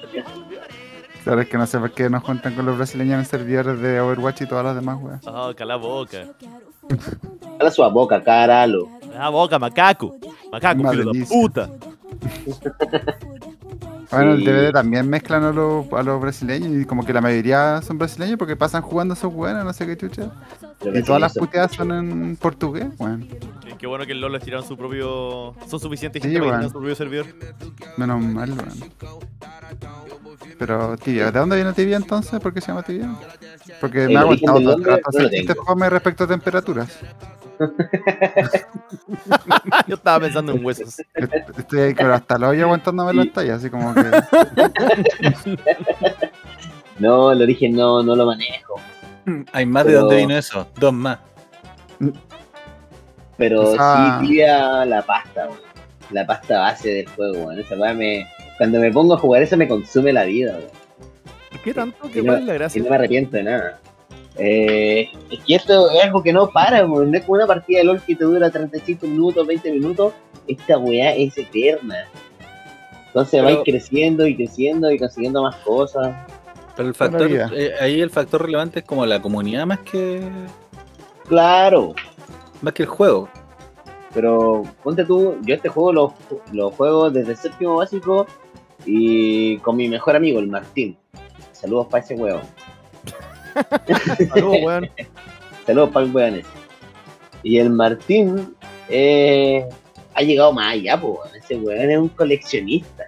Claro, 1.24 1.42
es 1.42 1.48
que 1.48 1.58
no 1.58 1.66
sé 1.66 1.80
por 1.80 1.92
qué 1.92 2.10
nos 2.10 2.24
juntan 2.24 2.54
con 2.54 2.66
los 2.66 2.76
brasileños 2.78 3.20
en 3.20 3.26
servidores 3.26 3.80
de 3.80 4.02
Overwatch 4.02 4.42
y 4.42 4.46
todas 4.46 4.66
las 4.66 4.76
demás, 4.76 4.98
weón. 5.02 5.22
Ah, 5.26 5.52
cala 5.56 5.78
boca. 5.78 6.26
Cala 7.58 7.72
su 7.72 7.82
boca, 7.90 8.22
caralo. 8.22 8.90
Cala 9.12 9.30
boca, 9.30 9.58
macaco. 9.58 10.16
Macaco, 10.52 10.92
de 10.92 11.26
puta. 11.26 11.70
Bueno, 14.12 14.34
el. 14.34 14.44
DVD 14.44 14.72
también 14.72 15.10
mezclan 15.10 15.44
a 15.44 15.52
los, 15.52 15.92
a 15.92 16.04
los 16.04 16.22
brasileños 16.22 16.70
y 16.82 16.86
como 16.86 17.04
que 17.04 17.14
la 17.14 17.22
mayoría 17.22 17.82
son 17.82 17.98
brasileños 17.98 18.38
porque 18.38 18.56
pasan 18.56 18.82
jugando 18.82 19.16
esos 19.16 19.34
weones, 19.34 19.64
no 19.64 19.74
sé 19.74 19.88
qué 19.88 19.98
chucha. 19.98 20.30
Y 20.94 21.04
todas 21.04 21.22
las 21.22 21.34
puteadas 21.34 21.72
son 21.74 21.92
en 21.92 22.36
portugués, 22.36 22.88
weón. 23.00 23.24
Eh, 23.68 23.76
Qué 23.78 23.88
bueno 23.88 24.06
que 24.06 24.12
el 24.14 24.22
LoL 24.22 24.34
les 24.34 24.44
tiraron 24.44 24.66
su 24.66 24.78
propio. 24.78 25.56
Son 25.68 25.80
suficientes 25.80 26.22
Sí, 26.22 26.30
gente 26.30 26.40
para 26.46 26.58
tengan 26.58 26.70
su 26.70 26.74
propio 26.78 26.96
servidor. 26.96 27.26
Menos 27.98 28.22
mal, 28.22 28.52
weón. 28.52 28.94
Pero 30.60 30.98
tibia, 30.98 31.32
¿de 31.32 31.40
dónde 31.40 31.56
viene 31.56 31.74
tibia 31.74 31.98
entonces? 31.98 32.40
¿Por 32.40 32.54
qué 32.54 32.62
se 32.62 32.68
llama 32.68 32.84
tibia? 32.84 33.10
Porque 33.82 34.04
El 34.04 34.10
me 34.10 34.18
ha 34.18 34.22
aguantado 34.22 34.60
todo 34.62 34.78
el 34.78 34.84
rato 34.84 35.02
lo 35.04 35.10
hacer 35.20 35.30
chistes 35.30 35.56
tengo. 35.56 35.66
fome 35.66 35.90
respecto 35.90 36.24
a 36.24 36.28
temperaturas. 36.28 37.00
Yo 39.88 39.96
estaba 39.96 40.20
pensando 40.22 40.54
en 40.54 40.66
huesos. 40.66 41.00
Est- 41.14 41.34
Estoy 41.58 41.80
ahí 41.82 41.94
con 41.96 42.10
hasta 42.12 42.36
el 42.36 42.44
hoyo 42.46 42.66
aguantándome 42.66 43.14
las 43.14 43.32
tallas, 43.32 43.60
así 43.60 43.70
como 43.70 43.94
que. 43.96 44.04
No, 47.00 47.32
el 47.32 47.42
origen 47.42 47.76
no, 47.76 48.04
no 48.04 48.16
lo 48.16 48.26
manejo. 48.26 48.76
Hay 49.52 49.66
más 49.66 49.86
de 49.86 49.94
dónde 49.94 50.18
vino 50.18 50.38
eso. 50.38 50.68
Dos 50.80 50.94
más. 50.94 51.20
Pero 53.38 53.74
sea- 53.74 54.20
sí 54.22 54.36
la 54.38 55.04
pasta, 55.06 55.48
weón. 55.48 55.60
La 56.12 56.26
pasta 56.26 56.60
base 56.60 56.90
del 56.90 57.10
juego, 57.10 57.46
weón. 57.46 57.60
Esa 57.60 57.76
weá 57.76 57.94
me. 57.94 58.28
Cuando 58.58 58.80
me 58.80 58.92
pongo 58.92 59.16
a 59.16 59.18
jugar 59.18 59.42
eso 59.42 59.58
me 59.58 59.68
consume 59.68 60.14
la 60.14 60.26
vida, 60.26 60.52
weón. 60.58 60.72
¿Por 61.52 61.62
qué 61.62 61.74
tanto? 61.74 62.08
Y 62.08 62.12
¿Qué 62.12 62.22
no- 62.22 62.34
la 62.34 62.42
Y 62.42 62.58
gracia? 62.58 62.84
no 62.84 62.90
me 62.90 62.96
arrepiento 62.96 63.38
de 63.38 63.44
nada. 63.44 63.80
Eh, 64.36 65.10
es 65.30 65.40
que 65.46 65.56
esto 65.56 65.92
es 65.92 66.04
algo 66.04 66.22
que 66.24 66.34
no 66.34 66.50
para, 66.50 66.86
weón. 66.86 67.12
No 67.12 67.18
es 67.18 67.24
como 67.24 67.36
una 67.36 67.48
partida 67.48 67.80
de 67.80 67.86
LOL 67.86 68.02
que 68.02 68.16
te 68.16 68.24
dura 68.24 68.50
35 68.50 69.08
minutos, 69.08 69.48
20 69.48 69.72
minutos. 69.72 70.14
Esta 70.48 70.78
weá 70.78 71.16
es 71.16 71.38
eterna. 71.38 72.06
Entonces 73.08 73.32
Pero- 73.42 73.44
vais 73.46 73.60
creciendo 73.64 74.28
y 74.28 74.36
creciendo 74.36 74.92
y 74.92 75.00
consiguiendo 75.00 75.42
más 75.44 75.56
cosas. 75.58 76.16
Pero 76.76 76.90
el 76.90 76.96
factor, 76.96 77.30
eh, 77.32 77.72
ahí 77.80 78.02
el 78.02 78.10
factor 78.10 78.42
relevante 78.42 78.80
es 78.80 78.86
como 78.86 79.06
la 79.06 79.22
comunidad 79.22 79.66
más 79.66 79.80
que 79.80 80.22
Claro. 81.28 81.94
más 82.62 82.74
que 82.74 82.84
el 82.84 82.90
juego. 82.90 83.30
Pero 84.14 84.64
ponte 84.84 85.06
tú, 85.06 85.38
yo 85.42 85.56
este 85.56 85.70
juego 85.70 85.92
lo, 85.94 86.14
lo 86.52 86.72
juego 86.72 87.10
desde 87.10 87.36
séptimo 87.36 87.78
básico 87.78 88.28
y 88.86 89.58
con 89.60 89.76
mi 89.76 89.88
mejor 89.88 90.16
amigo, 90.16 90.40
el 90.40 90.48
Martín. 90.48 90.98
Saludos 91.52 91.88
para 91.90 92.04
ese 92.04 92.16
huevo. 92.16 92.42
Saludos, 94.30 94.58
weón. 94.64 94.90
Saludos 95.66 95.90
para 95.92 96.06
el 96.06 96.12
weón 96.14 96.36
ese. 96.36 96.50
Y 97.44 97.58
el 97.58 97.70
Martín 97.70 98.56
eh, 98.90 99.68
ha 100.14 100.22
llegado 100.22 100.54
más 100.54 100.74
allá, 100.74 101.00
po, 101.00 101.20
weón. 101.22 101.36
Ese 101.36 101.56
weón 101.56 101.90
es 101.90 101.98
un 101.98 102.10
coleccionista. 102.10 103.06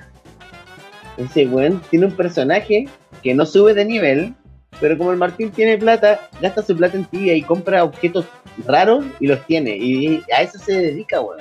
Ese 1.18 1.46
weón 1.48 1.82
tiene 1.90 2.08
un 2.08 2.16
personaje 2.16 2.88
que 3.26 3.34
no 3.34 3.44
sube 3.44 3.74
de 3.74 3.84
nivel, 3.86 4.36
pero 4.80 4.96
como 5.00 5.12
el 5.12 5.18
Martín 5.18 5.50
tiene 5.50 5.80
plata, 5.80 6.30
gasta 6.40 6.62
su 6.62 6.78
plata 6.78 6.96
en 6.96 7.06
tibia 7.06 7.34
y 7.34 7.42
compra 7.42 7.84
objetos 7.84 8.26
raros 8.68 9.04
y 9.20 9.26
los 9.26 9.44
tiene. 9.48 9.76
Y 9.76 10.24
a 10.32 10.44
eso 10.44 10.60
se 10.60 10.74
dedica, 10.74 11.20
weón. 11.22 11.40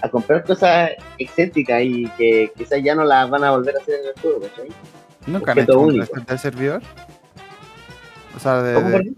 A 0.00 0.08
comprar 0.08 0.42
cosas 0.42 0.90
excéntricas 1.18 1.82
y 1.84 2.06
que 2.18 2.50
quizás 2.56 2.82
ya 2.82 2.96
no 2.96 3.04
las 3.04 3.30
van 3.30 3.44
a 3.44 3.52
volver 3.52 3.76
a 3.76 3.80
hacer 3.80 4.00
en 4.00 4.06
el 4.08 4.20
juego, 4.20 4.40
¿cachai? 4.40 4.68
¿Nunca 5.28 5.52
han 5.52 5.58
hecho 5.60 5.78
un 5.80 6.00
reset 6.00 6.26
del 6.26 6.38
servidor? 6.40 6.82
O 8.36 8.40
sea, 8.40 8.60
de- 8.62 8.74
¿Cómo, 8.74 8.88
de-? 8.90 9.12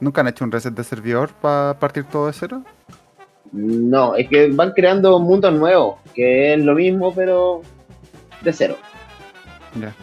¿nunca 0.00 0.22
han 0.22 0.28
hecho 0.28 0.44
un 0.44 0.52
reset 0.52 0.72
de 0.74 0.84
servidor 0.84 1.28
para 1.42 1.78
partir 1.78 2.04
todo 2.04 2.28
de 2.28 2.32
cero? 2.32 2.62
No, 3.52 4.16
es 4.16 4.26
que 4.30 4.48
van 4.52 4.72
creando 4.72 5.18
mundos 5.18 5.52
nuevos, 5.52 5.98
que 6.14 6.54
es 6.54 6.60
lo 6.64 6.74
mismo, 6.74 7.14
pero 7.14 7.60
de 8.40 8.52
cero. 8.54 8.76
Ya. 9.78 9.94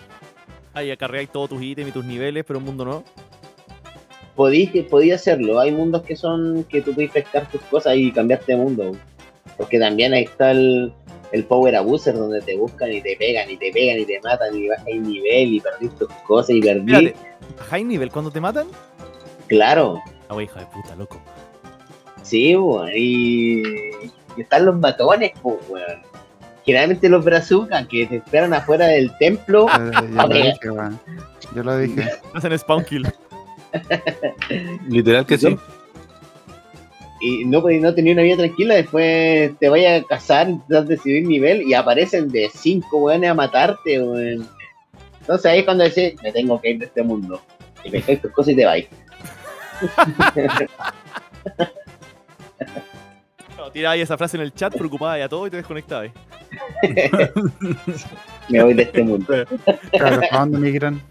Ahí 0.74 0.92
acarreáis 0.92 1.30
todos 1.32 1.50
tus 1.50 1.62
ítems 1.62 1.90
y 1.90 1.92
tus 1.92 2.06
niveles, 2.06 2.44
pero 2.48 2.60
un 2.60 2.66
mundo 2.66 2.86
no. 2.86 3.04
Podí, 4.36 4.66
podí 4.90 5.12
hacerlo. 5.12 5.60
Hay 5.60 5.72
mundos 5.72 6.02
que 6.04 6.16
son 6.16 6.64
que 6.64 6.82
tú 6.82 6.94
puedes 6.94 7.12
pescar 7.12 7.48
tus 7.52 7.62
cosas 7.62 7.96
y 7.96 8.12
cambiarte 8.12 8.54
de 8.54 8.58
mundo. 8.58 8.92
Porque 9.58 9.78
también 9.78 10.14
ahí 10.14 10.24
está 10.24 10.50
el, 10.52 10.92
el 11.32 11.44
Power 11.46 11.76
Abuser, 11.76 12.16
donde 12.16 12.42
te 12.42 12.58
buscan 12.58 12.92
y 12.92 13.02
te 13.02 13.16
pegan 13.16 13.52
y 13.52 13.58
te 13.58 13.72
pegan 13.72 14.00
y 14.00 14.06
te 14.06 14.20
matan 14.22 14.56
y 14.56 14.68
bajas 14.70 14.88
el 14.88 15.04
nivel 15.04 15.54
y 15.54 15.60
perdís 15.60 15.96
tus 15.98 16.08
cosas 16.28 16.56
y 16.56 16.62
perdí. 16.62 16.92
Espérate, 16.96 17.16
¿a 17.60 17.64
high 17.66 17.84
nivel 17.84 18.10
cuando 18.12 18.32
te 18.32 18.42
matan? 18.42 18.68
Claro, 19.48 20.02
Ah, 20.30 20.36
wey, 20.36 20.46
hija 20.46 20.62
de 20.62 20.66
puta, 20.68 20.96
loco. 20.96 21.22
sí, 22.24 22.56
weón. 22.56 22.90
Y, 22.96 23.62
y 23.62 24.42
están 24.42 24.66
los 24.66 24.76
matones, 24.80 25.32
pues, 25.44 25.58
weón. 25.70 26.02
Generalmente 26.66 27.10
los 27.10 27.26
brazucas 27.26 27.88
que 27.88 28.06
te 28.06 28.18
esperan 28.18 28.54
afuera 28.54 28.88
del 28.88 29.16
templo. 29.18 29.68
Eh, 29.68 29.92
yo 30.12 30.28
lo 30.28 30.28
dije. 30.30 30.58
Yo 31.56 31.64
lo 31.64 31.78
dije. 31.78 32.10
Hacen 32.34 32.58
spawn 32.58 32.86
kill. 32.86 33.08
Literal 34.88 35.26
que 35.26 35.38
sí. 35.38 35.58
y 37.20 37.46
no 37.46 37.62
podéis 37.62 37.82
no 37.82 37.94
tener 37.94 38.14
una 38.14 38.22
vida 38.22 38.38
tranquila, 38.38 38.76
después 38.76 39.58
te 39.60 39.68
vayas 39.68 40.04
a 40.04 40.06
casar, 40.06 40.48
intentas 40.50 40.88
de 40.88 40.98
subir 40.98 41.26
nivel 41.26 41.64
y 41.64 41.74
aparecen 41.74 42.30
de 42.30 42.50
cinco 42.54 42.98
weones 42.98 43.32
a 43.32 43.34
matarte, 43.34 44.02
weón. 44.02 44.48
Entonces 45.22 45.46
ahí 45.46 45.60
es 45.60 45.66
cuando 45.66 45.86
decís, 45.86 46.14
me 46.22 46.32
tengo 46.32 46.62
que 46.62 46.72
ir 46.72 46.80
de 46.80 46.86
este 46.86 47.02
mundo. 47.02 47.42
Y 47.84 47.90
me 47.90 48.02
tus 48.02 48.32
cosas 48.32 48.54
y 48.54 48.56
te 48.56 48.66
vais. 48.66 48.88
No, 53.64 53.72
tira 53.72 53.92
ahí 53.92 54.02
esa 54.02 54.18
frase 54.18 54.36
en 54.36 54.44
el 54.44 54.54
chat, 54.54 54.76
preocupada 54.76 55.18
ya 55.18 55.30
todo 55.30 55.48
y 55.48 55.50
te 55.50 55.58
desconectabas. 55.58 56.12
Me 58.50 58.62
voy 58.62 58.74
de 58.74 58.84
este 58.84 59.04
mundo. 59.04 59.34
Claro, 59.92 60.22
¿a 60.32 60.40
dónde 60.40 60.58
migran? 60.60 61.02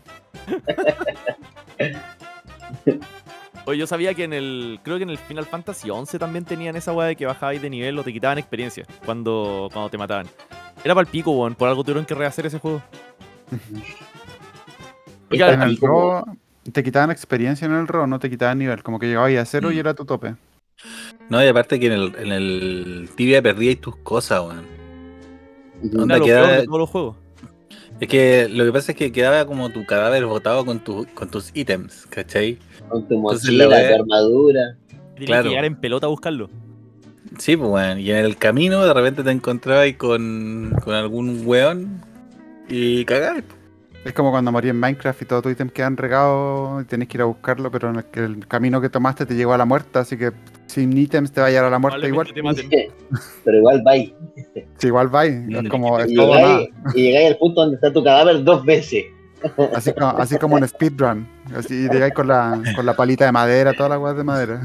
Oye, 3.65 3.79
yo 3.79 3.87
sabía 3.87 4.13
que 4.13 4.25
en 4.25 4.33
el. 4.35 4.81
Creo 4.83 4.99
que 4.99 5.05
en 5.05 5.11
el 5.11 5.19
Final 5.19 5.47
Fantasy 5.47 5.89
XI 5.89 6.19
también 6.19 6.45
tenían 6.45 6.77
esa 6.77 6.93
weá 6.93 7.07
de 7.07 7.17
que 7.17 7.25
bajabais 7.27 7.63
de 7.63 7.71
nivel 7.71 7.99
o 7.99 8.03
te 8.05 8.13
quitaban 8.13 8.37
experiencia 8.39 8.85
cuando, 9.05 9.71
cuando 9.73 9.89
te 9.89 9.97
mataban. 9.99 10.27
Era 10.85 10.95
para 10.95 11.07
el 11.07 11.11
pico, 11.11 11.31
weón. 11.31 11.55
Por 11.55 11.69
algo 11.69 11.83
tuvieron 11.85 12.05
que 12.05 12.15
rehacer 12.15 12.45
ese 12.47 12.59
juego. 12.59 12.83
Porque 15.29 15.43
En 15.45 15.63
el 15.63 15.79
RO 15.79 16.25
te 16.71 16.83
quitaban 16.83 17.11
experiencia 17.11 17.65
en 17.65 17.73
el 17.73 17.89
RO, 17.89 18.07
no 18.07 18.19
te 18.19 18.29
quitaban 18.29 18.59
nivel. 18.59 18.83
Como 18.83 18.99
que 18.99 19.07
llegabas 19.07 19.33
a 19.37 19.45
cero 19.47 19.71
y 19.73 19.77
Mm. 19.77 19.79
era 19.79 19.95
tu 19.95 20.05
tope. 20.05 20.35
No, 21.29 21.43
y 21.43 21.47
aparte 21.47 21.81
que 21.81 21.87
en 21.87 21.93
el, 21.93 22.13
en 22.19 22.33
el 22.33 23.09
tibia 23.17 23.41
perdíais 23.43 23.81
tus 23.81 23.97
cosas, 23.97 24.41
weón. 24.41 24.65
Onda 26.01 26.15
Era 26.15 26.19
lo 26.19 26.25
queda- 26.25 26.47
peor 26.47 26.61
de 26.61 26.67
todos 26.67 26.79
los 26.79 26.91
juegos. 26.91 27.17
Es 28.01 28.09
que 28.09 28.49
lo 28.51 28.65
que 28.65 28.73
pasa 28.73 28.93
es 28.93 28.99
que 28.99 29.13
quedaba 29.13 29.47
como 29.47 29.71
tu 29.71 29.87
cadáver 29.87 30.27
botado 30.27 30.65
con, 30.65 30.81
tu, 30.81 31.07
con 31.15 31.31
tus 31.31 31.51
ítems, 31.55 32.07
¿cachai? 32.07 32.59
Con 32.89 33.07
tu 33.07 33.15
Entonces 33.15 33.51
mochila, 33.51 33.67
la 33.69 33.89
tu 33.97 34.03
armadura. 34.03 34.77
Tenías 35.15 35.27
Claro. 35.27 35.43
que 35.45 35.49
llegar 35.51 35.65
en 35.67 35.77
pelota 35.77 36.07
a 36.07 36.11
buscarlo. 36.11 36.51
Sí, 37.39 37.57
pues 37.57 37.71
weón. 37.71 38.01
Y 38.01 38.11
en 38.11 38.17
el 38.19 38.37
camino 38.37 38.85
de 38.85 38.93
repente 38.93 39.23
te 39.23 39.31
encontrabas 39.31 39.85
ahí 39.85 39.95
con, 39.95 40.75
con 40.85 40.95
algún 40.95 41.43
weón 41.47 42.01
y 42.69 43.05
cagabas. 43.05 43.45
Es 44.05 44.13
como 44.15 44.33
cuando 44.33 44.51
morí 44.51 44.69
en 44.69 44.81
Minecraft 44.81 45.23
y 45.23 45.25
todos 45.27 45.43
tus 45.45 45.53
ítems 45.53 45.73
quedan 45.73 45.97
regados 45.97 46.83
y 46.83 46.87
tenés 46.87 47.07
que 47.07 47.19
ir 47.19 47.23
a 47.23 47.27
buscarlo, 47.27 47.71
pero 47.71 47.91
en 47.91 47.97
el, 47.97 48.05
que 48.07 48.21
el 48.21 48.47
camino 48.49 48.81
que 48.81 48.89
tomaste 48.89 49.27
te 49.27 49.35
llevó 49.37 49.53
a 49.53 49.59
la 49.59 49.65
muerte, 49.65 49.97
así 50.01 50.17
que 50.17 50.33
sin 50.67 50.97
ítems 50.97 51.31
te 51.31 51.41
va 51.41 51.47
a 51.47 51.51
llevar 51.51 51.67
a 51.67 51.71
la 51.71 51.79
muerte 51.79 52.09
igual. 52.09 52.27
Pero 53.45 53.59
igual 53.59 53.83
vais. 53.85 54.13
Sí, 54.79 54.87
igual 54.89 55.15
va 55.15 55.25
Es 55.27 55.69
como 55.71 56.01
es 56.01 56.11
Y 56.11 56.17
todo 56.17 56.35
nada. 56.35 56.59
llegáis, 56.59 56.71
y 56.97 57.03
llegáis 57.03 57.29
al 57.31 57.37
punto 57.39 57.61
donde 57.61 57.77
está 57.77 57.93
tu 57.93 58.03
cadáver 58.03 58.43
dos 58.43 58.65
veces. 58.65 59.05
Así 59.75 59.93
como, 59.93 60.07
así 60.09 60.39
como 60.39 60.59
en 60.59 60.67
speedrun. 60.69 61.29
Así 61.55 61.89
llegáis 61.89 62.15
con 62.15 62.27
la, 62.29 62.61
con 62.75 62.85
la 62.87 62.95
palita 62.97 63.25
de 63.25 63.33
madera, 63.33 63.73
toda 63.73 63.89
la 63.91 63.99
weá 64.01 64.15
de 64.15 64.25
madera. 64.25 64.63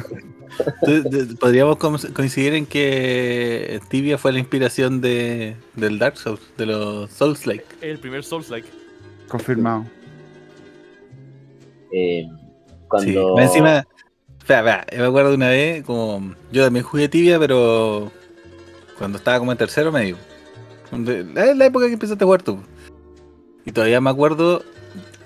Podríamos 1.39 1.77
co- 1.77 1.95
coincidir 2.13 2.53
en 2.55 2.65
que 2.65 3.79
Tibia 3.89 4.17
fue 4.17 4.31
la 4.33 4.39
inspiración 4.39 5.01
de, 5.01 5.55
del 5.75 5.99
Dark 5.99 6.17
Souls, 6.17 6.41
de 6.57 6.65
los 6.65 7.11
Souls-like. 7.11 7.65
El 7.81 7.99
primer 7.99 8.23
Souls-like. 8.23 8.67
Confirmado. 9.27 9.85
Eh, 11.91 12.27
Sí. 12.27 12.87
cuando. 12.87 13.39
Encima, 13.39 13.85
espera, 14.39 14.79
espera, 14.81 14.85
me 14.97 15.05
acuerdo 15.07 15.29
de 15.31 15.35
una 15.35 15.49
vez, 15.49 15.83
como 15.83 16.33
yo 16.51 16.63
también 16.63 16.85
jugué 16.85 17.09
Tibia, 17.09 17.37
pero 17.39 18.11
cuando 18.97 19.17
estaba 19.17 19.39
como 19.39 19.51
en 19.51 19.57
tercero 19.57 19.91
medio. 19.91 20.15
La, 21.33 21.53
la 21.53 21.65
época 21.65 21.87
que 21.87 21.93
empezaste 21.93 22.23
a 22.23 22.27
jugar 22.27 22.43
tú. 22.43 22.59
Y 23.65 23.71
todavía 23.73 23.99
me 23.99 24.09
acuerdo 24.09 24.63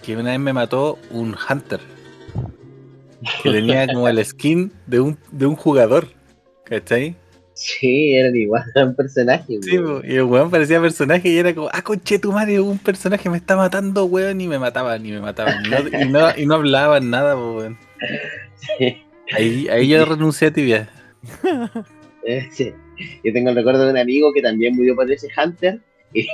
que 0.01 0.17
una 0.17 0.31
vez 0.31 0.39
me 0.39 0.53
mató 0.53 0.97
un 1.11 1.35
Hunter. 1.49 1.79
Que 3.43 3.51
tenía 3.51 3.85
como 3.85 4.07
el 4.07 4.25
skin 4.25 4.71
de 4.87 4.99
un, 4.99 5.17
de 5.31 5.45
un 5.45 5.55
jugador. 5.55 6.07
¿Cachai? 6.65 7.15
Sí, 7.61 8.15
eran 8.15 8.35
igual 8.35 8.63
a 8.75 8.85
un 8.85 8.95
personaje. 8.95 9.59
Sí, 9.61 9.77
po, 9.77 10.01
y 10.03 10.15
el 10.15 10.23
weón 10.23 10.49
parecía 10.49 10.81
personaje 10.81 11.29
y 11.29 11.37
era 11.37 11.53
como, 11.53 11.69
ah, 11.71 11.83
conche 11.83 12.17
tu 12.17 12.31
madre, 12.31 12.59
un 12.59 12.79
personaje 12.79 13.29
me 13.29 13.37
está 13.37 13.55
matando, 13.55 14.05
weón, 14.05 14.41
y 14.41 14.47
me 14.47 14.57
mataban, 14.57 15.05
y 15.05 15.11
me 15.11 15.19
mataban. 15.19 15.63
Y 15.63 15.69
no, 15.69 15.77
y 16.01 16.09
no, 16.09 16.37
y 16.37 16.45
no 16.47 16.55
hablaban 16.55 17.11
nada, 17.11 17.35
po, 17.35 17.57
weón. 17.57 17.77
Sí. 18.55 18.97
Ahí, 19.33 19.69
ahí 19.69 19.87
yo 19.87 20.03
renuncié 20.03 20.49
a 20.49 20.51
tibia. 20.51 20.89
Sí. 22.51 22.73
Yo 23.23 23.31
tengo 23.31 23.49
el 23.49 23.55
recuerdo 23.55 23.85
de 23.85 23.91
un 23.91 23.97
amigo 23.97 24.33
que 24.33 24.41
también 24.41 24.75
murió 24.75 24.93
por 24.93 25.09
ese 25.09 25.29
Hunter. 25.37 25.79
Y, 26.13 26.27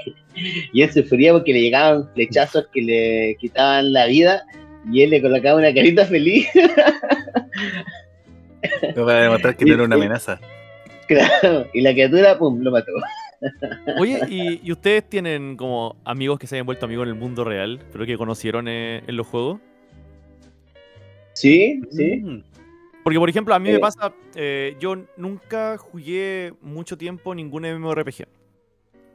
y 0.73 0.82
él 0.82 0.91
sufría 0.91 1.32
porque 1.32 1.53
le 1.53 1.61
llegaban 1.61 2.11
flechazos 2.15 2.65
que 2.73 2.82
le 2.82 3.38
quitaban 3.39 3.93
la 3.93 4.07
vida. 4.07 4.43
Y 4.91 5.03
él 5.03 5.11
le 5.11 5.21
colocaba 5.21 5.59
una 5.59 5.71
carita 5.71 6.07
feliz. 6.07 6.47
Para 8.95 9.21
demostrar 9.21 9.55
que 9.55 9.65
no 9.65 9.75
era 9.75 9.84
una 9.84 9.95
amenaza. 9.95 10.39
claro. 11.41 11.68
Y 11.74 11.82
la 11.82 11.91
criatura, 11.93 12.38
pum, 12.38 12.60
lo 12.62 12.72
mató. 12.72 12.91
Oye, 13.99 14.20
¿y, 14.30 14.62
y 14.68 14.72
ustedes 14.72 15.08
tienen 15.08 15.58
como 15.58 15.95
amigos 16.03 16.39
que 16.39 16.47
se 16.47 16.55
hayan 16.55 16.66
vuelto 16.66 16.86
amigos 16.86 17.03
en 17.03 17.10
el 17.10 17.16
mundo 17.16 17.43
real, 17.43 17.80
pero 17.91 18.05
que 18.05 18.18
conocieron 18.18 18.68
eh, 18.68 19.03
en 19.05 19.16
los 19.18 19.28
juegos? 19.28 19.60
Sí, 21.34 21.82
sí. 21.91 22.18
Mm. 22.18 22.43
Porque, 23.03 23.20
por 23.20 23.30
ejemplo, 23.30 23.53
a 23.53 23.60
mí 23.60 23.70
me 23.70 23.76
Eh. 23.76 23.80
pasa, 23.80 24.14
eh, 24.36 24.76
yo 24.80 24.95
nunca 25.16 25.78
jugué 25.78 26.53
mucho 26.62 26.97
tiempo 26.97 27.34
ningún 27.34 27.64
MMORPG. 27.64 28.26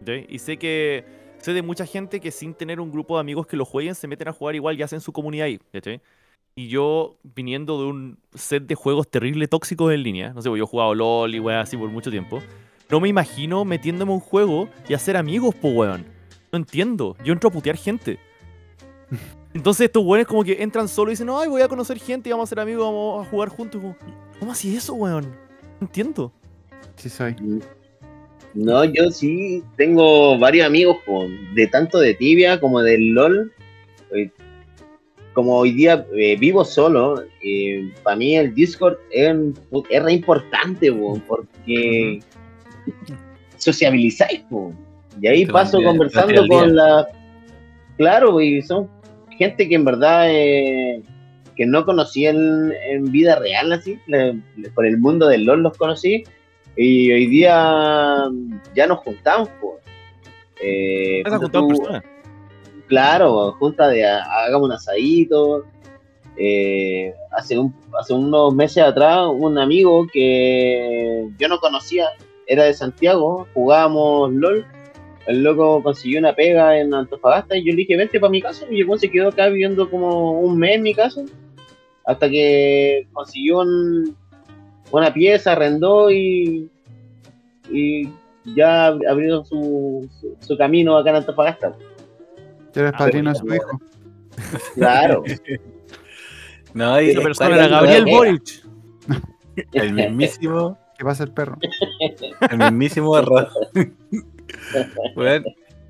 ¿ok? 0.01 0.09
Y 0.28 0.38
sé 0.38 0.57
que 0.57 1.05
sé 1.38 1.53
de 1.53 1.62
mucha 1.62 1.84
gente 1.84 2.20
que 2.20 2.30
sin 2.30 2.55
tener 2.55 2.80
un 2.80 2.93
grupo 2.93 3.16
de 3.16 3.20
amigos 3.20 3.47
que 3.47 3.57
lo 3.57 3.64
jueguen, 3.64 3.95
se 3.97 4.07
meten 4.07 4.28
a 4.28 4.32
jugar 4.32 4.55
igual 4.55 4.78
y 4.78 4.82
hacen 4.82 5.01
su 5.01 5.12
comunidad 5.12 5.47
ahí. 5.47 5.61
¿cachai? 5.72 6.01
Y 6.55 6.68
yo, 6.68 7.16
viniendo 7.22 7.80
de 7.80 7.86
un 7.86 8.18
set 8.34 8.64
de 8.64 8.74
juegos 8.74 9.09
terrible 9.09 9.48
tóxicos 9.48 9.92
en 9.92 10.03
línea, 10.03 10.32
no 10.34 10.42
sé, 10.42 10.50
pues 10.50 10.59
yo 10.59 10.64
he 10.64 10.68
jugado 10.68 10.94
LOL 10.94 11.34
y 11.34 11.40
weas 11.40 11.66
así 11.66 11.76
por 11.76 11.88
mucho 11.88 12.11
tiempo, 12.11 12.42
no 12.90 13.00
me 13.00 13.09
imagino 13.09 13.64
metiéndome 13.64 14.12
a 14.12 14.16
un 14.16 14.20
juego 14.20 14.68
y 14.86 14.92
hacer 14.92 15.16
amigos, 15.16 15.55
po 15.55 15.68
weón. 15.68 16.05
No 16.53 16.59
entiendo. 16.59 17.16
Yo 17.24 17.32
entro 17.32 17.48
a 17.48 17.53
putear 17.53 17.76
gente. 17.76 18.18
Entonces 19.55 19.86
estos 19.86 20.05
weones 20.05 20.26
como 20.26 20.44
que 20.44 20.62
entran 20.62 20.88
solo 20.88 21.11
y 21.11 21.14
dicen, 21.14 21.28
ay, 21.30 21.48
voy 21.48 21.62
a 21.62 21.68
conocer 21.68 21.98
gente 21.98 22.28
y 22.28 22.32
vamos 22.32 22.48
a 22.48 22.50
ser 22.50 22.61
amigos, 22.61 22.84
vamos 22.84 23.26
a 23.26 23.30
jugar 23.30 23.48
juntos. 23.48 23.80
Como, 23.80 23.96
¿Cómo 24.38 24.53
así 24.53 24.76
eso, 24.76 24.92
weón? 24.92 25.24
No 25.80 25.86
entiendo. 25.86 26.32
Sí 26.96 27.09
soy. 27.09 27.34
No, 28.55 28.84
yo 28.84 29.11
sí 29.11 29.64
tengo 29.76 30.38
varios 30.38 30.66
amigos 30.66 30.98
po, 31.07 31.26
de 31.55 31.66
tanto 31.68 31.98
de 31.98 32.12
Tibia 32.12 32.61
como 32.61 32.82
del 32.82 33.14
LOL. 33.14 33.53
Eh, 35.33 35.35
Como 35.35 35.57
hoy 35.57 35.72
día 35.72 36.07
eh, 36.16 36.37
vivo 36.39 36.64
solo, 36.64 37.22
para 38.03 38.16
mí 38.16 38.37
el 38.37 38.55
Discord 38.55 38.97
es, 39.11 39.35
es 39.91 40.03
re 40.03 40.12
importante 40.12 40.93
po, 40.93 41.20
porque 41.26 42.20
sociabilizáis. 43.57 44.41
po. 44.51 44.72
Y 45.20 45.26
ahí 45.26 45.47
paso 45.47 45.78
conversando 45.83 46.47
con 46.49 46.74
la... 46.76 47.09
Claro, 47.99 48.41
y 48.41 48.62
son 48.62 48.89
gente 49.39 49.68
que 49.68 49.74
en 49.74 49.85
verdad 49.85 50.26
eh, 50.30 51.03
que 51.57 51.66
no 51.66 51.85
conocí 51.85 52.26
en, 52.26 52.72
en 52.91 53.11
vida 53.12 53.37
real, 53.39 53.72
así, 53.72 53.99
le- 54.07 54.35
le- 54.57 54.70
por 54.70 54.87
el 54.87 54.99
mundo 54.99 55.28
del 55.28 55.45
LOL 55.45 55.62
los 55.62 55.76
conocí. 55.76 56.24
Y 56.76 57.12
hoy 57.12 57.26
día 57.26 58.24
ya 58.74 58.87
nos 58.87 58.99
juntamos, 59.01 59.51
pues. 59.61 59.74
Eh, 60.62 61.20
¿Te 61.24 61.30
has 61.30 61.39
juntado 61.39 61.68
tú- 61.68 61.76
personas? 61.76 62.03
Claro, 62.93 63.53
junta 63.53 63.88
de 63.88 64.05
ha- 64.07 64.22
hagamos 64.45 64.66
un 64.66 64.72
asadito. 64.72 65.64
Eh, 66.36 67.14
hace, 67.34 67.59
hace 67.99 68.12
unos 68.12 68.55
meses 68.55 68.84
atrás, 68.84 69.28
un 69.32 69.57
amigo 69.59 70.07
que 70.12 71.26
yo 71.38 71.49
no 71.49 71.59
conocía, 71.59 72.09
era 72.47 72.64
de 72.64 72.74
Santiago, 72.74 73.47
jugábamos 73.55 74.30
LOL. 74.34 74.66
El 75.26 75.43
loco 75.43 75.82
consiguió 75.82 76.18
una 76.18 76.34
pega 76.34 76.78
en 76.78 76.93
Antofagasta 76.93 77.57
y 77.57 77.64
yo 77.64 77.70
le 77.70 77.76
dije, 77.76 77.97
vente 77.97 78.20
para 78.20 78.30
mi 78.30 78.43
casa. 78.43 78.66
Y 78.70 78.74
llegó, 78.76 78.99
se 78.99 79.11
quedó 79.11 79.28
acá 79.28 79.47
viviendo 79.47 79.88
como 79.88 80.32
un 80.32 80.59
mes 80.59 80.74
en 80.74 80.82
mi 80.82 80.93
casa. 80.95 81.22
Hasta 82.05 82.28
que 82.28 83.07
consiguió 83.14 83.61
un- 83.61 84.14
una 84.90 85.14
pieza, 85.14 85.53
arrendó 85.53 86.11
y, 86.11 86.68
ya 88.55 88.88
abrió 89.09 89.45
su 89.47 90.07
camino 90.59 90.99
acá 90.99 91.09
en 91.09 91.16
Antofagasta. 91.16 91.74
Eres 92.74 92.92
Ah, 92.94 92.98
padrino 92.98 93.32
de 93.32 93.38
su 93.38 93.46
hijo. 93.54 93.80
Claro. 94.74 95.22
No, 96.74 97.00
y 97.00 97.10
Eh, 97.10 97.20
persona 97.20 97.50
¿cuál 97.50 97.58
era 97.60 97.68
la 97.68 97.80
Gabriel? 97.82 98.04
Boric. 98.06 98.62
el 99.72 99.92
mismísimo, 99.92 100.78
¿Qué 100.98 101.04
pasa 101.04 101.24
el 101.24 101.32
perro? 101.32 101.58
el 102.50 102.58
mismísimo 102.58 103.16
error. 103.18 103.48
Bueno, 105.14 105.46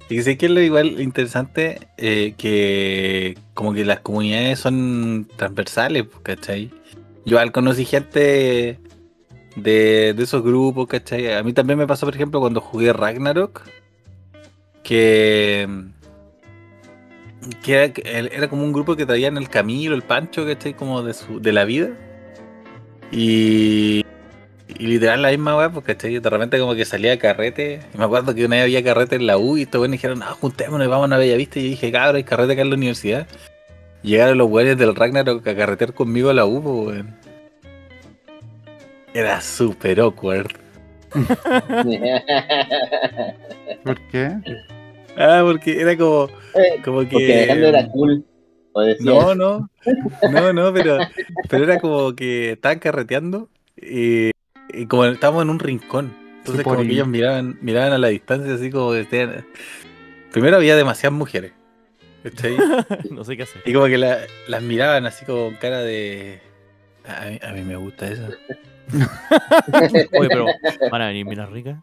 y 0.08 0.22
sé 0.22 0.36
que 0.38 0.46
es 0.46 0.52
lo 0.52 0.60
igual 0.60 1.00
interesante 1.00 1.88
eh, 1.98 2.34
que 2.38 3.36
como 3.54 3.72
que 3.74 3.84
las 3.84 4.00
comunidades 4.00 4.58
son 4.60 5.28
transversales, 5.36 6.04
pues, 6.04 6.20
¿cachai? 6.22 6.70
Yo 7.24 7.38
al 7.38 7.52
conocí 7.52 7.84
gente 7.84 8.78
de, 9.56 10.14
de 10.14 10.22
esos 10.22 10.42
grupos, 10.42 10.86
¿cachai? 10.86 11.32
A 11.34 11.42
mí 11.42 11.52
también 11.52 11.78
me 11.78 11.86
pasó, 11.86 12.06
por 12.06 12.14
ejemplo, 12.14 12.40
cuando 12.40 12.60
jugué 12.60 12.92
Ragnarok, 12.92 13.62
que, 14.82 15.68
que 17.62 17.74
era, 17.74 17.93
que 17.93 18.49
como 18.49 18.64
un 18.64 18.72
grupo 18.72 18.97
que 18.97 19.07
traían 19.07 19.36
el 19.36 19.49
Camilo, 19.49 19.95
el 19.95 20.03
Pancho, 20.03 20.47
¿cachai? 20.47 20.74
Como 20.74 21.03
de, 21.03 21.14
su, 21.14 21.40
de 21.40 21.53
la 21.53 21.64
vida. 21.64 21.90
Y, 23.11 24.05
y 24.68 24.86
literal 24.86 25.22
la 25.22 25.30
misma 25.30 25.57
weá, 25.57 25.70
porque 25.70 25.95
¿cachai? 25.95 26.18
de 26.18 26.30
repente 26.30 26.59
como 26.59 26.74
que 26.74 26.84
salía 26.84 27.18
carrete. 27.18 27.80
Y 27.95 27.99
me 27.99 28.05
acuerdo 28.05 28.34
que 28.34 28.45
una 28.45 28.57
vez 28.57 28.64
había 28.64 28.84
carrete 28.84 29.16
en 29.16 29.26
la 29.26 29.38
U 29.38 29.57
y 29.57 29.62
estos 29.62 29.80
weones 29.80 29.99
dijeron, 29.99 30.18
no, 30.20 30.26
juntémonos 30.26 30.86
y 30.86 30.90
vamos 30.90 31.05
a 31.05 31.07
una 31.07 31.18
bella 31.18 31.36
vista. 31.36 31.59
Y 31.59 31.64
yo 31.64 31.68
dije, 31.70 31.93
cabrón, 31.93 32.16
hay 32.16 32.24
carrete 32.24 32.53
acá 32.55 32.62
en 32.62 32.70
la 32.70 32.76
universidad. 32.76 33.26
Llegaron 34.03 34.38
los 34.38 34.51
weones 34.51 34.78
del 34.78 34.95
Ragnarok 34.95 35.47
a 35.47 35.55
carretear 35.55 35.95
conmigo 35.95 36.30
a 36.30 36.34
la 36.34 36.47
U, 36.47 36.62
pues, 36.62 36.97
weón. 36.97 37.16
Era 39.14 39.40
súper 39.40 40.01
awkward. 40.01 40.53
¿Por 43.84 44.01
qué? 44.09 44.36
Ah, 45.16 45.42
porque 45.44 45.80
era 45.80 45.96
como, 45.96 46.28
como 46.84 47.00
que. 47.00 47.06
Porque 47.06 47.34
Alejandro 47.34 47.68
era 47.68 47.88
cool. 47.88 48.24
No, 49.00 49.34
no, 49.34 49.68
no, 50.30 50.52
no, 50.54 50.72
pero, 50.72 50.98
pero 51.50 51.64
era 51.64 51.78
como 51.78 52.14
que 52.16 52.52
estaban 52.52 52.78
carreteando 52.78 53.50
y, 53.76 54.30
y 54.72 54.86
como 54.86 55.04
estábamos 55.04 55.42
en 55.42 55.50
un 55.50 55.58
rincón. 55.58 56.14
Entonces 56.38 56.58
Sí, 56.58 56.64
como 56.64 56.80
que 56.82 56.88
ellos 56.92 57.06
miraban, 57.06 57.58
miraban 57.60 57.92
a 57.92 57.98
la 57.98 58.08
distancia 58.08 58.54
así 58.54 58.70
como 58.70 58.92
que 58.92 59.00
estaban- 59.00 59.44
Primero 60.32 60.56
había 60.56 60.74
demasiadas 60.74 61.16
mujeres. 61.18 61.52
¿cachai? 62.22 62.56
no 63.10 63.24
sé 63.24 63.36
qué 63.36 63.42
hacer. 63.42 63.60
Y 63.66 63.74
como 63.74 63.86
que 63.86 63.98
la- 63.98 64.20
las 64.48 64.62
miraban 64.62 65.04
así 65.04 65.26
como 65.26 65.44
con 65.44 65.54
cara 65.56 65.80
de. 65.80 66.40
A 67.06 67.26
mí, 67.26 67.38
a 67.42 67.52
mí 67.52 67.60
me 67.62 67.76
gusta 67.76 68.06
eso. 68.08 68.26
Oye, 70.18 70.28
pero 70.28 70.46
van 70.90 71.02
a 71.02 71.08
venir 71.08 71.26
minas 71.26 71.50
ricas. 71.50 71.76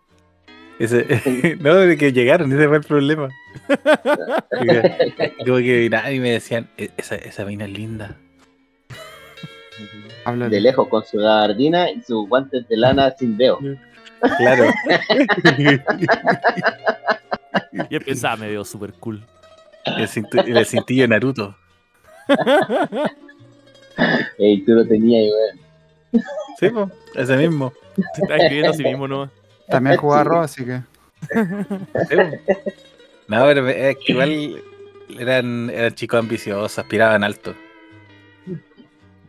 Ese- 0.80 1.57
no, 1.59 1.75
de 1.75 1.97
que 1.97 2.11
llegaron, 2.13 2.51
ese 2.51 2.67
fue 2.67 2.77
el 2.77 2.84
problema. 2.84 3.30
Como 5.45 5.57
que 5.57 5.88
nadie 5.89 6.19
me 6.19 6.32
decían, 6.32 6.67
"E- 6.77 6.89
esa, 6.97 7.15
esa 7.15 7.45
mina 7.45 7.65
es 7.65 7.71
linda. 7.71 8.15
Háblale. 10.25 10.53
De 10.55 10.61
lejos, 10.61 10.88
con 10.89 11.03
su 11.05 11.17
gabardina 11.17 11.89
y 11.91 12.01
sus 12.01 12.27
guantes 12.27 12.67
de 12.67 12.77
lana 12.77 13.11
sin 13.17 13.38
dedo. 13.38 13.59
Claro. 14.38 14.65
Y 17.89 17.95
él 17.95 18.01
pensaba, 18.05 18.36
me 18.38 18.49
veo 18.49 18.63
súper 18.65 18.93
cool. 18.93 19.23
el, 19.86 20.07
cintu- 20.07 20.43
el 20.45 20.65
cintillo 20.65 21.03
de 21.03 21.07
Naruto. 21.07 21.55
Ey, 24.38 24.61
tú 24.65 24.73
lo 24.73 24.86
tenías, 24.86 25.32
weón. 25.34 26.23
Sí, 26.59 26.69
po, 26.69 26.91
ese 27.15 27.38
mismo. 27.38 27.73
Se 28.15 28.21
está 28.21 28.36
escribiendo 28.38 28.71
a 28.71 28.73
sí 28.73 28.84
mismo, 28.84 29.07
¿no? 29.07 29.30
También 29.70 29.97
jugaba 29.97 30.24
Ro, 30.24 30.41
así 30.41 30.65
que. 30.65 30.82
No, 33.28 33.43
pero 33.45 33.67
es 33.70 33.97
que 33.97 34.11
igual 34.13 34.63
eran, 35.20 35.70
eran 35.70 35.93
chicos 35.93 36.20
ambiciosos, 36.20 36.80
aspiraban 36.80 37.24
alto. 37.24 37.53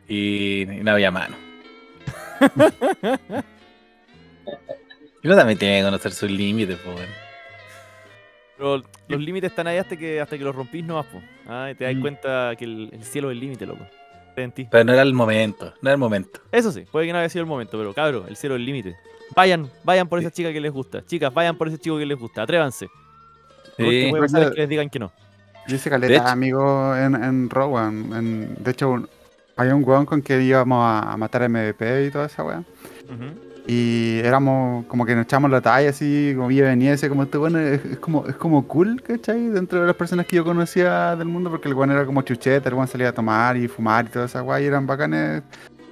Y, 0.08 0.62
y 0.62 0.66
no 0.82 0.92
había 0.92 1.10
mano. 1.10 1.36
Y 5.22 5.26
uno 5.28 5.36
también 5.36 5.58
tiene 5.58 5.78
que 5.78 5.84
conocer 5.84 6.12
sus 6.12 6.30
límites, 6.30 6.78
weón. 6.86 7.06
Pero 8.56 8.82
los 9.08 9.20
límites 9.20 9.50
están 9.50 9.66
ahí 9.66 9.78
hasta 9.78 9.96
que, 9.96 10.20
hasta 10.20 10.36
que 10.36 10.44
los 10.44 10.54
rompís 10.54 10.84
nomás, 10.84 11.06
po. 11.06 11.22
Ah, 11.46 11.68
y 11.70 11.74
te 11.74 11.84
das 11.84 11.94
Mm. 11.94 12.00
cuenta 12.00 12.54
que 12.58 12.64
el, 12.64 12.90
el 12.92 13.04
cielo 13.04 13.30
es 13.30 13.34
el 13.34 13.40
límite, 13.40 13.66
loco. 13.66 13.86
Está 14.28 14.42
en 14.42 14.52
ti. 14.52 14.68
Pero 14.70 14.84
no 14.84 14.92
era 14.92 15.02
el 15.02 15.12
momento, 15.14 15.66
no 15.80 15.88
era 15.88 15.92
el 15.92 15.98
momento. 15.98 16.40
Eso 16.52 16.70
sí, 16.72 16.82
puede 16.90 17.06
que 17.06 17.12
no 17.12 17.18
haya 17.18 17.28
sido 17.28 17.42
el 17.42 17.48
momento, 17.48 17.78
pero 17.78 17.92
cabro, 17.94 18.26
el 18.28 18.36
cielo 18.36 18.54
es 18.56 18.60
el 18.60 18.66
límite. 18.66 18.96
Vayan, 19.34 19.68
vayan 19.84 20.08
por 20.08 20.18
esa 20.18 20.30
chica 20.30 20.52
que 20.52 20.60
les 20.60 20.72
gusta. 20.72 21.04
Chicas, 21.06 21.32
vayan 21.32 21.56
por 21.56 21.68
ese 21.68 21.78
chico 21.78 21.98
que 21.98 22.06
les 22.06 22.18
gusta. 22.18 22.42
Atrévanse. 22.42 22.88
Sí, 23.76 24.06
puede 24.10 24.22
pasar 24.22 24.42
es 24.42 24.50
que 24.50 24.60
les 24.60 24.68
digan 24.68 24.90
que 24.90 24.98
no. 24.98 25.12
Yo 25.68 25.76
hice 25.76 25.88
De 25.88 25.94
caleta 25.94 26.14
hecho- 26.14 26.26
amigos 26.26 26.98
en, 26.98 27.14
en 27.14 27.48
weón. 27.54 28.12
En- 28.14 28.54
de 28.62 28.70
hecho, 28.70 28.90
un- 28.90 29.08
había 29.56 29.74
un 29.74 29.84
weón 29.84 30.06
con 30.06 30.20
que 30.22 30.40
íbamos 30.42 30.82
a, 30.84 31.12
a 31.12 31.16
matar 31.16 31.48
MVP 31.48 32.06
y 32.06 32.10
toda 32.10 32.26
esa 32.26 32.42
weá. 32.44 32.58
Ujú. 32.58 33.50
Y 33.66 34.18
éramos 34.24 34.86
como 34.86 35.04
que 35.06 35.14
nos 35.14 35.24
echamos 35.24 35.50
la 35.50 35.60
talla 35.60 35.90
así, 35.90 36.32
como 36.34 36.50
iba 36.50 36.66
y 36.66 36.70
venía, 36.70 36.92
ese 36.94 37.08
como 37.08 37.22
este 37.22 37.38
bueno, 37.38 37.58
es, 37.58 37.84
es 37.84 37.98
como, 37.98 38.26
es 38.26 38.34
como 38.36 38.66
cool, 38.66 39.00
¿cachai? 39.02 39.48
Dentro 39.48 39.82
de 39.82 39.86
las 39.86 39.94
personas 39.96 40.26
que 40.26 40.36
yo 40.36 40.44
conocía 40.44 41.14
del 41.14 41.28
mundo, 41.28 41.50
porque 41.50 41.68
el 41.68 41.74
weón 41.74 41.90
era 41.92 42.04
como 42.04 42.22
chucheta, 42.22 42.68
el 42.68 42.74
weón 42.74 42.88
salía 42.88 43.10
a 43.10 43.12
tomar 43.12 43.56
y 43.56 43.68
fumar 43.68 44.06
y 44.06 44.08
toda 44.08 44.24
esa 44.24 44.42
weá, 44.42 44.60
y 44.60 44.64
eran 44.64 44.86
bacanes, 44.86 45.42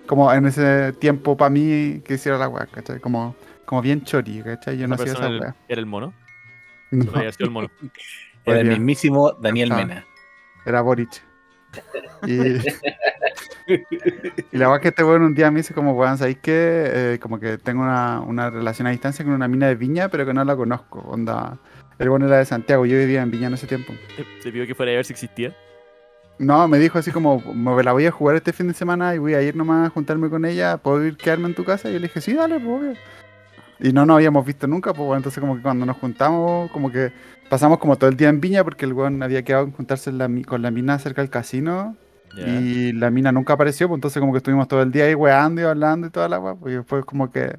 como 0.08 0.32
en 0.32 0.46
ese 0.46 0.94
tiempo 0.94 1.36
para 1.36 1.50
mí 1.50 2.00
que 2.04 2.14
hiciera 2.14 2.38
la 2.38 2.48
weá, 2.48 2.66
¿cachai? 2.66 2.98
Como, 2.98 3.36
como 3.64 3.82
bien 3.82 4.02
chori, 4.02 4.42
¿cachai? 4.42 4.78
Yo 4.78 4.88
no 4.88 4.96
hacía 4.96 5.12
esa 5.12 5.28
weá. 5.28 5.54
era 5.68 5.80
el 5.80 5.86
mono. 5.86 6.12
No, 6.90 7.04
No 7.04 7.18
había 7.18 7.30
sido 7.30 7.44
el 7.44 7.52
mono. 7.52 7.70
era 8.44 8.60
el 8.60 8.68
mismísimo 8.68 9.32
Daniel. 9.32 9.72
Mena. 9.72 10.04
era 10.64 10.80
Boric. 10.80 11.22
Y, 12.26 12.32
y 14.50 14.56
la 14.56 14.68
verdad 14.68 14.80
que 14.80 14.88
este 14.88 15.04
weón 15.04 15.22
un 15.22 15.34
día 15.34 15.50
me 15.50 15.58
dice 15.58 15.74
como, 15.74 15.92
weón, 15.92 16.16
¿sabéis 16.16 16.38
qué? 16.38 16.84
Eh, 17.14 17.18
como 17.20 17.38
que 17.38 17.58
tengo 17.58 17.82
una, 17.82 18.20
una 18.20 18.48
relación 18.48 18.86
a 18.86 18.90
distancia 18.90 19.22
con 19.24 19.34
una 19.34 19.46
mina 19.46 19.68
de 19.68 19.74
Viña, 19.74 20.08
pero 20.08 20.24
que 20.24 20.32
no 20.32 20.42
la 20.42 20.56
conozco. 20.56 21.00
Onda, 21.00 21.58
el 21.98 22.08
weón 22.08 22.22
era 22.22 22.38
de 22.38 22.46
Santiago, 22.46 22.86
yo 22.86 22.96
vivía 22.96 23.20
en 23.20 23.30
Viña 23.30 23.48
en 23.48 23.54
ese 23.54 23.66
tiempo. 23.66 23.92
Te, 24.16 24.24
te 24.42 24.50
pidió 24.50 24.66
que 24.66 24.74
fuera 24.74 24.92
a 24.92 24.96
ver 24.96 25.04
si 25.04 25.12
existía. 25.12 25.54
No, 26.38 26.68
me 26.68 26.78
dijo 26.78 26.98
así 26.98 27.10
como, 27.10 27.40
me 27.52 27.82
la 27.82 27.92
voy 27.92 28.06
a 28.06 28.12
jugar 28.12 28.36
este 28.36 28.52
fin 28.52 28.68
de 28.68 28.74
semana 28.74 29.14
y 29.14 29.18
voy 29.18 29.34
a 29.34 29.42
ir 29.42 29.56
nomás 29.56 29.88
a 29.88 29.90
juntarme 29.90 30.30
con 30.30 30.44
ella, 30.44 30.76
¿puedo 30.78 31.04
ir 31.04 31.16
quedarme 31.16 31.48
en 31.48 31.54
tu 31.54 31.64
casa? 31.64 31.88
Y 31.88 31.94
yo 31.94 31.98
le 31.98 32.06
dije, 32.06 32.20
sí, 32.20 32.32
dale, 32.32 32.60
pues 32.60 32.80
obvio. 32.80 32.92
Y 33.80 33.92
no 33.92 34.06
nos 34.06 34.16
habíamos 34.16 34.44
visto 34.46 34.66
nunca, 34.66 34.92
pues 34.92 35.06
bueno, 35.06 35.18
entonces 35.18 35.40
como 35.40 35.56
que 35.56 35.62
cuando 35.62 35.86
nos 35.86 35.96
juntamos, 35.96 36.70
como 36.70 36.90
que 36.90 37.12
pasamos 37.48 37.78
como 37.78 37.96
todo 37.96 38.10
el 38.10 38.16
día 38.16 38.28
en 38.28 38.40
Viña 38.40 38.64
porque 38.64 38.84
el 38.84 38.92
weón 38.92 39.22
había 39.22 39.42
quedado 39.42 39.64
en 39.64 39.72
juntarse 39.72 40.10
en 40.10 40.18
la 40.18 40.28
con 40.46 40.62
la 40.62 40.70
mina 40.70 40.98
cerca 40.98 41.22
del 41.22 41.30
casino 41.30 41.96
y 42.36 42.92
la 42.92 43.10
mina 43.10 43.32
nunca 43.32 43.54
apareció, 43.54 43.88
pues 43.88 43.98
entonces 43.98 44.20
como 44.20 44.32
que 44.32 44.38
estuvimos 44.38 44.68
todo 44.68 44.82
el 44.82 44.92
día 44.92 45.04
ahí 45.04 45.14
weando 45.14 45.60
y 45.62 45.64
hablando 45.64 46.06
y 46.06 46.10
toda 46.10 46.28
la 46.28 46.38
weá, 46.38 46.54
pues 46.54 46.72
y 46.72 46.76
después 46.76 47.04
como 47.04 47.30
que 47.32 47.58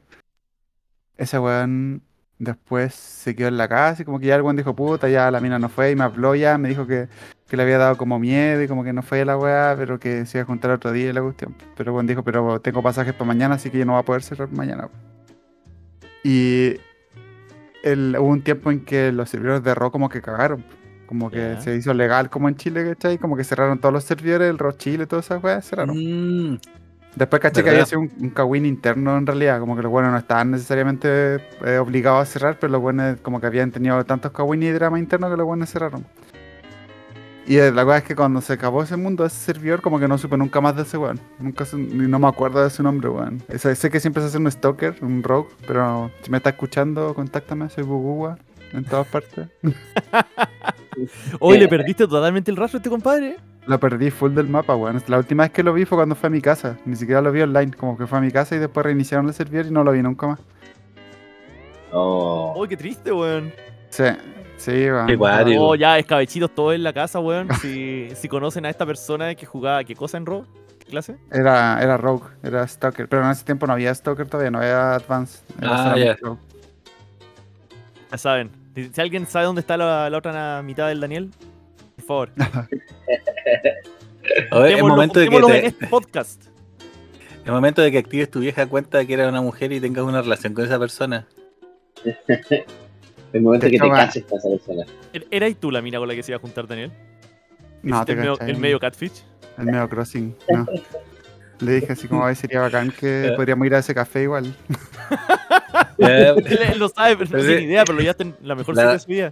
ese 1.17 1.39
weón 1.39 2.01
después 2.39 2.95
se 2.95 3.35
quedó 3.35 3.49
en 3.49 3.57
la 3.57 3.67
casa 3.67 4.01
y 4.01 4.05
como 4.05 4.19
que 4.19 4.27
ya 4.27 4.35
el 4.35 4.41
weón 4.41 4.55
dijo, 4.55 4.75
puta, 4.75 5.09
ya 5.09 5.29
la 5.29 5.41
mina 5.41 5.59
no 5.59 5.69
fue 5.69 5.91
y 5.91 5.95
me 5.95 6.05
habló 6.05 6.33
ya, 6.35 6.57
me 6.57 6.69
dijo 6.69 6.87
que, 6.87 7.09
que 7.47 7.57
le 7.57 7.63
había 7.63 7.77
dado 7.77 7.97
como 7.97 8.17
miedo 8.17 8.63
y 8.63 8.67
como 8.67 8.83
que 8.83 8.93
no 8.93 9.03
fue 9.03 9.23
la 9.25 9.37
weá, 9.37 9.75
pero 9.77 9.99
que 9.99 10.25
se 10.25 10.39
iba 10.39 10.43
a 10.43 10.47
juntar 10.47 10.71
otro 10.71 10.91
día 10.91 11.09
y 11.09 11.13
la 11.13 11.21
cuestión. 11.21 11.53
Pero 11.75 11.91
el 11.91 11.95
weón 11.95 12.07
dijo, 12.07 12.23
pero 12.23 12.59
tengo 12.61 12.81
pasajes 12.81 13.13
para 13.13 13.25
mañana, 13.25 13.55
así 13.55 13.69
que 13.69 13.77
yo 13.77 13.85
no 13.85 13.93
voy 13.93 14.01
a 14.01 14.05
poder 14.05 14.23
cerrar 14.23 14.49
mañana. 14.51 14.89
Y 16.23 16.77
el, 17.83 18.15
hubo 18.17 18.29
un 18.29 18.41
tiempo 18.41 18.71
en 18.71 18.85
que 18.85 19.11
los 19.11 19.29
servidores 19.29 19.63
de 19.63 19.75
RO 19.75 19.91
como 19.91 20.09
que 20.09 20.21
cagaron. 20.21 20.63
Como 21.05 21.31
que 21.31 21.57
se 21.59 21.75
hizo 21.75 21.91
legal 21.95 22.29
como 22.29 22.49
en 22.49 22.55
Chile, 22.55 22.85
¿cachai? 22.85 23.17
Como 23.17 23.35
que 23.35 23.43
cerraron 23.43 23.79
todos 23.79 23.91
los 23.91 24.03
servidores, 24.03 24.47
el 24.47 24.59
RO 24.59 24.73
Chile, 24.73 25.07
todas 25.07 25.25
esas 25.25 25.43
weas 25.43 25.67
cerraron. 25.67 25.97
Mm, 25.97 26.59
Después 27.15 27.41
caché 27.41 27.63
que 27.63 27.69
¿Verdad? 27.69 27.81
había 27.81 27.85
sido 27.85 28.01
un, 28.01 28.11
un 28.19 28.29
cagüín 28.29 28.65
interno 28.65 29.17
en 29.17 29.25
realidad, 29.25 29.59
como 29.59 29.75
que 29.75 29.81
los 29.81 29.91
buenos 29.91 30.11
no 30.11 30.17
estaban 30.17 30.51
necesariamente 30.51 31.35
eh, 31.65 31.77
obligados 31.79 32.21
a 32.21 32.31
cerrar, 32.31 32.57
pero 32.59 32.71
los 32.71 32.81
buenos 32.81 33.19
como 33.21 33.41
que 33.41 33.47
habían 33.47 33.71
tenido 33.71 34.03
tantos 34.05 34.31
cagüín 34.31 34.63
y 34.63 34.69
drama 34.69 34.99
interno 34.99 35.29
que 35.29 35.37
los 35.37 35.45
buenos 35.45 35.69
cerraron. 35.69 36.05
Y 37.49 37.57
eh, 37.57 37.71
la 37.71 37.83
cosa 37.83 37.97
es 37.97 38.03
que 38.03 38.15
cuando 38.15 38.41
se 38.41 38.53
acabó 38.53 38.83
ese 38.83 38.95
mundo, 38.95 39.25
ese 39.25 39.37
servidor, 39.37 39.81
como 39.81 39.99
que 39.99 40.07
no 40.07 40.19
supe 40.19 40.37
nunca 40.37 40.61
más 40.61 40.75
de 40.75 40.83
ese 40.83 40.99
weón. 40.99 41.19
Nunca 41.39 41.65
ni 41.73 42.07
no 42.07 42.19
me 42.19 42.27
acuerdo 42.27 42.63
de 42.63 42.69
su 42.69 42.83
nombre, 42.83 43.09
weón. 43.09 43.41
Sé, 43.57 43.73
sé 43.73 43.89
que 43.89 43.99
siempre 43.99 44.21
se 44.21 44.27
hace 44.27 44.37
un 44.37 44.51
stalker, 44.51 44.97
un 45.01 45.23
rogue, 45.23 45.49
pero 45.65 46.11
si 46.21 46.29
me 46.29 46.37
está 46.37 46.51
escuchando, 46.51 47.15
contáctame, 47.15 47.67
soy 47.69 47.83
Bugugua, 47.85 48.37
en 48.73 48.83
todas 48.85 49.07
partes. 49.07 49.47
Hoy 51.39 51.57
le 51.57 51.67
perdiste 51.67 52.07
totalmente 52.07 52.51
el 52.51 52.57
rastro 52.57 52.77
a 52.77 52.79
este 52.79 52.89
compadre. 52.89 53.37
Lo 53.67 53.79
perdí 53.79 54.09
full 54.09 54.33
del 54.33 54.47
mapa, 54.47 54.75
weón. 54.75 55.01
La 55.07 55.17
última 55.17 55.43
vez 55.43 55.51
que 55.51 55.63
lo 55.63 55.73
vi 55.73 55.85
fue 55.85 55.97
cuando 55.97 56.15
fue 56.15 56.27
a 56.27 56.29
mi 56.29 56.41
casa. 56.41 56.77
Ni 56.85 56.95
siquiera 56.95 57.21
lo 57.21 57.31
vi 57.31 57.41
online, 57.41 57.71
como 57.73 57.97
que 57.97 58.07
fue 58.07 58.17
a 58.17 58.21
mi 58.21 58.31
casa 58.31 58.55
y 58.55 58.59
después 58.59 58.83
reiniciaron 58.85 59.27
el 59.27 59.33
servidor 59.33 59.67
y 59.67 59.71
no 59.71 59.83
lo 59.83 59.91
vi 59.91 60.01
nunca 60.01 60.27
más. 60.27 60.39
Oh. 61.91 62.53
Oh, 62.55 62.67
qué 62.67 62.75
triste, 62.77 63.11
weón. 63.11 63.51
Sí, 63.89 64.03
sí, 64.57 64.71
weón. 64.71 65.07
Qué 65.07 65.15
guay. 65.15 65.45
Digo. 65.45 65.69
Oh, 65.69 65.75
ya, 65.75 65.97
escabechitos 65.99 66.53
todos 66.53 66.75
en 66.75 66.83
la 66.83 66.93
casa, 66.93 67.19
weón. 67.19 67.47
Si, 67.61 68.09
si 68.15 68.27
conocen 68.27 68.65
a 68.65 68.69
esta 68.69 68.85
persona 68.85 69.35
que 69.35 69.45
jugaba, 69.45 69.83
¿qué 69.83 69.95
cosa 69.95 70.17
en 70.17 70.25
Raw? 70.25 70.45
¿Qué 70.79 70.85
clase? 70.87 71.17
Era, 71.31 71.81
era 71.81 71.97
Rogue, 71.97 72.25
era 72.43 72.67
Stalker. 72.67 73.07
Pero 73.07 73.23
en 73.23 73.31
ese 73.31 73.43
tiempo 73.45 73.67
no 73.67 73.73
había 73.73 73.93
Stalker 73.93 74.27
todavía, 74.27 74.51
no 74.51 74.59
había 74.59 74.95
Advance. 74.95 75.43
Era 75.61 75.91
Ah. 75.93 76.15
Rogue. 76.21 76.39
Ya 78.11 78.17
saben. 78.17 78.51
Si, 78.75 79.01
alguien 79.01 79.27
sabe 79.27 79.45
dónde 79.45 79.61
está 79.61 79.77
la, 79.77 80.09
la 80.09 80.17
otra 80.17 80.61
mitad 80.63 80.87
del 80.87 80.99
Daniel, 80.99 81.29
por 81.97 82.05
favor. 82.05 82.31
A 84.51 84.59
ver, 84.59 84.73
es 84.77 84.81
momento 84.83 85.19
de 85.19 85.25
que 85.27 85.31
contémoslo 85.31 85.55
en 85.55 85.61
te- 85.61 85.67
este 85.67 85.87
podcast. 85.87 86.43
es 87.45 87.51
momento 87.51 87.81
de 87.81 87.91
que 87.91 87.97
actives 87.97 88.29
tu 88.29 88.39
vieja 88.39 88.67
cuenta 88.67 88.99
de 88.99 89.07
que 89.07 89.13
era 89.13 89.27
una 89.29 89.41
mujer 89.41 89.71
y 89.71 89.79
tengas 89.79 90.03
una 90.03 90.21
relación 90.21 90.53
con 90.53 90.65
esa 90.65 90.77
persona. 90.79 91.25
El 93.33 93.41
momento 93.41 93.65
De 93.67 93.71
que 93.73 93.79
te 93.79 93.89
cases 93.89 94.23
con 94.25 94.39
esa 94.39 94.49
persona. 94.49 94.85
¿Er- 95.13 95.27
¿Eras 95.29 95.55
tú 95.59 95.69
la 95.71 95.81
mina 95.81 95.99
con 95.99 96.07
la 96.07 96.15
que 96.15 96.23
se 96.23 96.31
iba 96.31 96.37
a 96.37 96.41
juntar 96.41 96.67
Daniel? 96.67 96.91
No, 97.83 97.95
¿Hiciste 97.97 98.05
te 98.05 98.11
el, 98.13 98.17
medio, 98.19 98.39
el 98.39 98.57
medio 98.57 98.79
catfish? 98.79 99.23
El 99.57 99.65
medio 99.65 99.87
crossing, 99.89 100.35
no. 100.49 100.65
Le 101.59 101.73
dije 101.73 101.93
así 101.93 102.07
como, 102.07 102.25
"Ay, 102.25 102.35
sería 102.35 102.61
bacán 102.61 102.91
que 102.91 103.27
Eh. 103.27 103.31
podríamos 103.35 103.65
ir 103.67 103.75
a 103.75 103.79
ese 103.79 103.93
café 103.93 104.23
igual. 104.23 104.55
Ya, 105.97 106.07
Él, 106.37 106.59
él 106.73 106.79
lo 106.79 106.89
sabe, 106.89 107.17
pero 107.17 107.25
no 107.29 107.31
Pero 107.37 107.43
tiene 107.45 107.59
sí. 107.61 107.65
idea, 107.67 107.83
pero 107.85 107.99
en 107.99 108.35
la 108.41 108.55
mejor 108.55 108.75
La- 108.75 108.93
de 108.93 108.99
su 108.99 109.07
vida. 109.07 109.31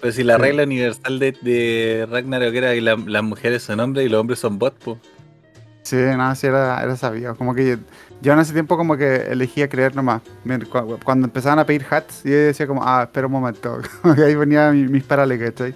Pero 0.00 0.12
si 0.12 0.24
la 0.24 0.36
regla 0.36 0.64
universal 0.64 1.20
de, 1.20 1.30
de 1.42 2.08
Ragnarok 2.10 2.52
era 2.54 2.72
que 2.72 2.80
la- 2.80 2.96
las 3.06 3.22
mujeres 3.22 3.62
son 3.62 3.78
hombres 3.78 4.04
y 4.04 4.08
los 4.08 4.20
hombres 4.20 4.40
son 4.40 4.58
bots, 4.58 4.76
po. 4.84 4.98
Sí, 5.82 5.96
nada, 5.96 6.34
sí 6.34 6.46
era, 6.48 6.82
era 6.82 6.96
sabido. 6.96 7.36
Como 7.36 7.54
que 7.54 7.70
yo, 7.70 7.76
yo 8.20 8.32
en 8.32 8.38
ese 8.40 8.52
tiempo 8.52 8.76
como 8.76 8.96
que 8.96 9.16
elegía 9.30 9.68
creer 9.68 9.94
nomás. 9.94 10.22
Cuando 11.04 11.26
empezaban 11.26 11.58
a 11.60 11.66
pedir 11.66 11.84
hats, 11.90 12.22
yo 12.24 12.32
decía 12.32 12.66
como, 12.66 12.82
ah, 12.84 13.02
espera 13.04 13.26
un 13.28 13.32
momento. 13.32 13.80
Ahí 14.04 14.34
venía 14.34 14.70
mi- 14.72 14.88
mis 14.88 15.04
parales, 15.04 15.40
¿cachai? 15.40 15.74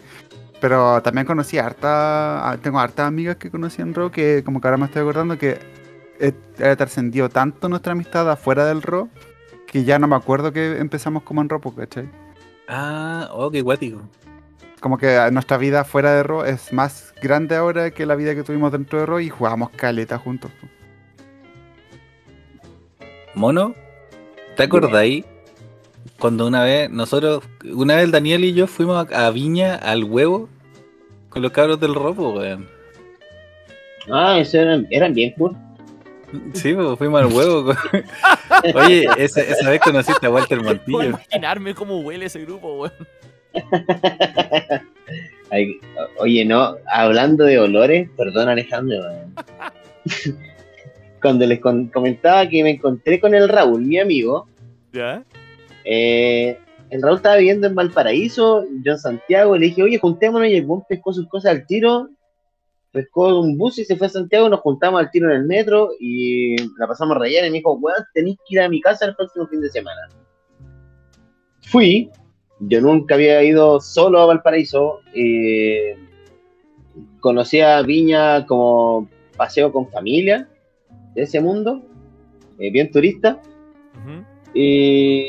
Pero 0.61 1.03
también 1.03 1.27
conocí 1.27 1.59
a 1.59 1.67
harta, 1.67 2.51
a- 2.51 2.57
tengo 2.59 2.79
hartas 2.79 3.07
amigas 3.07 3.37
que 3.37 3.51
conocí 3.51 3.83
en 3.83 3.95
RO 3.95 4.11
que 4.11 4.43
como 4.45 4.61
que 4.61 4.69
ahora 4.69 4.79
me 4.79 4.87
estoy 4.87 5.03
acordando 5.03 5.37
que 5.39 5.59
he, 6.19 6.33
he 6.59 6.77
trascendido 6.77 7.29
tanto 7.29 7.69
nuestra 7.69 7.93
amistad 7.93 8.31
afuera 8.31 8.65
del 8.65 8.81
RO 8.83 9.09
que 9.67 9.85
ya 9.85 9.99
no 9.99 10.07
me 10.09 10.17
acuerdo 10.17 10.53
que 10.53 10.79
empezamos 10.79 11.25
como 11.25 11.43
en 11.43 11.49
RO, 11.51 11.61
pues, 11.61 11.77
¿cachai? 11.77 12.09
Ah, 12.69 13.29
oh, 13.33 13.51
qué 13.51 13.61
guático. 13.61 14.01
Como 14.81 14.97
que 14.99 15.19
nuestra 15.33 15.57
vida 15.59 15.85
fuera 15.85 16.13
de 16.15 16.23
RO 16.23 16.45
es 16.45 16.73
más 16.73 17.13
grande 17.21 17.57
ahora 17.57 17.91
que 17.91 18.07
la 18.07 18.15
vida 18.15 18.35
que 18.35 18.43
tuvimos 18.43 18.73
dentro 18.73 18.99
de 18.99 19.07
RO 19.07 19.21
y 19.21 19.29
jugábamos 19.29 19.71
caleta 19.71 20.19
juntos. 20.19 20.51
pues. 20.61 20.73
Mono, 23.35 23.75
¿te 24.57 24.63
acordáis? 24.63 25.25
Cuando 26.19 26.47
una 26.47 26.63
vez, 26.63 26.91
nosotros, 26.91 27.43
una 27.73 27.97
vez 27.97 28.05
el 28.05 28.11
Daniel 28.11 28.45
y 28.45 28.53
yo 28.55 28.67
fuimos 28.67 29.07
a, 29.13 29.27
a 29.27 29.31
Viña 29.31 29.75
al 29.77 30.05
huevo 30.05 30.49
con 31.29 31.43
los 31.43 31.53
cabros 31.53 31.79
del 31.81 31.95
robo, 31.95 32.35
weón. 32.35 32.69
Ah, 34.11 34.39
eso 34.39 34.59
eran, 34.61 34.87
eran 34.91 35.13
bien 35.15 35.33
cool. 35.37 35.57
Sí, 36.55 36.75
pues 36.75 36.99
fuimos 36.99 37.21
al 37.23 37.33
huevo. 37.33 37.73
Oye, 38.75 39.07
esa, 39.17 39.41
esa 39.43 39.71
vez 39.71 39.81
conociste 39.81 40.27
a 40.27 40.31
Walter 40.31 40.59
Puedo 40.59 40.75
Montillo. 40.75 41.03
imaginarme 41.05 41.75
cómo 41.75 42.01
huele 42.01 42.27
ese 42.27 42.41
grupo, 42.41 42.75
weón. 42.81 42.93
Ay, 45.51 45.79
oye, 46.19 46.45
no, 46.45 46.75
hablando 46.93 47.45
de 47.45 47.59
olores, 47.61 48.09
perdón 48.17 48.49
Alejandro. 48.49 48.99
weón. 49.01 49.35
Cuando 51.23 51.47
les 51.47 51.61
con- 51.61 51.87
comentaba 51.89 52.49
que 52.49 52.63
me 52.63 52.71
encontré 52.71 53.19
con 53.21 53.35
el 53.35 53.49
Raúl, 53.49 53.83
mi 53.83 53.99
amigo, 53.99 54.47
¿Ya? 54.93 55.23
Eh, 55.89 56.59
el 56.91 57.03
Raúl 57.03 57.17
estaba 57.17 57.37
viviendo 57.37 57.67
en 57.67 57.75
Valparaíso, 57.75 58.65
yo 58.83 58.93
en 58.93 58.99
Santiago, 58.99 59.57
le 59.57 59.67
dije, 59.67 59.83
oye, 59.83 59.99
juntémonos 59.99 60.49
y 60.49 60.57
el 60.57 60.67
buen 60.67 60.83
pescó 60.89 61.13
sus 61.13 61.29
cosas 61.29 61.53
al 61.53 61.67
tiro, 61.67 62.11
pescó 62.93 63.41
un 63.41 63.57
bus 63.57 63.79
y 63.79 63.85
se 63.85 63.97
fue 63.97 64.07
a 64.07 64.11
Santiago, 64.11 64.49
nos 64.49 64.61
juntamos 64.61 65.01
al 65.01 65.11
tiro 65.11 65.31
en 65.31 65.37
el 65.37 65.45
metro 65.45 65.91
y 66.01 66.57
la 66.79 66.87
pasamos 66.87 67.17
rellena 67.19 67.47
y 67.47 67.51
me 67.51 67.59
dijo, 67.59 67.75
weón, 67.75 68.05
tenéis 68.15 68.37
que 68.39 68.55
ir 68.55 68.61
a 68.61 68.69
mi 68.69 68.81
casa 68.81 69.07
el 69.07 69.15
próximo 69.15 69.47
fin 69.47 69.61
de 69.61 69.71
semana. 69.71 70.09
Fui, 71.63 72.11
yo 72.61 72.81
nunca 72.81 73.15
había 73.15 73.43
ido 73.43 73.81
solo 73.81 74.21
a 74.21 74.27
Valparaíso, 74.27 75.01
eh, 75.15 75.97
conocí 77.21 77.61
a 77.61 77.83
Viña 77.83 78.47
como 78.47 79.09
paseo 79.37 79.73
con 79.73 79.91
familia 79.91 80.49
de 81.15 81.23
ese 81.23 81.41
mundo, 81.41 81.83
eh, 82.59 82.71
bien 82.71 82.91
turista. 82.91 83.41
Y, 84.57 85.27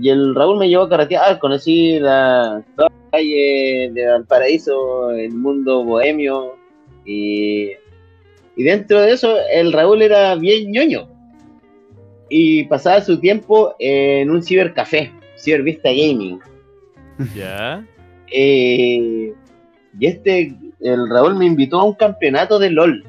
y 0.00 0.08
el 0.08 0.34
Raúl 0.34 0.58
me 0.58 0.68
llevó 0.68 0.84
a 0.84 0.88
carretear, 0.88 1.38
conocí 1.38 1.98
la, 1.98 2.64
toda 2.76 2.88
la 2.88 3.10
calle 3.10 3.90
de 3.92 4.06
Valparaíso, 4.06 5.10
el 5.10 5.34
mundo 5.34 5.84
bohemio. 5.84 6.56
Y, 7.04 7.72
y 8.56 8.64
dentro 8.64 9.02
de 9.02 9.12
eso, 9.12 9.36
el 9.52 9.72
Raúl 9.72 10.00
era 10.00 10.34
bien 10.36 10.72
ñoño. 10.72 11.08
Y 12.30 12.64
pasaba 12.64 13.02
su 13.02 13.20
tiempo 13.20 13.74
en 13.78 14.30
un 14.30 14.42
cibercafé, 14.42 15.12
Cibervista 15.36 15.90
Gaming. 15.90 16.40
¿Ya? 17.36 17.84
Eh, 18.32 19.34
y 20.00 20.06
este, 20.06 20.54
el 20.80 21.10
Raúl 21.10 21.34
me 21.34 21.44
invitó 21.44 21.80
a 21.80 21.84
un 21.84 21.92
campeonato 21.92 22.58
de 22.58 22.70
LOL. 22.70 23.04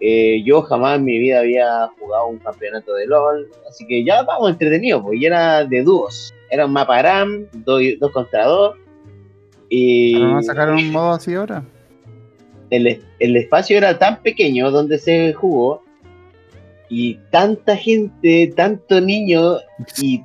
Eh, 0.00 0.42
yo 0.44 0.62
jamás 0.62 0.98
en 0.98 1.04
mi 1.04 1.18
vida 1.18 1.40
había 1.40 1.88
jugado 1.98 2.28
un 2.28 2.38
campeonato 2.38 2.94
de 2.94 3.06
LOL, 3.06 3.50
así 3.68 3.86
que 3.86 4.04
ya 4.04 4.22
vamos 4.22 4.50
entretenido, 4.50 5.02
pues 5.02 5.20
y 5.20 5.26
era 5.26 5.64
de 5.64 5.82
dúos. 5.82 6.34
Era 6.50 6.66
un 6.66 6.72
mapa 6.72 7.02
RAM, 7.02 7.46
dos, 7.52 7.82
dos 7.98 8.10
contra 8.12 8.46
dos. 8.46 8.76
Y 9.68 10.14
¿Pero 10.14 10.26
¿Vamos 10.26 10.48
a 10.48 10.52
sacar 10.52 10.70
un 10.70 10.90
modo 10.90 11.12
así 11.12 11.34
ahora? 11.34 11.64
el, 12.70 13.02
el 13.18 13.36
espacio 13.36 13.76
era 13.76 13.98
tan 13.98 14.22
pequeño 14.22 14.70
donde 14.70 14.98
se 14.98 15.32
jugó 15.32 15.82
y 16.88 17.16
tanta 17.30 17.76
gente, 17.76 18.52
tanto 18.56 19.00
niño 19.00 19.58
y 20.00 20.22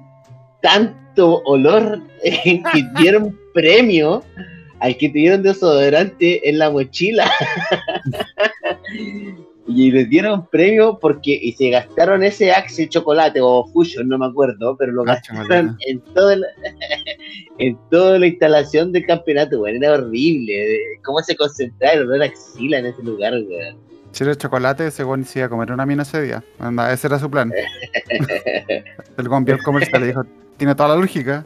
tanto 0.61 1.41
olor 1.45 2.01
eh, 2.23 2.61
que 2.71 2.83
dieron 2.97 3.37
premio 3.53 4.23
al 4.79 4.97
que 4.97 5.09
tuvieron 5.09 5.43
desodorante 5.43 6.47
en 6.47 6.59
la 6.59 6.69
mochila. 6.69 7.29
y 9.67 9.91
les 9.91 10.07
dieron 10.09 10.45
premio 10.47 10.99
porque 10.99 11.39
y 11.41 11.53
se 11.53 11.69
gastaron 11.69 12.23
ese 12.23 12.51
Axe 12.51 12.87
chocolate 12.87 13.39
o 13.41 13.65
Fusion, 13.73 14.07
no 14.07 14.17
me 14.17 14.27
acuerdo, 14.27 14.77
pero 14.77 14.91
lo 14.91 15.01
Ah, 15.03 15.19
gastaron 15.27 15.77
en 15.87 15.99
toda 16.13 16.35
la, 16.35 16.47
en 17.57 17.77
toda 17.89 18.19
la 18.19 18.27
instalación 18.27 18.91
del 18.91 19.05
campeonato, 19.05 19.59
weón. 19.61 19.83
Era 19.83 19.93
horrible. 19.93 20.77
Cómo 21.03 21.19
se 21.21 21.35
concentraba 21.35 21.93
el 21.93 22.03
olor 22.03 22.21
a 22.21 22.25
axila 22.25 22.79
en 22.79 22.85
ese 22.87 23.01
lugar. 23.01 23.33
Si 24.11 24.23
era 24.23 24.35
chocolate, 24.35 24.87
ese 24.87 25.03
weón 25.03 25.25
se 25.25 25.39
iba 25.39 25.47
a 25.47 25.49
comer 25.49 25.71
una 25.71 25.85
mina 25.85 26.03
ese 26.03 26.21
día. 26.21 26.43
Anda, 26.59 26.93
ese 26.93 27.07
era 27.07 27.17
su 27.19 27.29
plan. 27.29 27.51
El 29.17 29.27
el 29.47 29.63
comercial 29.63 30.01
le 30.01 30.07
dijo, 30.07 30.23
tiene 30.57 30.75
toda 30.75 30.89
la 30.89 30.95
lógica. 30.95 31.45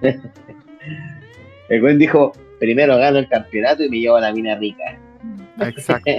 El 1.68 1.82
weón 1.82 1.98
dijo, 1.98 2.32
primero 2.58 2.96
gano 2.96 3.18
el 3.18 3.28
campeonato 3.28 3.82
y 3.82 3.88
me 3.90 3.98
llevo 3.98 4.16
a 4.16 4.20
la 4.20 4.32
mina 4.32 4.54
rica. 4.56 4.98
Exacto. 5.60 6.10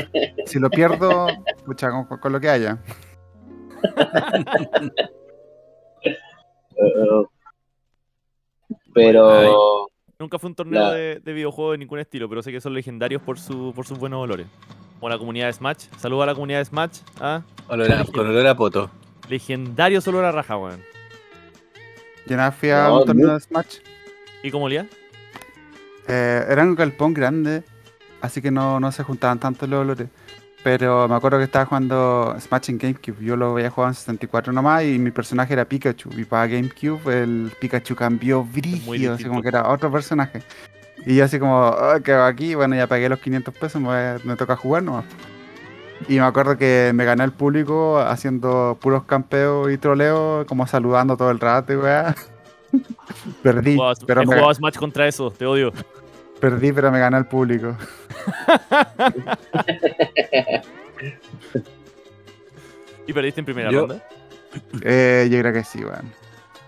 Si 0.46 0.60
lo 0.60 0.70
pierdo, 0.70 1.28
pucha, 1.66 1.90
con, 1.92 2.06
con 2.20 2.32
lo 2.32 2.40
que 2.40 2.50
haya. 2.50 2.80
Uh, 6.76 7.26
pero 8.94 9.88
Nunca 10.20 10.40
fue 10.40 10.50
un 10.50 10.56
torneo 10.56 10.82
La- 10.82 10.92
de, 10.94 11.20
de 11.20 11.34
videojuegos 11.34 11.74
de 11.74 11.78
ningún 11.78 12.00
estilo, 12.00 12.28
pero 12.28 12.42
sé 12.42 12.52
que 12.52 12.60
son 12.60 12.74
legendarios 12.74 13.22
por, 13.22 13.38
su, 13.40 13.72
por 13.76 13.86
sus 13.86 14.00
buenos 14.00 14.24
olores. 14.24 14.48
Como 15.00 15.10
la 15.10 15.20
comunidad 15.20 15.46
de 15.46 15.54
Smash. 15.54 15.86
Saludos 16.00 16.24
a 16.24 16.26
la 16.28 16.34
comunidad 16.34 16.58
de 16.60 16.66
Smash. 16.66 17.00
¿ah? 17.20 17.44
Olor 17.68 17.92
a- 17.92 18.04
con 18.06 18.28
olor 18.28 18.48
a 18.48 18.56
poto. 18.56 18.90
Legendarios 19.30 20.08
olor 20.08 20.26
a 20.26 20.32
raja, 20.32 20.58
weón. 20.58 20.82
Yo 22.26 22.34
una 22.34 22.50
vez 22.50 22.58
fui 22.60 22.70
a 22.72 22.88
No, 22.88 23.00
un 23.02 23.06
torneo 23.06 23.28
no. 23.28 23.34
de 23.36 23.40
Smash. 23.42 23.78
¿Y 24.42 24.50
cómo 24.50 24.66
olía? 24.66 24.88
Eh, 26.08 26.46
era 26.50 26.64
un 26.64 26.74
galpón 26.74 27.14
grande, 27.14 27.64
así 28.28 28.42
que 28.42 28.52
no, 28.52 28.80
no 28.80 28.92
se 28.92 29.04
juntaban 29.04 29.40
tanto 29.40 29.66
los 29.68 29.82
olores. 29.82 30.08
Pero 30.64 31.08
me 31.08 31.16
acuerdo 31.16 31.38
que 31.38 31.46
estaba 31.46 31.66
jugando 31.66 32.36
Smash 32.40 32.70
en 32.72 32.78
GameCube. 32.78 33.24
Yo 33.24 33.38
lo 33.38 33.52
había 33.54 33.70
jugado 33.70 33.92
en 33.92 33.96
64 33.96 34.52
nomás 34.52 34.84
y 34.84 35.00
mi 35.00 35.12
personaje 35.12 35.54
era 35.54 35.66
Pikachu. 35.66 36.10
Y 36.18 36.26
para 36.26 36.48
GameCube 36.48 37.24
el 37.24 37.52
Pikachu 37.60 37.96
cambió 37.96 38.44
brígido, 38.44 39.14
así 39.14 39.24
como 39.26 39.42
que 39.42 39.48
era 39.50 39.70
otro 39.70 39.92
personaje. 39.92 40.42
Y 41.06 41.16
yo 41.16 41.24
así 41.26 41.40
como, 41.40 41.64
"Ah, 41.68 42.00
¿qué 42.04 42.12
hago 42.14 42.26
aquí? 42.26 42.54
Bueno, 42.56 42.76
ya 42.76 42.88
pagué 42.88 43.08
los 43.08 43.20
500 43.20 43.54
pesos, 43.54 43.82
me, 43.82 44.18
me 44.26 44.36
toca 44.36 44.56
jugar 44.58 44.84
nomás. 44.84 45.06
Y 46.10 46.16
me 46.16 46.26
acuerdo 46.26 46.58
que 46.58 46.92
me 46.94 47.06
gané 47.06 47.24
el 47.24 47.32
público 47.32 48.00
haciendo 48.00 48.78
puros 48.82 49.04
campeos 49.06 49.72
y 49.72 49.78
troleos, 49.78 50.46
como 50.48 50.68
saludando 50.68 51.16
todo 51.16 51.32
el 51.32 51.40
rato, 51.40 51.72
y 51.72 51.76
weá. 51.78 52.14
Perdí, 53.42 53.76
Jugaba- 53.76 53.94
pero 54.06 54.22
he 54.22 54.26
me, 54.26 54.36
jugado 54.36 54.54
Smash 54.54 54.76
contra 54.76 55.08
eso, 55.08 55.32
te 55.32 55.46
odio. 55.46 55.72
Perdí, 56.40 56.72
pero 56.72 56.92
me 56.92 57.00
gané 57.00 57.18
el 57.18 57.26
público. 57.26 57.76
¿Y 63.06 63.14
perdiste 63.14 63.42
en 63.42 63.46
primera 63.46 63.72
Yo- 63.72 63.82
ronda? 63.82 64.04
Eh, 64.82 65.28
yo 65.32 65.40
creo 65.40 65.54
que 65.54 65.64
sí, 65.64 65.80
weón. 65.84 66.12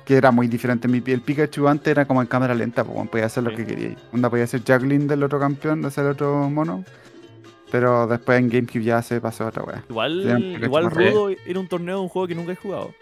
Que 0.06 0.16
era 0.18 0.32
muy 0.32 0.48
diferente. 0.48 0.88
Mi, 0.88 1.02
el 1.06 1.22
Pikachu 1.22 1.68
antes 1.68 1.92
era 1.92 2.06
como 2.06 2.22
en 2.22 2.28
cámara 2.28 2.54
lenta, 2.54 2.84
pues, 2.84 2.96
weón, 2.96 3.08
podía 3.08 3.26
hacer 3.26 3.44
lo 3.44 3.52
Sí. 3.52 3.58
que 3.58 3.66
quería. 3.66 3.96
Onda 4.14 4.30
podía 4.30 4.48
ser 4.48 4.62
juggling 4.66 5.08
del 5.08 5.24
otro 5.24 5.40
campeón, 5.40 5.82
de 5.82 5.88
hacer 5.90 6.06
el 6.06 6.12
otro 6.12 6.50
mono. 6.50 6.84
Pero 7.72 8.08
después 8.08 8.40
en 8.40 8.50
GameCube 8.50 8.84
ya 8.84 9.02
se 9.04 9.22
pasó 9.22 9.44
a 9.44 9.48
otra 9.48 9.64
weá. 9.64 9.84
Igual, 9.90 10.24
Sí, 10.24 10.30
un 10.30 10.38
Pikachu 10.42 10.66
igual 10.66 10.84
más 10.86 10.94
Rudo 10.94 11.30
era 11.46 11.60
un 11.60 11.68
torneo 11.68 11.96
de 11.98 12.02
un 12.02 12.10
juego 12.10 12.28
que 12.28 12.36
nunca 12.36 12.52
he 12.54 12.56
jugado. 12.56 12.94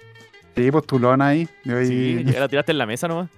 Sí, 0.56 0.72
pues 0.72 0.86
Tulón 0.86 1.22
ahí. 1.22 1.48
y 1.64 1.72
ahí- 1.72 1.88
Sí, 1.88 2.24
ya 2.26 2.40
la 2.42 2.48
tiraste 2.50 2.72
en 2.74 2.78
la 2.80 2.86
mesa 2.86 3.08
nomás. 3.08 3.30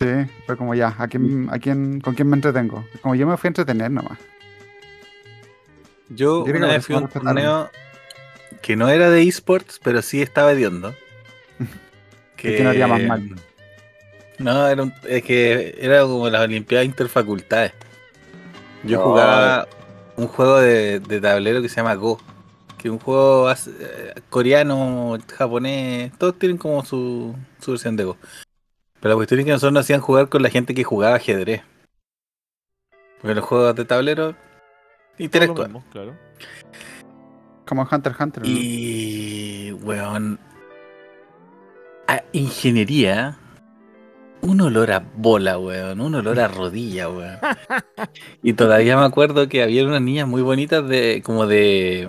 Sí, 0.00 0.06
fue 0.46 0.56
como 0.56 0.74
ya, 0.74 0.94
¿a 0.98 1.08
quién, 1.08 1.48
a 1.50 1.58
quién, 1.58 2.00
¿con 2.00 2.14
quién 2.14 2.28
me 2.28 2.36
entretengo? 2.36 2.84
Como 3.02 3.14
yo 3.14 3.26
me 3.26 3.36
fui 3.36 3.48
a 3.48 3.50
entretener 3.50 3.90
nomás. 3.90 4.18
Yo 6.08 6.44
que 6.44 6.52
una 6.52 6.66
vez 6.68 6.84
fui 6.84 6.96
a 6.96 7.00
no 7.00 7.06
un 7.06 7.12
torneo 7.12 7.70
que 8.62 8.76
no 8.76 8.88
era 8.88 9.10
de 9.10 9.22
esports, 9.22 9.80
pero 9.82 10.02
sí 10.02 10.20
estaba 10.22 10.52
hediondo. 10.52 10.94
¿Y 12.38 12.54
quién 12.54 12.66
haría 12.66 12.86
más 12.86 13.02
mal? 13.02 13.36
No, 14.38 14.66
era 14.66 14.82
un- 14.82 14.94
es 15.06 15.22
que 15.22 15.76
era 15.78 16.02
como 16.02 16.28
las 16.30 16.40
Olimpiadas 16.42 16.86
Interfacultades. 16.86 17.72
Yo 18.84 18.98
No. 18.98 19.04
jugaba 19.04 19.68
un 20.16 20.26
juego 20.26 20.58
de, 20.58 21.00
de 21.00 21.20
tablero 21.20 21.60
que 21.62 21.68
se 21.68 21.76
llama 21.76 21.94
Go. 21.94 22.18
Que 22.78 22.88
es 22.88 22.92
un 22.92 22.98
juego 22.98 23.50
eh, 23.50 24.14
coreano, 24.30 25.18
japonés, 25.36 26.12
todos 26.16 26.38
tienen 26.38 26.56
como 26.56 26.82
su, 26.84 27.36
su 27.60 27.72
versión 27.72 27.94
de 27.96 28.04
Go. 28.04 28.16
Pero 29.00 29.14
la 29.14 29.16
cuestión 29.16 29.40
es 29.40 29.46
que 29.46 29.52
nosotros 29.52 29.72
nos 29.72 29.80
hacían 29.86 30.00
jugar 30.00 30.28
con 30.28 30.42
la 30.42 30.50
gente 30.50 30.74
que 30.74 30.84
jugaba 30.84 31.16
ajedrez. 31.16 31.62
Porque 33.20 33.34
los 33.34 33.44
juegos 33.44 33.74
de 33.74 33.84
tablero 33.84 34.34
interactúan. 35.18 35.72
mismo, 35.72 35.84
claro. 35.90 36.16
Como 37.66 37.82
Hunter 37.90 38.12
x 38.12 38.20
Hunter. 38.20 38.42
¿no? 38.42 38.48
Y, 38.48 39.72
weón, 39.82 40.38
a 42.08 42.22
ingeniería, 42.32 43.38
un 44.42 44.60
olor 44.60 44.90
a 44.90 45.04
bola, 45.16 45.58
weón, 45.58 46.00
un 46.00 46.14
olor 46.14 46.40
a 46.40 46.48
rodilla, 46.48 47.08
weón. 47.08 47.38
Y 48.42 48.54
todavía 48.54 48.96
me 48.96 49.04
acuerdo 49.04 49.48
que 49.48 49.62
había 49.62 49.84
unas 49.84 50.02
niñas 50.02 50.26
muy 50.26 50.42
bonitas 50.42 50.86
de, 50.88 51.22
como 51.24 51.46
de, 51.46 52.08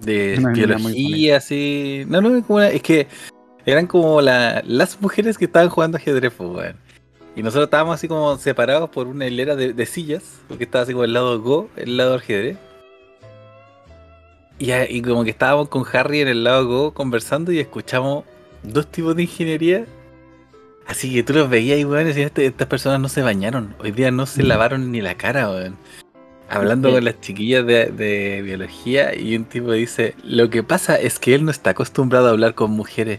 de 0.00 0.38
biología, 0.54 1.38
así. 1.38 2.04
No, 2.08 2.20
no, 2.20 2.42
como 2.46 2.58
una- 2.58 2.68
es 2.68 2.82
que 2.82 3.06
eran 3.66 3.86
como 3.86 4.20
la, 4.22 4.62
las 4.64 5.00
mujeres 5.00 5.36
que 5.36 5.44
estaban 5.44 5.68
jugando 5.68 5.98
ajedrez, 5.98 6.32
pues, 6.36 6.48
weón. 6.50 6.76
Y 7.34 7.42
nosotros 7.42 7.64
estábamos 7.66 7.96
así 7.96 8.08
como 8.08 8.38
separados 8.38 8.88
por 8.88 9.06
una 9.08 9.26
hilera 9.26 9.56
de, 9.56 9.74
de 9.74 9.86
sillas, 9.86 10.22
porque 10.48 10.64
estaba 10.64 10.84
así 10.84 10.92
como 10.92 11.04
el 11.04 11.12
lado 11.12 11.38
Go, 11.42 11.68
el 11.76 11.98
lado 11.98 12.14
ajedrez. 12.14 12.56
Y, 14.58 14.72
y 14.72 15.02
como 15.02 15.22
que 15.24 15.30
estábamos 15.30 15.68
con 15.68 15.84
Harry 15.92 16.20
en 16.20 16.28
el 16.28 16.44
lado 16.44 16.66
Go 16.66 16.94
conversando 16.94 17.52
y 17.52 17.58
escuchamos 17.58 18.24
dos 18.62 18.86
tipos 18.86 19.14
de 19.14 19.22
ingeniería 19.24 19.84
Así 20.86 21.12
que 21.12 21.24
tú 21.24 21.32
los 21.32 21.50
veías 21.50 21.78
y 21.80 21.84
weón, 21.84 22.04
decías, 22.06 22.26
"Este- 22.26 22.46
estas 22.46 22.68
personas 22.68 23.00
no 23.00 23.08
se 23.08 23.20
bañaron. 23.20 23.74
Hoy 23.80 23.90
día 23.90 24.12
no 24.12 24.24
se 24.24 24.44
lavaron 24.44 24.92
ni 24.92 25.00
la 25.00 25.16
cara, 25.16 25.50
weón. 25.50 25.76
Hablando 26.48 26.92
con 26.92 27.04
las 27.04 27.20
chiquillas 27.20 27.66
de, 27.66 27.86
de 27.86 28.40
biología 28.42 29.12
y 29.16 29.34
un 29.36 29.46
tipo 29.46 29.72
dice, 29.72 30.14
lo 30.22 30.48
que 30.48 30.62
pasa 30.62 30.94
es 30.94 31.18
que 31.18 31.34
él 31.34 31.44
no 31.44 31.50
está 31.50 31.70
acostumbrado 31.70 32.28
a 32.28 32.30
hablar 32.30 32.54
con 32.54 32.70
mujeres. 32.70 33.18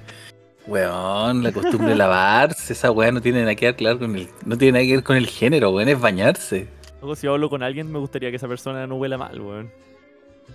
Weón, 0.67 1.43
la 1.43 1.51
costumbre 1.53 1.89
de 1.89 1.95
lavarse, 1.95 2.73
esa 2.73 2.91
weá 2.91 3.09
no 3.11 3.21
tiene 3.21 3.39
nada 3.41 3.55
que 3.55 3.67
ver 3.67 3.75
claro 3.77 3.99
con 3.99 4.15
el, 4.15 4.27
no 4.45 4.57
tiene 4.57 4.73
nada 4.79 4.85
que 4.85 4.95
ver 4.95 5.03
con 5.03 5.15
el 5.15 5.27
género, 5.27 5.71
weón, 5.71 5.87
es 5.87 5.99
bañarse. 5.99 6.67
Luego, 6.99 7.15
si 7.15 7.25
hablo 7.27 7.49
con 7.49 7.63
alguien, 7.63 7.89
me 7.91 7.99
gustaría 7.99 8.29
que 8.31 8.35
esa 8.35 8.47
persona 8.49 8.85
no 8.85 8.95
huela 8.95 9.17
mal, 9.17 9.39
weón. 9.39 9.71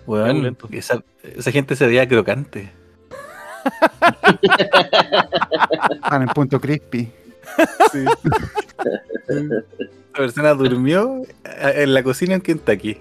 Weón, 0.06 0.56
esa, 0.70 1.02
esa 1.22 1.50
gente 1.50 1.76
se 1.76 1.86
veía 1.86 2.06
crocante. 2.08 2.70
Están 5.94 6.22
en 6.22 6.28
punto 6.28 6.60
crispy. 6.60 7.10
Esa 9.28 10.12
persona 10.14 10.54
durmió 10.54 11.22
en 11.44 11.94
la 11.94 12.02
cocina 12.02 12.34
en 12.34 12.40
Kentucky. 12.40 12.98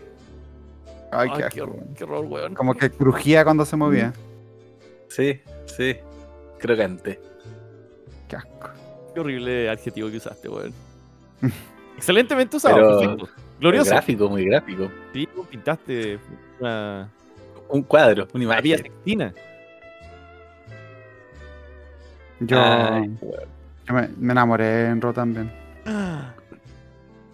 Ay, 1.12 1.30
Ay, 1.30 1.32
qué 1.32 1.38
qué, 1.38 1.62
asco. 1.62 1.74
hor- 1.74 1.94
qué 1.98 2.04
horror, 2.06 2.26
weón. 2.26 2.56
Como 2.56 2.74
que 2.74 2.90
crujía 2.90 3.44
cuando 3.44 3.66
se 3.66 3.76
movía. 3.76 4.14
Sí, 5.10 5.42
sí, 5.66 5.98
crocante. 6.62 7.20
Qué 8.28 8.36
asco. 8.38 8.70
Qué 9.14 9.20
horrible 9.20 9.70
adjetivo 9.70 10.10
que 10.10 10.18
usaste, 10.18 10.48
weón. 10.48 10.74
Excelentemente 11.98 12.58
usado, 12.58 12.76
Pero- 12.76 13.00
perfecto. 13.00 13.26
Muy 13.26 13.60
Glorioso. 13.60 13.92
gráfico, 13.92 14.28
muy 14.30 14.46
gráfico. 14.46 14.90
Sí, 15.14 15.30
pintaste 15.52 16.18
una, 16.60 17.08
Un 17.70 17.84
cuadro, 17.84 18.28
una 18.34 18.44
imagen. 18.44 18.78
sextina. 18.78 19.34
Yo, 22.40 22.58
Ay, 22.60 23.16
yo 23.88 23.94
me, 23.94 24.08
me 24.18 24.32
enamoré 24.32 24.88
en 24.88 25.00
Ro 25.00 25.14
también. 25.14 25.52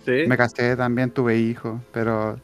Sí. 0.06 0.24
Me 0.28 0.36
casé 0.38 0.76
también, 0.76 1.12
tuve 1.12 1.38
hijos, 1.38 1.80
pero 1.94 2.38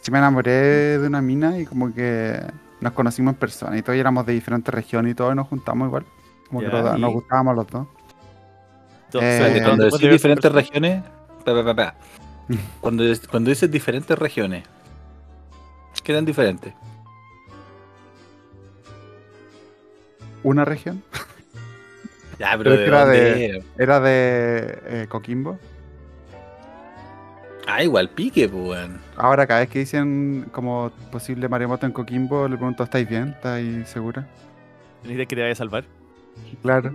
sí 0.00 0.10
me 0.10 0.16
enamoré 0.18 0.98
de 0.98 1.06
una 1.06 1.20
mina 1.20 1.58
y 1.58 1.66
como 1.66 1.92
que 1.94 2.40
nos 2.80 2.92
conocimos 2.92 3.34
en 3.34 3.38
persona 3.38 3.76
y 3.78 3.82
todos 3.82 3.98
éramos 3.98 4.24
de 4.26 4.32
diferentes 4.32 4.72
regiones 4.72 5.12
y 5.12 5.14
todos 5.14 5.34
nos 5.36 5.46
juntamos 5.48 5.86
igual. 5.88 6.04
Como 6.48 6.60
que 6.60 6.66
los- 6.66 6.96
y- 6.98 7.00
nos 7.00 7.12
gustábamos 7.12 7.54
los 7.56 7.66
dos. 7.66 7.86
Entonces, 9.06 9.56
Eh, 9.56 9.62
cuando 9.62 9.84
de 9.84 9.90
decís 9.90 10.02
ver 10.02 10.12
diferentes 10.12 10.52
regiones, 10.52 11.02
pa, 11.44 11.52
pa, 11.54 11.64
pa, 11.64 11.74
pa. 11.74 11.94
Cuando, 12.80 13.04
cuando 13.30 13.50
dices 13.50 13.70
diferentes 13.70 14.18
regiones, 14.18 14.64
¿qué 16.02 16.12
tan 16.14 16.24
diferentes? 16.24 16.74
Una 20.42 20.64
región 20.64 21.02
Ya, 22.38 22.56
Pero 22.56 22.70
¿de 22.76 22.86
era 22.86 23.00
dónde 23.04 23.20
de- 23.20 23.44
era? 23.46 23.64
era 23.78 24.00
de 24.00 24.78
eh, 24.86 25.06
Coquimbo. 25.10 25.58
Ah, 27.72 27.84
igual 27.84 28.08
pique, 28.10 28.48
pues, 28.48 28.62
weón. 28.62 29.00
Ahora 29.16 29.46
cada 29.46 29.60
vez 29.60 29.68
que 29.68 29.78
dicen 29.78 30.46
como 30.50 30.90
posible 31.12 31.48
maremoto 31.48 31.86
en 31.86 31.92
Coquimbo, 31.92 32.48
le 32.48 32.56
pregunto, 32.56 32.82
¿estáis 32.82 33.08
bien? 33.08 33.28
¿Estáis 33.28 33.88
segura? 33.88 34.26
¿Tenés 35.02 35.16
idea 35.16 35.26
que 35.26 35.36
te 35.36 35.42
vaya 35.42 35.52
a 35.52 35.56
salvar? 35.56 35.84
Claro. 36.62 36.92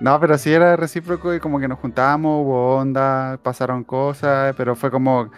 No, 0.00 0.18
pero 0.20 0.38
sí 0.38 0.52
era 0.52 0.74
recíproco 0.76 1.34
y 1.34 1.40
como 1.40 1.60
que 1.60 1.68
nos 1.68 1.78
juntábamos, 1.80 2.44
hubo 2.46 2.76
onda, 2.76 3.38
pasaron 3.42 3.84
cosas, 3.84 4.54
pero 4.56 4.74
fue 4.74 4.90
como 4.90 5.30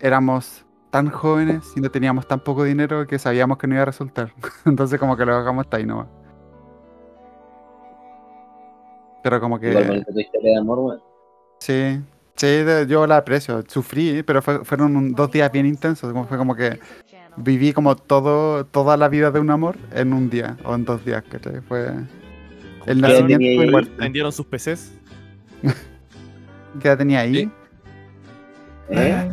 éramos 0.00 0.64
tan 0.90 1.10
jóvenes 1.10 1.72
y 1.76 1.80
no 1.80 1.90
teníamos 1.90 2.26
tan 2.26 2.40
poco 2.40 2.64
dinero 2.64 3.06
que 3.06 3.18
sabíamos 3.18 3.58
que 3.58 3.66
no 3.68 3.74
iba 3.74 3.82
a 3.82 3.86
resultar. 3.86 4.32
Entonces 4.66 4.98
como 4.98 5.16
que 5.16 5.24
lo 5.24 5.38
dejamos 5.38 5.66
hasta 5.66 5.76
ahí 5.76 5.86
nomás. 5.86 6.08
Pero 9.22 9.40
como 9.40 9.60
que 9.60 9.70
Igual 9.70 9.86
bonita 9.86 10.12
tu 10.12 10.18
historia 10.18 10.50
de 10.50 10.58
amor, 10.58 10.78
weón. 10.80 11.02
sí, 11.60 12.00
sí, 12.36 12.46
de- 12.46 12.86
yo 12.88 13.06
la 13.06 13.18
aprecio. 13.18 13.62
Sufrí, 13.68 14.22
pero 14.22 14.42
fue- 14.42 14.64
fueron 14.64 14.96
un- 14.96 15.12
dos 15.12 15.30
días 15.30 15.50
bien 15.52 15.66
intensos. 15.66 16.10
Como 16.12 16.26
fue 16.26 16.38
como 16.38 16.54
que 16.56 16.78
viví 17.36 17.72
como 17.72 17.96
todo, 17.96 18.66
toda 18.66 18.96
la 18.96 19.08
vida 19.08 19.30
de 19.30 19.40
un 19.40 19.50
amor 19.50 19.76
en 19.92 20.12
un 20.12 20.28
día 20.30 20.56
o 20.64 20.74
en 20.74 20.84
dos 20.84 21.04
días, 21.04 21.22
¿cachai? 21.30 21.60
Fue 21.62 21.86
el 22.86 22.96
¿Qué 23.00 23.08
nacimiento 23.08 23.44
y 23.64 23.70
muerte. 23.70 23.92
Vendieron 23.98 24.32
sus 24.32 24.46
PCs. 24.46 24.92
¿Qué 26.80 26.88
edad 26.88 26.98
tenía 26.98 27.20
ahí? 27.20 27.50
¿Eh? 28.90 29.32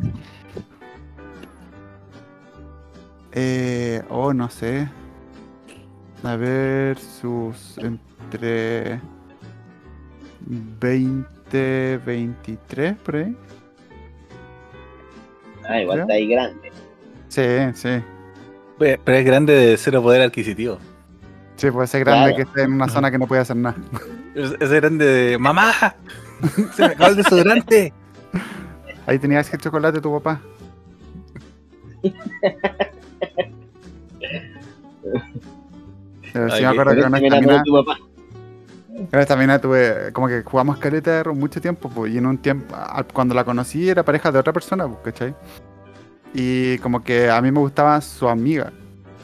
Eh, 3.31 4.01
oh, 4.09 4.33
no 4.33 4.49
sé. 4.49 4.89
A 6.23 6.35
ver, 6.35 6.97
sus 6.97 7.77
entre 7.77 8.99
20, 10.45 11.27
23, 11.57 12.97
por 12.97 13.15
ahí. 13.15 13.35
Ah, 15.67 15.81
igual 15.81 15.99
está 16.01 16.13
ahí 16.13 16.27
grande. 16.27 16.71
Sí, 17.27 17.43
sí. 17.73 18.01
Pero 18.77 19.17
es 19.17 19.25
grande 19.25 19.53
de 19.53 19.77
cero 19.77 20.01
poder 20.01 20.21
adquisitivo. 20.21 20.79
Sí, 21.57 21.69
puede 21.71 21.87
ser 21.87 22.05
grande 22.05 22.29
Claro. 22.29 22.35
que 22.37 22.41
esté 22.43 22.61
en 22.63 22.73
una 22.73 22.87
zona 22.87 23.11
que 23.11 23.17
no 23.19 23.27
puede 23.27 23.41
hacer 23.41 23.57
nada. 23.57 23.75
Es, 24.33 24.55
es 24.59 24.71
grande 24.71 25.05
de 25.05 25.37
¡Mamá! 25.37 25.73
¡Se 26.75 26.81
me 26.83 26.93
acabó 26.93 27.09
el 27.09 27.15
desodorante! 27.17 27.93
Ahí 29.05 29.19
tenías 29.19 29.53
el 29.53 29.59
chocolate 29.59 29.99
tu 29.99 30.11
papá. 30.13 30.39
Pero 36.31 36.49
sí 36.49 36.55
Ay, 36.57 36.61
me 36.63 36.67
acuerdo 36.67 36.93
que 36.93 36.99
este 36.99 37.09
me 37.09 37.17
esta 37.17 37.27
enamoró 37.37 37.51
mina, 37.53 37.63
tu 37.63 37.73
papá. 37.85 37.99
Con 39.09 39.19
esta 39.19 39.35
mina 39.35 39.59
tuve, 39.59 40.11
como 40.13 40.27
que 40.27 40.43
jugamos 40.43 40.77
caleta 40.77 41.23
de 41.23 41.31
mucho 41.31 41.61
tiempo, 41.61 41.89
pues, 41.89 42.13
y 42.13 42.17
en 42.17 42.25
un 42.25 42.37
tiempo, 42.37 42.75
cuando 43.13 43.35
la 43.35 43.43
conocí 43.43 43.89
era 43.89 44.03
pareja 44.03 44.31
de 44.31 44.39
otra 44.39 44.53
persona, 44.53 44.87
pues, 44.87 44.99
¿cachai? 45.03 45.35
Y 46.33 46.77
como 46.79 47.03
que 47.03 47.29
a 47.29 47.41
mí 47.41 47.51
me 47.51 47.59
gustaba 47.59 47.99
su 48.01 48.27
amiga. 48.27 48.71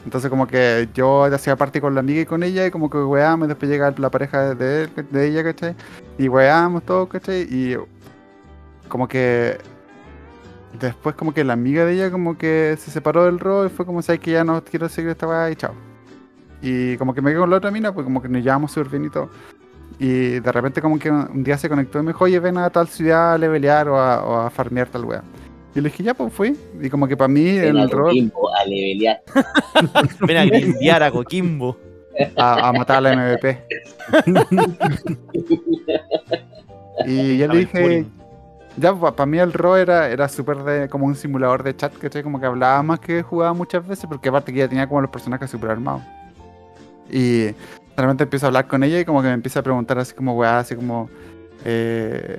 Entonces 0.04 0.30
como 0.30 0.46
que 0.46 0.88
yo 0.94 1.24
hacía 1.24 1.56
parte 1.56 1.80
con 1.80 1.94
la 1.94 2.00
amiga 2.00 2.20
y 2.20 2.26
con 2.26 2.44
ella 2.44 2.64
y 2.64 2.70
como 2.70 2.88
que 2.88 2.98
weábamos, 2.98 3.48
después 3.48 3.68
llega 3.68 3.92
la 3.98 4.08
pareja 4.08 4.54
de, 4.54 4.86
de 4.86 5.26
ella, 5.26 5.42
¿cachai? 5.42 5.74
Y 6.16 6.28
weábamos 6.28 6.84
todo, 6.84 7.08
¿cachai? 7.08 7.42
Y 7.42 7.76
como 8.88 9.08
que 9.08 9.58
después 10.78 11.16
como 11.16 11.34
que 11.34 11.42
la 11.42 11.54
amiga 11.54 11.84
de 11.84 11.94
ella 11.94 12.10
como 12.10 12.38
que 12.38 12.76
se 12.78 12.90
separó 12.90 13.24
del 13.24 13.40
rol 13.40 13.66
y 13.66 13.70
fue 13.70 13.84
como, 13.84 14.00
sabes 14.02 14.20
que 14.20 14.32
ya 14.32 14.44
no 14.44 14.62
quiero 14.62 14.88
seguir 14.88 15.10
esta 15.10 15.26
weá 15.26 15.50
y 15.50 15.56
chao. 15.56 15.74
Y 16.62 16.96
como 16.98 17.14
que 17.14 17.20
me 17.20 17.30
quedé 17.30 17.40
con 17.40 17.50
la 17.50 17.56
otra 17.56 17.70
mina, 17.70 17.92
pues 17.92 18.04
como 18.04 18.22
que 18.22 18.28
nos 18.28 18.42
llevamos 18.42 18.72
súper 18.72 18.90
bien 18.90 19.06
y 19.06 19.10
todo. 19.10 19.28
Y 19.98 20.40
de 20.40 20.52
repente 20.52 20.82
como 20.82 20.98
que 20.98 21.10
un 21.10 21.42
día 21.42 21.56
se 21.56 21.68
conectó 21.68 21.98
y 21.98 22.02
me 22.02 22.08
dijo, 22.12 22.24
oye, 22.24 22.38
ven 22.38 22.58
a 22.58 22.68
tal 22.70 22.86
ciudad 22.88 23.34
a 23.34 23.38
levelear 23.38 23.88
o 23.88 23.98
a, 23.98 24.24
o 24.24 24.36
a 24.40 24.50
farmear 24.50 24.88
tal 24.88 25.04
weá. 25.04 25.22
Y 25.74 25.80
le 25.80 25.88
dije, 25.90 26.02
ya, 26.02 26.14
pues 26.14 26.32
fui. 26.32 26.56
Y 26.80 26.88
como 26.90 27.06
que 27.08 27.16
para 27.16 27.28
mí 27.28 27.48
En 27.48 27.76
el 27.76 27.90
rol, 27.90 28.32
a 28.58 28.64
levelear. 28.64 29.22
Ven 30.26 30.36
a 30.36 30.44
grindear 30.46 31.02
a 31.02 31.10
Coquimbo. 31.10 31.76
a, 32.36 32.68
a 32.68 32.72
matar 32.72 32.98
a 32.98 33.00
la 33.02 33.16
MVP. 33.16 33.62
y 37.06 37.38
yo 37.38 37.48
le 37.48 37.58
dije, 37.58 38.06
ya, 38.76 38.94
para 38.94 39.26
mí 39.26 39.38
el 39.38 39.52
rol 39.52 39.78
era, 39.80 40.08
era 40.08 40.28
súper 40.28 40.58
de- 40.58 40.88
como 40.88 41.06
un 41.06 41.14
simulador 41.14 41.62
de 41.62 41.76
chat, 41.76 41.94
¿cachai? 41.96 42.22
Como 42.22 42.40
que 42.40 42.46
hablaba 42.46 42.82
más 42.82 43.00
que 43.00 43.22
jugaba 43.22 43.52
muchas 43.52 43.86
veces, 43.86 44.06
porque 44.08 44.28
aparte 44.28 44.52
que 44.52 44.60
ya 44.60 44.68
tenía 44.68 44.88
como 44.88 45.00
los 45.02 45.10
personajes 45.10 45.50
súper 45.50 45.70
armados. 45.70 46.02
Y 47.10 47.48
de 47.96 48.02
repente 48.02 48.24
empiezo 48.24 48.46
a 48.46 48.48
hablar 48.48 48.66
con 48.66 48.84
ella 48.84 49.00
y 49.00 49.04
como 49.04 49.22
que 49.22 49.28
me 49.28 49.34
empieza 49.34 49.60
a 49.60 49.62
preguntar 49.62 49.98
así 49.98 50.14
como, 50.14 50.34
weá, 50.34 50.58
así 50.58 50.76
como, 50.76 51.08
eh, 51.64 52.38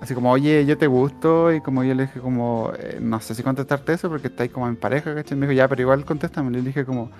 así 0.00 0.14
como, 0.14 0.30
oye, 0.32 0.64
yo 0.64 0.78
te 0.78 0.86
gusto, 0.86 1.52
y 1.52 1.60
como 1.60 1.84
yo 1.84 1.94
le 1.94 2.06
dije 2.06 2.20
como, 2.20 2.72
eh, 2.78 2.98
no 3.00 3.20
sé 3.20 3.34
si 3.34 3.42
contestarte 3.42 3.92
eso 3.92 4.08
porque 4.08 4.28
estáis 4.28 4.50
como 4.50 4.66
en 4.66 4.76
pareja, 4.76 5.14
¿cachai? 5.14 5.36
Me 5.36 5.46
dijo, 5.46 5.56
ya, 5.56 5.68
pero 5.68 5.82
igual 5.82 6.06
contéstame, 6.06 6.50
le 6.50 6.62
dije 6.62 6.86
como, 6.86 7.10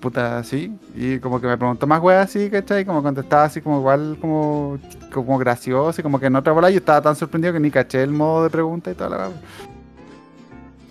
puta, 0.00 0.42
sí, 0.42 0.76
y 0.96 1.20
como 1.20 1.40
que 1.40 1.46
me 1.46 1.56
preguntó 1.56 1.86
más 1.86 2.02
weá 2.02 2.22
así, 2.22 2.50
¿cachai? 2.50 2.84
Como 2.84 3.04
contestaba 3.04 3.44
así 3.44 3.60
como 3.60 3.78
igual, 3.78 4.18
como, 4.20 4.78
como 5.12 5.38
gracioso, 5.38 6.00
y 6.00 6.02
como 6.02 6.18
que 6.18 6.26
en 6.26 6.34
otra 6.34 6.52
bola 6.52 6.70
yo 6.70 6.78
estaba 6.78 7.00
tan 7.02 7.14
sorprendido 7.14 7.52
que 7.52 7.60
ni 7.60 7.70
caché 7.70 8.02
el 8.02 8.10
modo 8.10 8.42
de 8.42 8.50
pregunta 8.50 8.90
y 8.90 8.94
toda 8.94 9.10
la 9.10 9.16
weá. 9.28 9.30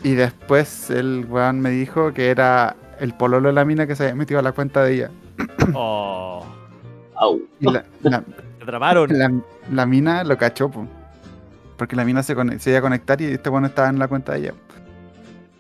Y 0.04 0.14
después 0.14 0.90
el 0.90 1.26
weón 1.30 1.60
me 1.60 1.72
dijo 1.72 2.14
que 2.14 2.30
era 2.30 2.76
el 3.00 3.14
pololo 3.14 3.50
de 3.50 3.54
la 3.54 3.66
mina 3.66 3.86
que 3.86 3.96
se 3.96 4.04
había 4.04 4.16
metido 4.16 4.40
a 4.40 4.44
la 4.44 4.54
cuenta 4.54 4.82
de 4.84 4.94
ella. 4.94 5.12
Oh, 5.74 6.46
Au. 7.16 7.40
Y 7.60 7.66
la, 7.72 7.84
la- 8.04 8.22
te 8.22 8.64
atraparon. 8.64 9.10
la, 9.18 9.32
la 9.72 9.86
mina 9.86 10.24
lo 10.24 10.38
cachó, 10.38 10.70
po. 10.70 10.88
Porque 11.78 11.96
la 11.96 12.06
mina 12.06 12.22
se, 12.24 12.36
se 12.60 12.70
iba 12.70 12.80
a 12.80 12.82
conectar 12.82 13.20
y 13.22 13.26
este 13.26 13.50
weón 13.50 13.66
estaba 13.66 13.90
en 13.90 14.00
la 14.00 14.08
cuenta 14.08 14.34
de 14.34 14.40
ella. 14.40 14.54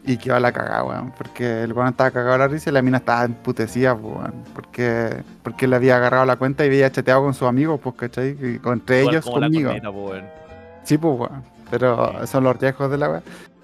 Y 0.04 0.18
quedó 0.18 0.36
a 0.36 0.40
la 0.40 0.52
cagada, 0.52 0.84
weón. 0.84 1.14
Porque 1.18 1.64
el 1.64 1.74
weón 1.74 1.90
estaba 1.90 2.12
cagado 2.12 2.34
a 2.34 2.38
la 2.40 2.48
risa 2.48 2.70
y 2.70 2.74
la 2.74 2.82
mina 2.82 2.98
estaba 2.98 3.24
emputecida, 3.24 3.96
po, 3.96 4.10
weón. 4.20 4.34
Porque, 4.54 5.24
porque 5.44 5.68
le 5.68 5.76
había 5.76 5.96
agarrado 5.98 6.26
la 6.26 6.36
cuenta 6.36 6.64
y 6.64 6.68
había 6.68 6.92
chateado 6.92 7.22
con 7.24 7.34
sus 7.34 7.48
amigos, 7.48 7.80
pues, 7.82 7.96
¿cachai? 7.96 8.30
Y 8.42 8.60
entre 8.68 9.00
Igual 9.02 9.16
ellos 9.16 9.26
como 9.26 9.40
la 9.40 9.46
conmigo. 9.48 9.70
corneta, 9.70 9.92
po, 9.92 10.10
weón. 10.10 10.26
Sí, 10.84 10.98
pues, 10.98 11.20
weón. 11.20 11.44
Pero 11.70 12.14
Sí. 12.22 12.28
son 12.28 12.44
los 12.44 12.60
riesgos 12.60 12.92
de 12.92 12.98
la 12.98 13.10
weá. 13.10 13.22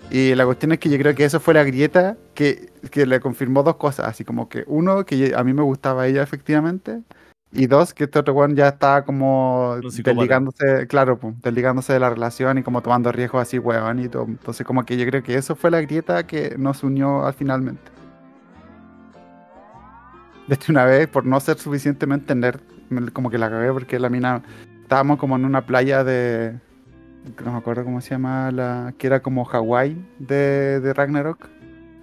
Y 0.10 0.36
la 0.36 0.45
cuestión 0.45 0.72
es 0.72 0.80
que 0.80 0.89
yo 0.89 0.97
creo 0.97 1.14
que 1.16 1.26
eso 1.26 1.39
fue 1.39 1.53
la 1.53 1.64
grieta 1.64 2.16
que, 2.34 2.72
que 2.91 3.05
le 3.05 3.20
confirmó 3.20 3.64
dos 3.64 3.76
cosas. 3.76 4.08
Así 4.08 4.24
como 4.24 4.47
que, 4.47 4.64
uno, 4.68 5.05
que 5.05 5.34
a 5.36 5.43
mí 5.43 5.53
me 5.53 5.64
gustaba 5.64 6.08
ella 6.08 6.24
efectivamente. 6.24 7.01
Y 7.51 7.68
dos, 7.68 7.93
que 7.93 8.05
este 8.05 8.20
otro 8.20 8.34
weón 8.34 8.55
ya 8.55 8.70
estaba 8.70 9.03
como 9.03 9.78
desligándose, 9.82 10.86
claro, 10.88 11.18
pues, 11.18 11.41
desligándose 11.41 11.93
de 11.93 11.99
la 11.99 12.10
relación 12.10 12.58
y 12.58 12.64
como 12.64 12.82
tomando 12.82 13.12
riesgos 13.12 13.41
así, 13.41 13.58
weón, 13.58 13.99
y 13.99 14.10
todo. 14.10 14.26
Entonces, 14.26 14.66
como 14.66 14.86
que 14.86 14.97
yo 14.97 15.05
creo 15.05 15.24
que 15.24 15.36
eso 15.36 15.55
fue 15.55 15.72
la 15.72 15.82
grieta 15.82 16.28
que 16.28 16.55
nos 16.58 16.84
unió 16.84 17.26
al 17.26 17.34
finalmente. 17.34 17.82
De 20.47 20.55
hecho, 20.55 20.72
una 20.72 20.86
vez, 20.86 21.08
por 21.08 21.26
no 21.26 21.39
ser 21.39 21.58
suficientemente 21.58 22.36
nerd, 22.36 22.60
como 23.14 23.30
que 23.30 23.38
la 23.38 23.49
cagué 23.49 23.72
porque 23.72 23.99
la 23.99 24.10
mina. 24.10 24.41
Estábamos 24.84 25.20
como 25.20 25.36
en 25.36 25.43
una 25.45 25.66
playa 25.66 26.03
de. 26.03 26.58
No 27.43 27.51
me 27.51 27.57
acuerdo 27.57 27.84
cómo 27.84 28.01
se 28.01 28.11
llama 28.11 28.51
la. 28.51 28.93
que 28.97 29.07
era 29.07 29.21
como 29.21 29.45
Hawái 29.45 29.97
de, 30.19 30.80
de 30.80 30.93
Ragnarok. 30.93 31.49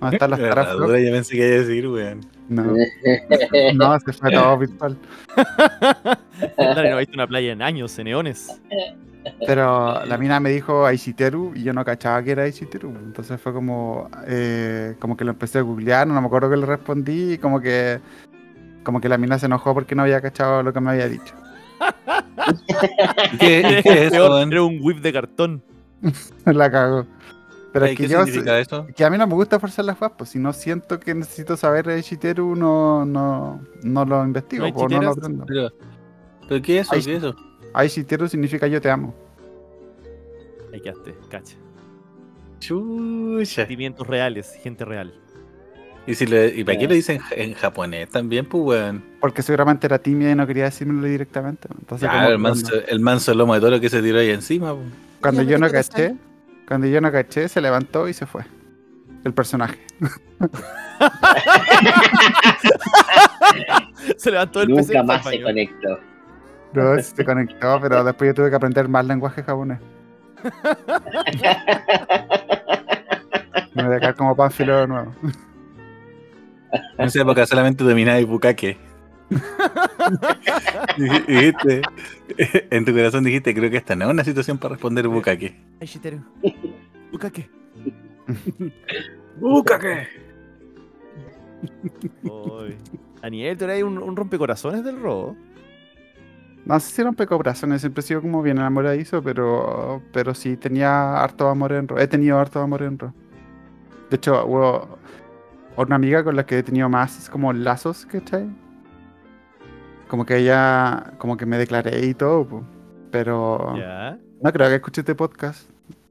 Donde 0.01 0.16
están 0.16 0.31
las 0.31 0.41
herradura, 0.41 0.99
yo 1.01 1.12
pensé 1.12 1.37
que 1.37 1.47
iba 1.47 1.57
a 1.57 1.59
decir, 1.61 1.89
weón. 1.89 2.20
No, 2.49 2.62
no, 3.75 4.01
se 4.01 4.12
fue 4.12 4.31
todo 4.31 4.59
virtual. 4.59 4.99
Dale, 6.59 6.91
no 6.91 6.97
he 6.97 7.01
visto 7.01 7.14
una 7.14 7.27
playa 7.27 7.53
en 7.53 7.62
años, 7.62 7.99
en 7.99 8.09
eones. 8.09 8.61
Pero 9.47 10.05
la 10.05 10.18
mina 10.18 10.39
me 10.41 10.51
dijo 10.51 10.85
Aishiteru 10.85 11.53
y 11.55 11.62
yo 11.62 11.72
no 11.72 11.85
cachaba 11.85 12.22
que 12.22 12.33
era 12.33 12.43
Aishiteru. 12.43 12.91
Entonces 12.91 13.41
fue 13.41 13.53
como, 13.53 14.11
eh, 14.27 14.97
como 14.99 15.16
que 15.16 15.25
lo 15.25 15.31
empecé 15.31 15.59
a 15.59 15.62
googlear, 15.62 16.07
no 16.07 16.20
me 16.20 16.27
acuerdo 16.27 16.51
que 16.51 16.57
le 16.57 16.66
respondí 16.66 17.35
y 17.35 17.39
como 17.39 17.61
que, 17.61 18.01
como 18.83 19.01
que 19.01 19.09
la 19.09 19.16
mina 19.16 19.39
se 19.39 19.47
enojó 19.47 19.72
porque 19.72 19.95
no 19.95 20.03
había 20.03 20.20
cachado 20.20 20.62
lo 20.62 20.72
que 20.72 20.81
me 20.81 20.91
había 20.91 21.09
dicho. 21.09 21.35
¿Qué, 23.39 23.80
qué 23.82 24.07
es 24.07 24.12
eso? 24.12 24.39
Era 24.39 24.62
un 24.62 24.78
whip 24.82 24.99
de 24.99 25.12
cartón. 25.12 25.62
la 26.45 26.70
cagó. 26.70 27.07
Pero 27.72 27.87
es 27.87 27.91
Ay, 27.91 27.97
que 27.97 28.03
¿Qué 28.05 28.09
yo, 28.09 28.24
significa 28.24 28.59
eso? 28.61 28.87
que 28.95 29.05
a 29.05 29.11
mí 29.11 29.18
no 29.18 29.26
me 29.26 29.35
gusta 29.35 29.59
forzar 29.59 29.85
las 29.85 29.99
guapas, 29.99 30.16
pues 30.16 30.30
si 30.30 30.39
no 30.39 30.53
siento 30.53 31.01
que 31.01 31.12
necesito 31.12 31.57
saber 31.57 31.89
Aishiteru, 31.89 32.55
no, 32.55 33.05
no, 33.05 33.61
no 33.82 34.05
lo 34.05 34.24
investigo, 34.24 34.68
¿No 34.68 34.74
o 34.74 34.89
no 34.89 35.03
lo 35.03 35.11
aprendo. 35.11 35.45
Pero, 35.45 35.70
¿pero 36.49 36.62
qué 36.62 36.78
es 36.78 36.87
eso? 36.87 36.95
Ay, 36.95 37.03
¿Qué 37.03 37.16
es 37.16 37.18
eso? 37.24 37.37
Aishiteru 37.72 38.28
significa 38.28 38.68
yo 38.68 38.80
te 38.80 38.91
amo. 38.91 39.12
Ahí 40.72 40.80
quedaste, 40.80 41.16
cacha. 41.28 41.57
Chucha. 42.61 43.45
Sentimientos 43.45 44.07
reales, 44.07 44.55
gente 44.62 44.85
real. 44.85 45.12
¿Y, 46.07 46.15
si 46.15 46.27
le, 46.27 46.49
¿y 46.49 46.65
para 46.65 46.79
qué 46.79 46.87
lo 46.87 46.93
dicen 46.95 47.21
en 47.31 47.55
japonés 47.55 48.11
también, 48.11 48.45
pues, 48.47 48.63
weón? 48.65 49.03
Porque 49.21 49.41
seguramente 49.43 49.87
era 49.87 49.99
tímida 49.99 50.31
y 50.33 50.35
no 50.35 50.47
quería 50.47 50.65
decírmelo 50.65 51.07
directamente. 51.07 51.67
Entonces, 51.79 52.09
Claro, 52.09 52.25
como 52.25 52.33
el 52.35 52.39
manso, 52.39 52.69
cuando- 52.69 52.87
el 52.89 53.01
manso 53.01 53.35
lomo 53.35 53.55
de 53.55 53.61
todo 53.61 53.71
lo 53.71 53.81
que 53.81 53.89
se 53.89 54.03
tiró 54.03 54.19
ahí 54.19 54.31
encima, 54.31 54.75
pues. 54.75 54.87
Cuando 55.23 55.43
yo 55.43 55.59
no 55.59 55.71
caché, 55.71 56.15
cuando 56.69 56.87
yo 56.87 57.01
no 57.01 57.11
caché, 57.11 57.49
se 57.49 57.61
levantó 57.63 58.07
y 58.09 58.13
se 58.13 58.27
fue. 58.27 58.43
El 59.25 59.33
personaje. 59.33 59.79
Se 64.19 64.31
levantó 64.31 64.61
el 64.63 64.69
Nunca 64.69 64.83
PC 64.83 65.03
más 65.03 65.25
se 65.25 65.43
conectó. 65.43 65.99
No, 66.73 66.99
se 67.01 67.25
conectó, 67.25 67.81
pero 67.81 68.05
después 68.05 68.29
yo 68.31 68.35
tuve 68.35 68.51
que 68.51 68.57
aprender 68.57 68.89
más 68.89 69.05
lenguaje 69.07 69.43
japonés. 69.43 69.79
Me 73.75 73.83
voy 73.85 73.95
a 73.97 74.01
quedar 74.01 74.15
como 74.15 74.37
panfilo 74.37 74.79
de 74.81 74.87
nuevo. 74.89 75.13
En 76.99 77.07
esa 77.07 77.20
época 77.22 77.47
solamente 77.47 77.85
dominaba. 77.85 78.18
Dij- 80.99 81.27
dijiste, 81.27 81.83
en 82.70 82.85
tu 82.85 82.93
corazón 82.93 83.25
dijiste, 83.25 83.55
creo 83.55 83.70
que 83.70 83.79
esta 83.79 83.97
no 83.97 84.05
es 84.05 84.11
una 84.11 84.25
situación 84.25 84.59
para 84.59 84.75
responder. 84.75 85.09
Bukake. 85.09 85.55
¡Bukake! 89.41 90.09
Oy. 92.31 92.77
Daniel, 93.22 93.57
tú 93.57 93.64
eres 93.64 93.83
un, 93.83 93.99
un 93.99 94.16
rompecorazones 94.16 94.85
del 94.85 95.01
robo. 95.01 95.37
No 96.66 96.81
sé 96.81 96.93
si 96.93 97.03
rompe 97.03 97.27
corazones, 97.27 97.81
siempre 97.83 98.01
he 98.01 98.03
sido 98.07 98.22
como 98.22 98.43
bien 98.43 98.57
enamoradizo, 98.59 99.22
pero, 99.22 100.03
pero 100.12 100.35
sí 100.35 100.57
tenía 100.57 101.22
harto 101.22 101.49
amor 101.49 101.72
en 101.72 101.89
Ro. 101.89 101.99
He 101.99 102.07
tenido 102.07 102.39
harto 102.39 102.61
amor 102.61 102.83
en 102.83 102.99
Ro. 102.99 103.12
De 104.11 104.16
hecho, 104.16 104.47
hubo 104.47 104.99
una 105.77 105.97
amiga 105.97 106.22
con 106.25 106.37
la 106.37 106.47
que 106.47 106.59
he 106.59 106.62
tenido 106.62 106.89
más 106.89 107.29
como 107.31 107.53
lazos, 107.53 108.07
¿cachai? 108.07 108.49
Como 110.09 110.25
que 110.25 110.37
ella, 110.39 111.12
como 111.18 111.37
que 111.37 111.47
me 111.47 111.59
declaré 111.59 112.05
y 112.07 112.14
todo, 112.14 112.47
po. 112.47 112.64
pero 113.11 113.75
Ya. 113.77 114.18
no 114.43 114.53
creo 114.53 114.68
que 114.68 114.77
escuche 114.77 115.01
este 115.01 115.14
podcast. 115.14 115.68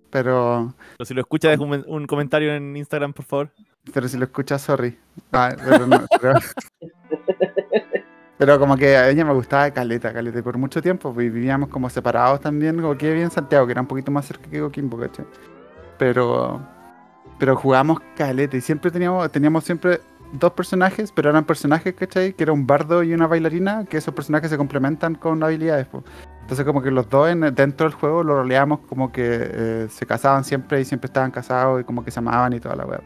Pero, 0.09 0.74
Pero 0.97 1.05
si 1.05 1.14
lo 1.16 1.22
escuchas, 1.22 1.51
deja 1.51 1.64
un, 1.64 1.84
un 1.88 2.05
comentario 2.05 2.53
en 2.53 2.76
Instagram, 2.78 3.14
por 3.14 3.26
favor. 3.26 3.49
pero 3.93 4.07
si 4.07 4.18
lo 4.18 4.26
escuchas, 4.26 4.61
sorry. 4.61 4.97
Ah, 5.32 5.55
pero, 5.64 5.88
no, 5.88 6.01
pero, 6.22 6.34
pero 8.38 8.59
como 8.59 8.76
que 8.78 8.95
a 8.97 9.09
ella 9.09 9.26
me 9.26 9.34
gustaba 9.34 9.72
Caleta, 9.72 10.11
Caleta. 10.14 10.39
Y 10.39 10.41
por 10.41 10.57
mucho 10.57 10.82
tiempo 10.82 11.14
pues, 11.14 11.32
vivíamos 11.34 11.70
como 11.70 11.89
separados 11.89 12.41
también, 12.41 12.80
como 12.82 12.97
que 12.97 13.07
vivía 13.09 13.24
en 13.24 13.32
Santiago, 13.32 13.66
que 13.66 13.72
era 13.72 13.82
un 13.82 13.88
poquito 13.88 14.11
más 14.11 14.26
cerca 14.26 14.49
que 14.49 14.59
Coquimbo, 14.59 14.97
¿cachai? 14.99 15.26
Pero, 15.97 16.61
pero 17.44 17.58
jugamos 17.58 18.00
Caleta 18.16 18.56
y 18.56 18.62
siempre 18.62 18.89
teníamos, 18.89 19.30
teníamos 19.30 19.66
siempre 19.66 20.00
dos 20.32 20.54
personajes, 20.54 21.12
pero 21.12 21.30
eran 21.30 21.44
personajes, 21.44 21.94
¿cachai? 21.94 22.32
Que 22.32 22.44
era 22.44 22.54
un 22.54 22.66
bardo 22.66 23.04
y 23.04 23.14
una 23.14 23.28
bailarina, 23.28 23.84
que 23.84 23.98
esos 23.98 24.14
personajes 24.14 24.50
se 24.50 24.56
complementan 24.56 25.16
con 25.16 25.44
habilidades, 25.44 25.86
pues. 25.88 26.06
Entonces 26.39 26.66
como 26.66 26.82
que 26.82 26.89
los 26.89 27.10
dos 27.10 27.28
en- 27.30 27.54
dentro 27.54 27.86
del 27.86 27.96
juego 27.98 28.24
lo 28.24 28.36
roleamos 28.36 28.80
como 28.88 29.12
que 29.12 29.24
eh, 29.28 29.88
se 29.89 30.06
casaban 30.06 30.46
siempre 30.46 30.80
y 30.80 30.86
siempre 30.86 31.08
estaban 31.08 31.32
casados 31.32 31.82
y 31.82 31.84
como 31.84 32.06
que 32.06 32.12
se 32.12 32.20
amaban 32.20 32.54
y 32.54 32.62
toda 32.62 32.78
la 32.78 32.86
web. 32.86 33.02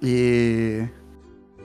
Y, 0.00 0.78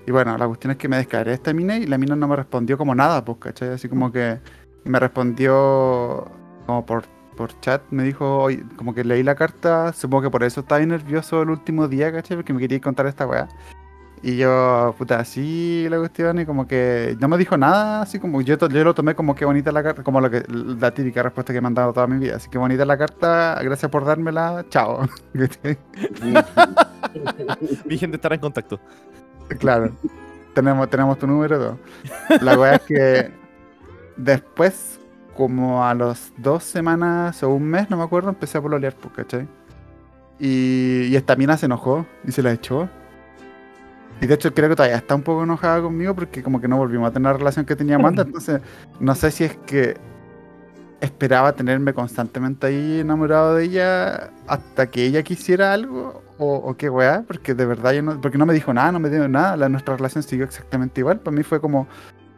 y 0.06 0.12
bueno, 0.12 0.38
la 0.38 0.46
cuestión 0.46 0.72
es 0.72 0.78
que 0.78 0.89
me 0.89 0.98
descargué 0.98 1.32
esta 1.32 1.54
mina 1.54 1.78
y 1.78 1.86
la 1.88 1.98
mina 1.98 2.18
no 2.18 2.28
me 2.28 2.36
respondió 2.36 2.78
como 2.78 2.94
nada, 2.94 3.24
pues, 3.24 3.38
¿cachai? 3.38 3.70
Así 3.70 3.88
como 3.88 4.12
que 4.12 4.39
me 4.84 5.00
respondió 5.00 6.30
como 6.66 6.86
por, 6.86 7.06
por 7.42 7.60
chat, 7.60 7.82
me 7.92 8.04
dijo, 8.04 8.44
"Oye", 8.44 8.64
como 8.76 8.94
que 8.94 9.04
leí 9.04 9.24
la 9.24 9.36
carta, 9.36 9.94
supongo 9.94 10.24
que 10.24 10.30
por 10.30 10.44
eso 10.44 10.62
estaba 10.62 10.86
nervioso 10.86 11.42
el 11.42 11.50
último 11.50 11.88
día, 11.88 12.12
¿cachai? 12.12 12.38
Porque 12.38 12.54
me 12.54 12.60
quería 12.60 12.80
contar 12.80 13.08
esta 13.08 13.26
weá. 13.28 13.48
Y 14.24 14.38
yo, 14.38 14.94
puta, 15.00 15.20
así 15.20 15.88
la 15.89 15.98
cuestión, 15.98 16.39
y 16.39 16.46
como 16.46 16.68
que 16.68 17.18
no 17.20 17.28
me 17.28 17.39
dijo 17.39 17.58
nada, 17.58 18.04
así 18.04 18.20
como 18.20 18.39
yo, 18.42 18.56
yo 18.56 18.84
lo 18.84 18.94
tomé 18.94 19.16
como 19.16 19.34
que 19.34 19.46
bonita 19.46 19.72
la 19.72 19.82
carta, 19.82 20.04
como 20.04 20.22
lo 20.22 20.30
que, 20.30 20.44
la 20.48 20.92
típica 20.92 21.24
respuesta 21.24 21.54
que 21.54 21.60
me 21.60 21.66
han 21.68 21.74
dado 21.74 21.92
toda 21.92 22.06
mi 22.06 22.20
vida. 22.20 22.36
Así 22.36 22.48
que 22.48 22.60
bonita 22.60 22.86
la 22.86 23.00
carta, 23.00 23.60
gracias 23.64 23.89
por 23.89 24.06
dármela, 24.06 24.64
chao. 24.70 25.08
Mi 27.86 27.98
gente 27.98 28.18
estará 28.18 28.36
en 28.36 28.42
contacto. 28.42 28.80
Claro. 29.58 29.89
Tenemos, 30.54 30.88
tenemos 30.89 31.18
tu 31.18 31.26
número 31.26 31.58
todo. 31.58 31.80
La 32.42 32.60
weá 32.60 32.76
es 32.76 32.82
que 32.82 33.32
después, 34.18 35.00
como 35.36 35.86
a 35.86 35.93
los 35.93 36.34
dos 36.38 36.63
semanas 36.63 37.41
o 37.43 37.49
un 37.49 37.63
mes, 37.63 37.89
no 37.89 37.97
me 37.97 38.03
acuerdo, 38.03 38.29
empecé 38.29 38.57
a 38.57 38.61
pololear, 38.61 38.95
pues, 38.95 39.13
¿cachai? 39.13 39.47
Y, 40.39 41.07
y 41.09 41.15
esta 41.15 41.36
mina 41.36 41.57
se 41.57 41.67
enojó 41.67 42.05
y 42.25 42.32
se 42.32 42.41
la 42.43 42.51
echó. 42.51 42.89
Y 44.21 44.27
de 44.27 44.36
hecho 44.36 44.53
creo 44.53 44.69
que 44.69 44.75
todavía 44.75 44.97
está 44.97 45.15
un 45.15 45.23
poco 45.23 45.43
enojada 45.43 45.82
conmigo 45.82 46.13
porque 46.13 46.43
como 46.43 46.61
que 46.61 46.67
no 46.67 46.77
volvimos 46.77 47.09
a 47.09 47.11
tener 47.11 47.32
la 47.32 47.38
relación 47.38 47.65
que 47.65 47.75
teníamos 47.75 48.09
antes. 48.09 48.25
Entonces, 48.27 48.61
no 48.99 49.15
sé 49.15 49.32
si 49.32 49.45
es 49.45 49.57
que 49.65 49.97
esperaba 51.01 51.53
tenerme 51.53 51.93
constantemente 51.93 52.67
ahí 52.67 52.99
enamorado 52.99 53.55
de 53.55 53.65
ella 53.65 54.29
hasta 54.47 54.88
que 54.88 55.03
ella 55.03 55.23
quisiera 55.23 55.73
algo 55.73 56.21
o, 56.38 56.55
o 56.55 56.77
qué 56.77 56.89
weá, 56.89 57.23
porque 57.27 57.55
de 57.55 57.65
verdad 57.65 57.93
yo 57.93 58.03
no, 58.03 58.21
porque 58.21 58.38
no 58.38 58.45
me 58.45 58.53
dijo 58.53 58.71
nada, 58.73 58.91
no 58.91 58.99
me 58.99 59.09
dio 59.09 59.27
nada, 59.27 59.57
la, 59.57 59.67
nuestra 59.67 59.95
relación 59.95 60.23
siguió 60.23 60.45
exactamente 60.45 61.01
igual, 61.01 61.19
para 61.19 61.36
mí 61.36 61.43
fue 61.43 61.59
como 61.59 61.88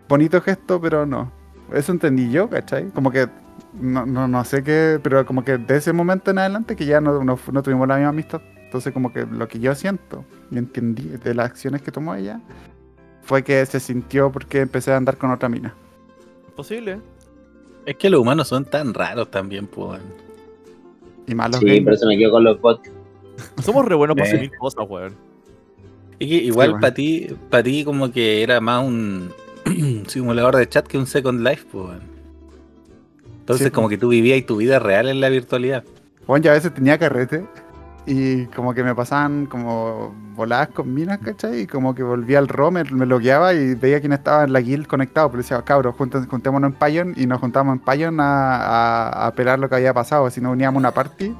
bonito 0.08 0.42
gesto, 0.42 0.80
pero 0.80 1.06
no. 1.06 1.32
Eso 1.74 1.92
entendí 1.92 2.30
yo, 2.32 2.50
¿cachai? 2.50 2.90
Como 2.92 3.12
que 3.12 3.28
no, 3.74 4.06
no, 4.06 4.28
no 4.28 4.44
sé 4.46 4.64
qué, 4.64 5.00
pero 5.02 5.26
como 5.26 5.44
que 5.44 5.58
de 5.58 5.78
ese 5.78 5.92
momento 5.94 6.32
en 6.32 6.38
adelante 6.40 6.76
que 6.76 6.86
ya 6.86 7.02
no, 7.02 7.24
no, 7.24 7.40
no 7.52 7.64
tuvimos 7.64 7.88
la 7.88 7.96
misma 7.96 8.10
amistad. 8.10 8.42
Entonces 8.66 8.94
como 8.94 9.12
que 9.14 9.26
lo 9.26 9.48
que 9.48 9.60
yo 9.60 9.74
siento 9.76 10.24
y 10.52 10.58
entendí 10.58 11.04
de 11.04 11.34
las 11.36 11.46
acciones 11.48 11.82
que 11.82 11.92
tomó 11.92 12.16
ella 12.16 12.40
fue 13.22 13.44
que 13.44 13.66
se 13.66 13.80
sintió 13.80 14.32
porque 14.32 14.62
empecé 14.62 14.92
a 14.92 14.98
andar 14.98 15.18
con 15.18 15.32
otra 15.32 15.50
mina. 15.50 15.74
Posible. 16.56 17.00
Es 17.86 17.96
que 17.98 18.10
los 18.10 18.20
humanos 18.22 18.48
son 18.48 18.66
tan 18.66 18.94
raros 18.94 19.30
también, 19.30 19.68
pues. 19.68 20.00
Y 21.28 21.36
más 21.36 21.52
los 21.52 21.60
Sí, 21.60 21.66
gamers. 21.68 21.98
eso 22.00 22.08
me 22.08 22.18
quedo 22.18 22.32
con 22.32 22.44
los 22.44 22.60
bots. 22.62 22.90
Somos 23.64 23.86
re 23.86 23.96
buenos 23.96 24.16
para 24.16 24.28
Eh. 24.30 24.34
asumir 24.34 24.52
cosas, 24.58 24.86
weón. 24.90 25.16
Que 26.20 26.26
igual 26.26 26.70
bueno. 26.70 26.82
para 26.82 26.94
ti, 26.94 27.28
para 27.50 27.64
ti 27.64 27.84
como 27.84 28.12
que 28.12 28.44
era 28.44 28.62
más 28.62 28.86
un 28.86 29.32
simulador 30.08 30.56
de 30.56 30.68
chat 30.68 30.86
que 30.88 30.98
un 30.98 31.08
Second 31.08 31.42
Life, 31.42 31.66
pues. 31.72 32.00
Entonces 33.40 33.68
Sí, 33.68 33.72
como 33.72 33.90
que 33.90 33.98
tú 33.98 34.10
vivías 34.10 34.46
tu 34.46 34.58
vida 34.58 34.80
real 34.80 35.10
en 35.10 35.20
la 35.20 35.30
virtualidad. 35.30 35.84
Bueno, 36.26 36.46
yo 36.46 36.52
a 36.52 36.54
veces 36.54 36.74
tenía 36.74 36.98
carrete 36.98 37.46
y 38.06 38.46
como 38.48 38.74
que 38.74 38.84
me 38.84 38.96
pasaban 38.96 39.46
como 39.46 40.14
voladas 40.36 40.70
con 40.70 40.94
minas, 40.94 41.20
¿cachai? 41.20 41.62
Y 41.62 41.68
como 41.68 41.94
que 41.94 42.04
volvía 42.04 42.40
al 42.40 42.48
ROM, 42.48 42.74
me, 42.74 42.84
me 42.86 43.06
logueaba 43.06 43.54
y 43.54 43.76
veía 43.76 44.00
quién 44.00 44.14
estaba 44.14 44.44
en 44.44 44.54
la 44.54 44.62
guild 44.62 44.88
conectado. 44.88 45.30
Pero 45.30 45.42
decía, 45.42 45.62
cabros, 45.62 45.96
juntémonos 45.96 46.72
en 46.72 46.78
Payon 46.78 47.14
y 47.18 47.28
nos 47.28 47.40
juntamos 47.40 47.74
en 47.74 47.80
Payon 47.80 48.20
a, 48.20 48.56
a, 48.56 49.28
a 49.28 49.32
pelar 49.36 49.60
lo 49.60 49.70
que 49.70 49.76
había 49.76 49.94
pasado. 49.94 50.30
Si 50.30 50.42
no 50.42 50.52
uníamos 50.52 50.80
una 50.80 50.92
party 50.92 51.36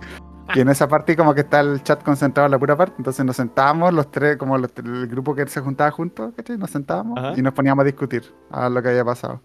Y 0.56 0.60
en 0.60 0.70
esa 0.70 0.88
parte 0.88 1.16
como 1.16 1.34
que 1.34 1.42
está 1.42 1.62
el 1.62 1.82
chat 1.84 2.04
concentrado 2.04 2.46
en 2.48 2.52
la 2.52 2.60
pura 2.60 2.76
parte, 2.76 2.96
entonces 2.98 3.24
nos 3.26 3.36
sentábamos 3.36 3.94
los 3.94 4.12
tres, 4.12 4.38
como 4.38 4.58
los- 4.58 4.72
el 4.78 5.08
grupo 5.08 5.34
que 5.34 5.48
se 5.48 5.62
juntaba 5.62 5.90
juntos, 5.92 6.34
¿cachai? 6.36 6.58
Nos 6.58 6.70
sentábamos 6.70 7.18
Ajá. 7.18 7.34
y 7.38 7.42
nos 7.42 7.54
poníamos 7.54 7.84
a 7.84 7.86
discutir 7.86 8.24
a 8.52 8.68
lo 8.70 8.82
que 8.82 8.90
había 8.90 9.06
pasado. 9.06 9.42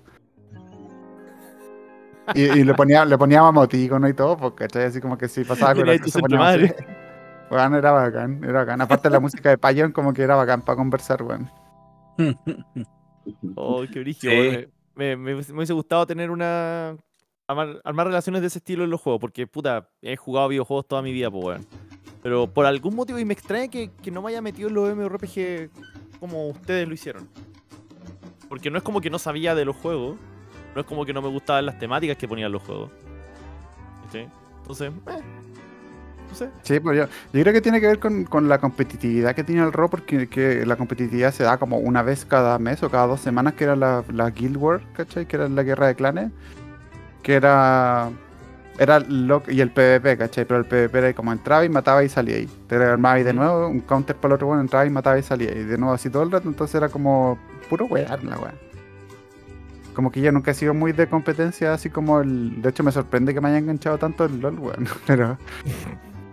Y, 2.35 2.43
y 2.43 2.65
le, 2.65 2.75
ponía, 2.75 3.05
le 3.07 3.17
poníamos 3.17 3.51
emoticono 3.51 4.07
y 4.09 4.13
todo, 4.13 4.37
porque 4.37 4.65
¿cachai? 4.65 4.85
Así 4.85 5.01
como 5.01 5.17
que 5.17 5.29
si 5.29 5.45
pasaba 5.45 5.73
poníamos 5.75 6.31
madre. 6.39 6.75
así. 6.77 6.85
Weón, 7.51 7.75
era 7.75 7.93
bacán, 7.93 8.45
era 8.45 8.53
bacán. 8.61 8.81
Aparte 8.83 9.09
la 9.09 9.21
música 9.21 9.49
de 9.49 9.57
Payon 9.57 9.93
como 9.93 10.13
que 10.13 10.23
era 10.23 10.35
bacán 10.37 10.61
para 10.63 10.77
conversar, 10.77 11.23
weón. 11.23 11.51
Oh, 13.57 13.83
qué 13.93 14.01
brígido, 14.01 14.33
Sí. 14.33 14.39
weón. 14.39 14.67
Me, 14.95 15.17
me, 15.17 15.35
me 15.37 15.53
hubiese 15.55 15.73
gustado 15.73 16.07
tener 16.07 16.31
una. 16.31 16.97
Armar, 17.49 18.07
relaciones 18.07 18.43
de 18.43 18.49
ese 18.49 18.59
estilo 18.59 18.85
en 18.85 18.91
los 18.91 19.01
juegos, 19.01 19.21
porque 19.21 19.47
puta, 19.47 19.89
he 20.03 20.17
jugado 20.17 20.49
videojuegos 20.49 20.87
toda 20.87 21.01
mi 21.01 21.13
vida, 21.13 21.31
pues 21.31 21.45
weón. 21.45 21.67
Pero 22.23 22.53
por 22.53 22.67
algún 22.67 22.95
motivo, 22.95 23.19
y 23.19 23.25
me 23.25 23.33
extraña 23.33 23.69
que, 23.69 23.91
que 24.03 24.11
no 24.11 24.21
me 24.21 24.31
haya 24.31 24.43
metido 24.43 24.69
en 24.69 24.75
los 24.75 24.95
MMORPG 24.95 25.71
como 26.21 26.49
ustedes 26.49 26.87
lo 26.87 26.93
hicieron. 26.93 27.29
Porque 28.49 28.71
no 28.71 28.77
es 28.77 28.85
como 28.85 29.01
que 29.01 29.09
no 29.09 29.19
sabía 29.19 29.55
de 29.55 29.65
los 29.65 29.77
juegos, 29.77 30.19
no 30.75 30.81
es 30.81 30.87
como 30.87 31.07
que 31.07 31.15
no 31.15 31.23
me 31.23 31.29
gustaban 31.29 31.65
las 31.65 31.79
temáticas 31.79 32.17
que 32.19 32.29
ponían 32.29 32.53
los 32.53 32.63
juegos. 32.63 32.91
Entonces, 34.61 34.93
eh. 35.07 35.23
Sí, 36.63 36.79
pues 36.81 36.99
yo, 36.99 37.05
yo 37.33 37.43
creo 37.43 37.53
que 37.55 37.61
tiene 37.63 37.81
que 37.81 37.87
ver 37.87 37.99
con, 37.99 38.25
con 38.25 38.49
la 38.49 38.59
competitividad 38.59 39.35
que 39.35 39.45
tiene 39.45 39.63
el 39.63 39.73
RO, 39.73 39.89
porque 39.89 40.29
que 40.29 40.67
la 40.67 40.77
competitividad 40.77 41.33
se 41.33 41.45
da 41.45 41.57
como 41.57 41.79
una 41.79 42.03
vez 42.03 42.27
cada 42.27 42.59
mes 42.59 42.83
o 42.83 42.91
cada 42.91 43.07
dos 43.07 43.21
semanas, 43.21 43.55
que 43.55 43.65
era 43.65 43.77
la, 43.77 44.05
la 44.13 44.31
Guild 44.31 44.59
War, 44.59 44.83
¿cachai? 44.93 45.27
Que 45.27 45.37
era 45.37 45.49
la 45.49 45.63
guerra 45.63 45.87
de 45.87 45.95
clanes. 45.95 46.31
Que 47.23 47.35
era. 47.35 48.11
Era 48.79 49.01
lo, 49.01 49.43
y 49.49 49.61
el 49.61 49.73
PvP, 49.73 50.17
¿cachai? 50.17 50.45
Pero 50.45 50.61
el 50.61 50.67
PvP 50.67 50.99
era 50.99 51.13
como 51.13 51.33
entraba 51.33 51.65
y 51.65 51.69
mataba 51.69 52.05
y 52.05 52.09
salía 52.09 52.37
ahí. 52.37 52.49
Te 52.69 52.77
armaba 52.77 53.19
y 53.19 53.25
de 53.25 53.33
nuevo, 53.33 53.67
un 53.67 53.81
counter 53.81 54.15
para 54.15 54.33
el 54.33 54.37
otro 54.37 54.47
bueno, 54.47 54.63
entraba 54.63 54.87
y 54.87 54.91
mataba 54.91 55.19
y 55.19 55.23
salía. 55.25 55.51
Y 55.51 55.65
de 55.65 55.79
nuevo 55.79 55.95
así 55.95 56.11
todo 56.11 56.23
el 56.23 56.31
rato, 56.31 56.49
entonces 56.49 56.77
era 56.77 56.89
como 56.89 57.39
puro 57.69 57.87
wear 57.87 58.23
la 58.23 58.39
weá. 58.39 58.55
Como 59.95 60.13
que 60.13 60.21
yo 60.21 60.31
nunca 60.31 60.53
he 60.53 60.55
sido 60.55 60.75
muy 60.75 60.93
de 60.93 61.09
competencia, 61.09 61.75
así 61.75 61.91
como 61.91 62.21
el. 62.21 62.63
De 62.63 62.69
hecho, 62.69 62.85
me 62.85 62.93
sorprende 62.93 63.35
que 63.35 63.41
me 63.41 63.49
haya 63.49 63.59
enganchado 63.59 63.99
tanto 63.99 64.27
el 64.27 64.41
LOL, 64.41 64.59
weón. 64.61 64.87
Pero 65.09 65.37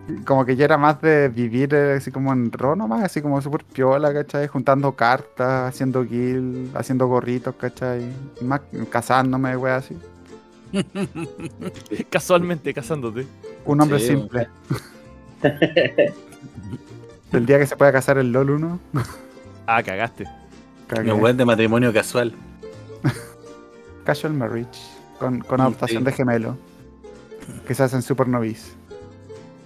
como 0.26 0.46
que 0.46 0.56
yo 0.56 0.66
era 0.66 0.78
más 0.78 1.02
de 1.02 1.30
vivir 1.30 1.74
eh, 1.74 1.94
así 1.94 2.12
como 2.12 2.32
en 2.32 2.52
ro 2.52 2.76
nomás, 2.76 3.04
así 3.04 3.22
como 3.22 3.42
súper 3.42 3.64
piola, 3.64 4.14
¿cachai? 4.14 4.48
Juntando 4.48 4.96
cartas, 4.96 5.70
haciendo 5.70 6.04
guild, 6.04 6.76
haciendo 6.78 7.08
gorritos, 7.08 7.56
¿cachai? 7.56 8.08
Más 8.42 8.62
casándome, 8.90 9.58
wey, 9.58 9.74
así. 9.74 9.98
Casualmente 12.09 12.73
casándote. 12.73 13.26
Un 13.65 13.82
hombre 13.82 13.99
Sí, 13.99 14.07
simple. 14.07 14.47
El 17.32 17.45
día 17.45 17.59
que 17.59 17.67
se 17.67 17.76
pueda 17.76 17.91
casar 17.91 18.17
el 18.17 18.32
LOL 18.32 18.49
uno, 18.51 18.80
Ah, 19.67 19.82
cagaste. 19.84 20.26
cagué. 20.88 21.11
Un 21.11 21.19
buen 21.19 21.38
de 21.38 21.45
matrimonio 21.45 21.91
casual. 21.93 22.34
Casual 24.03 24.34
marriage, 24.34 24.80
con, 25.17 25.39
con 25.39 25.59
adoptación 25.59 26.03
sí. 26.03 26.05
de 26.05 26.11
gemelo, 26.11 26.57
que 27.67 27.73
se 27.73 27.82
hacen 27.84 28.03
super 28.03 28.28
novice. 28.28 28.73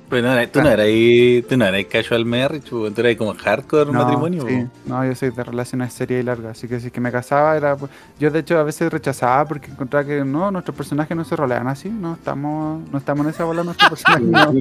Pero 0.10 0.28
no, 0.28 0.34
era- 0.34 0.52
tú 0.52 0.62
no 0.62 0.70
eras 0.70 0.86
ahí, 0.88 1.46
tú 1.48 1.56
no 1.56 1.66
eras 1.66 1.86
casual 1.86 2.26
marriage, 2.26 2.68
pues, 2.70 2.94
tú 2.94 3.02
eras 3.02 3.16
como 3.16 3.36
hardcore 3.36 3.92
No, 3.92 4.00
matrimonio. 4.04 4.42
sí. 4.42 4.48
pues. 4.48 4.68
no, 4.88 5.06
yo 5.06 5.14
soy 5.16 5.30
de 5.30 5.44
relaciones 5.44 5.94
serias 5.94 6.22
y 6.22 6.24
largas, 6.24 6.58
así 6.58 6.68
que 6.68 6.80
si 6.80 6.90
que 6.90 7.00
me 7.00 7.12
casaba 7.12 7.56
era... 7.56 7.76
pues, 7.76 7.92
Yo 8.20 8.32
de 8.32 8.40
hecho 8.40 8.58
a 8.58 8.64
veces 8.64 8.92
rechazaba 8.92 9.46
porque 9.46 9.70
encontraba 9.72 10.06
que 10.06 10.26
no, 10.26 10.50
nuestros 10.52 10.76
personajes 10.76 11.16
no 11.16 11.24
se 11.24 11.36
rolean 11.36 11.68
así, 11.68 11.90
no 11.90 12.14
estamos, 12.16 12.82
no 12.92 12.98
estamos 12.98 13.24
en 13.26 13.30
esa 13.32 13.44
bola, 13.44 13.64
nuestros 13.64 13.90
personajes 14.04 14.28
no. 14.28 14.54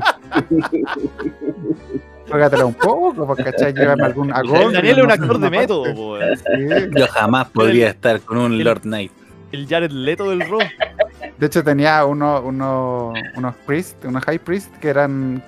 Un 2.67 2.75
poco, 2.75 3.27
porque 3.27 3.45
cachai, 3.45 3.73
llévame 3.73 4.05
algún 4.05 4.31
agón. 4.33 4.73
Daniel 4.75 4.99
es 4.99 5.05
un 5.05 5.11
actor 5.11 5.39
de 5.39 5.51
método. 5.51 5.85
Sí. 5.87 6.91
Yo 6.95 7.07
jamás 7.09 7.49
podría 7.49 7.89
estar 7.89 8.21
con 8.21 8.37
un 8.37 8.53
el- 8.53 8.65
Lord 8.65 8.83
Knight. 8.83 9.11
El 9.51 9.67
Jared 9.67 9.91
Leto 9.91 10.29
del 10.29 10.41
Raw. 10.41 10.59
De 11.39 11.47
hecho 11.47 11.63
tenía 11.63 12.05
uno, 12.05 12.41
uno, 12.43 13.13
unos 13.37 13.55
unos 14.05 14.25
high 14.25 14.39
priest 14.39 14.75
que 14.79 14.89
eran... 14.89 15.43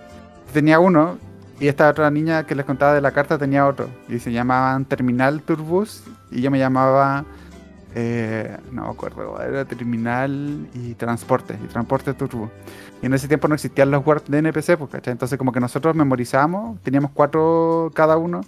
Tenía 0.53 0.81
uno 0.81 1.19
y 1.61 1.69
esta 1.69 1.89
otra 1.89 2.11
niña 2.11 2.45
que 2.47 2.55
les 2.55 2.65
contaba 2.67 2.95
de 2.95 3.01
la 3.01 3.13
carta 3.13 3.39
tenía 3.39 3.67
otro. 3.67 3.89
Y 4.09 4.19
se 4.19 4.33
llamaban 4.33 4.85
Terminal 4.85 5.43
Turbus 5.43 6.05
y 6.31 6.43
yo 6.43 6.51
me 6.51 6.59
llamaba... 6.59 7.25
eh, 7.95 8.57
no 8.71 8.85
me 8.85 8.91
acuerdo, 8.91 9.41
era 9.43 9.65
Terminal 9.65 10.69
y 10.75 10.95
Transporte, 10.95 11.59
y 11.63 11.67
Transporte 11.69 12.15
Turbo. 12.15 12.51
Y 13.03 13.07
en 13.07 13.15
ese 13.15 13.29
tiempo 13.29 13.49
no 13.49 13.55
existían 13.55 13.91
los 13.91 14.07
warps 14.07 14.31
de 14.31 14.39
NPC, 14.39 14.77
pues. 14.79 14.91
Entonces 15.07 15.39
como 15.39 15.53
que 15.53 15.61
nosotros 15.61 15.95
memorizamos, 15.97 16.81
teníamos 16.83 17.11
cuatro 17.13 17.91
cada 17.95 18.17
uno, 18.19 18.43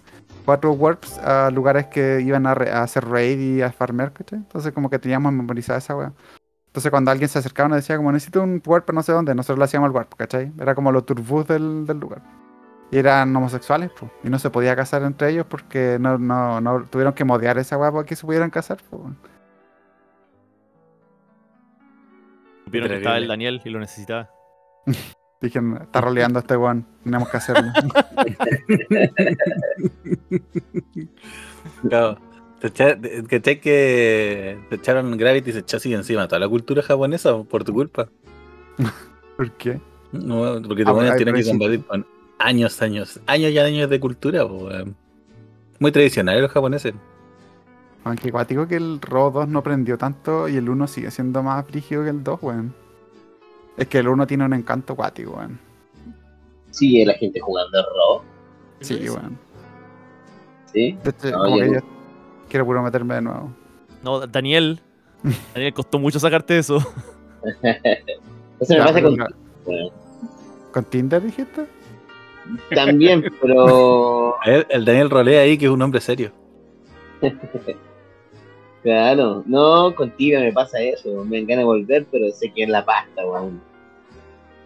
cuatro 0.44 0.72
warps 0.72 1.18
a 1.18 1.50
lugares 1.50 1.86
que 1.86 2.20
iban 2.22 2.46
a, 2.46 2.54
re- 2.54 2.70
a 2.70 2.82
hacer 2.82 3.04
raid 3.06 3.38
y 3.58 3.62
a 3.62 3.72
farmear, 3.72 4.12
¿cachai? 4.12 4.38
Entonces 4.40 4.72
como 4.72 4.90
que 4.90 4.98
teníamos 4.98 5.32
memorizada 5.32 5.78
esa 5.78 5.96
weá. 5.96 6.12
Entonces 6.72 6.90
cuando 6.90 7.10
alguien 7.10 7.28
se 7.28 7.38
acercaba 7.38 7.68
nos 7.68 7.76
decía 7.76 7.98
como 7.98 8.10
necesito 8.12 8.42
un 8.42 8.62
warp 8.64 8.88
a 8.88 8.92
no 8.94 9.02
sé 9.02 9.12
dónde, 9.12 9.34
nosotros 9.34 9.58
le 9.58 9.66
hacíamos 9.66 9.88
el 9.88 9.94
warp, 9.94 10.14
¿cachai? 10.14 10.50
Era 10.58 10.74
como 10.74 10.90
los 10.90 11.04
turbus 11.04 11.46
del, 11.46 11.86
del 11.86 12.00
lugar. 12.00 12.22
Y 12.90 12.96
eran 12.96 13.36
homosexuales, 13.36 13.90
pues, 13.98 14.10
y 14.24 14.30
no 14.30 14.38
se 14.38 14.48
podía 14.48 14.74
casar 14.74 15.02
entre 15.02 15.28
ellos 15.28 15.44
porque 15.46 15.98
no, 16.00 16.16
no, 16.16 16.62
no 16.62 16.84
tuvieron 16.84 17.12
que 17.12 17.24
modear 17.24 17.58
esa 17.58 17.76
weá 17.76 17.92
para 17.92 18.06
que 18.06 18.16
se 18.16 18.24
pudieran 18.24 18.48
casar, 18.48 18.78
pues. 18.88 19.02
Supieron 22.64 22.88
que 22.88 22.96
estaba 22.96 23.18
el 23.18 23.28
Daniel 23.28 23.60
y 23.62 23.68
lo 23.68 23.78
necesitaba. 23.78 24.30
Dijeron, 25.42 25.78
está 25.82 26.00
roleando 26.00 26.38
este 26.38 26.56
weón, 26.56 26.86
tenemos 27.04 27.28
que 27.28 27.36
hacerlo. 27.36 27.70
Claro. 31.88 32.18
Te 32.62 32.68
echa- 32.68 32.96
te- 33.00 33.24
¿Cachai 33.24 33.60
que 33.60 34.56
te 34.70 34.76
echaron 34.76 35.16
Gravity 35.18 35.50
y 35.50 35.52
se 35.52 35.58
echó 35.58 35.76
así 35.78 35.92
encima 35.92 36.28
toda 36.28 36.38
la 36.38 36.48
cultura 36.48 36.80
japonesa 36.80 37.42
por 37.42 37.64
tu 37.64 37.72
culpa? 37.72 38.08
¿Por 39.36 39.50
qué? 39.52 39.80
No, 40.12 40.60
porque 40.66 40.84
Ah, 40.86 41.10
te 41.10 41.24
tienen 41.24 41.34
que 41.34 41.44
combatir 41.44 41.84
con 41.84 42.06
años, 42.38 42.80
años, 42.80 43.20
años 43.26 43.50
y 43.50 43.58
años 43.58 43.90
de 43.90 43.98
cultura. 43.98 44.46
po, 44.46 44.66
weón. 44.66 44.94
Muy 45.80 45.90
tradicionales 45.90 46.40
los 46.42 46.52
japoneses. 46.52 46.94
Aunque 48.04 48.30
cuático 48.30 48.68
que 48.68 48.76
el 48.76 49.00
RO 49.00 49.30
2 49.32 49.48
no 49.48 49.62
prendió 49.62 49.98
tanto 49.98 50.48
y 50.48 50.56
el 50.56 50.68
1 50.68 50.86
sigue 50.86 51.10
siendo 51.10 51.42
más 51.42 51.66
brígido 51.66 52.04
que 52.04 52.10
el 52.10 52.22
2, 52.22 52.38
weón. 52.42 52.74
Es 53.76 53.88
que 53.88 53.98
el 53.98 54.08
1 54.08 54.26
tiene 54.26 54.44
un 54.44 54.52
encanto 54.54 54.94
cuático, 54.94 55.32
weón. 55.32 55.58
Sigue 56.70 57.04
la 57.06 57.14
gente 57.14 57.40
jugando 57.40 57.78
Raw, 57.82 58.22
Sí, 58.80 59.08
weón. 59.08 59.36
¿sí? 60.72 60.96
Hecho, 61.04 61.30
No, 61.30 61.38
como 61.44 61.58
yo 61.58 61.64
que 61.64 61.70
no. 61.78 62.01
Quiero 62.52 62.66
puro 62.66 62.82
meterme 62.82 63.14
de 63.16 63.22
nuevo. 63.22 63.50
No, 64.04 64.26
Daniel. 64.26 64.78
Daniel, 65.54 65.72
costó 65.72 65.98
mucho 65.98 66.20
sacarte 66.20 66.58
eso. 66.58 66.76
Eso 68.60 68.74
me 68.74 68.78
pasa 68.78 69.02
con... 69.02 69.16
bueno, 69.64 69.90
¿Con 70.70 70.84
Tinder 70.84 71.22
dijiste? 71.22 71.64
también, 72.74 73.24
pero... 73.40 74.34
A 74.42 74.46
ver, 74.50 74.66
el 74.70 74.84
Daniel 74.84 75.08
rolea 75.10 75.40
ahí 75.42 75.56
que 75.56 75.64
es 75.64 75.70
un 75.70 75.80
hombre 75.82 76.00
serio. 76.00 76.30
Claro, 78.82 79.44
no, 79.46 79.94
contigo 79.94 80.40
me 80.40 80.52
pasa 80.52 80.80
eso. 80.80 81.24
Me 81.24 81.38
encanta 81.38 81.64
volver, 81.64 82.04
pero 82.10 82.32
sé 82.32 82.50
que 82.52 82.64
es 82.64 82.68
la 82.68 82.84
pasta, 82.84 83.24
weón. 83.24 83.60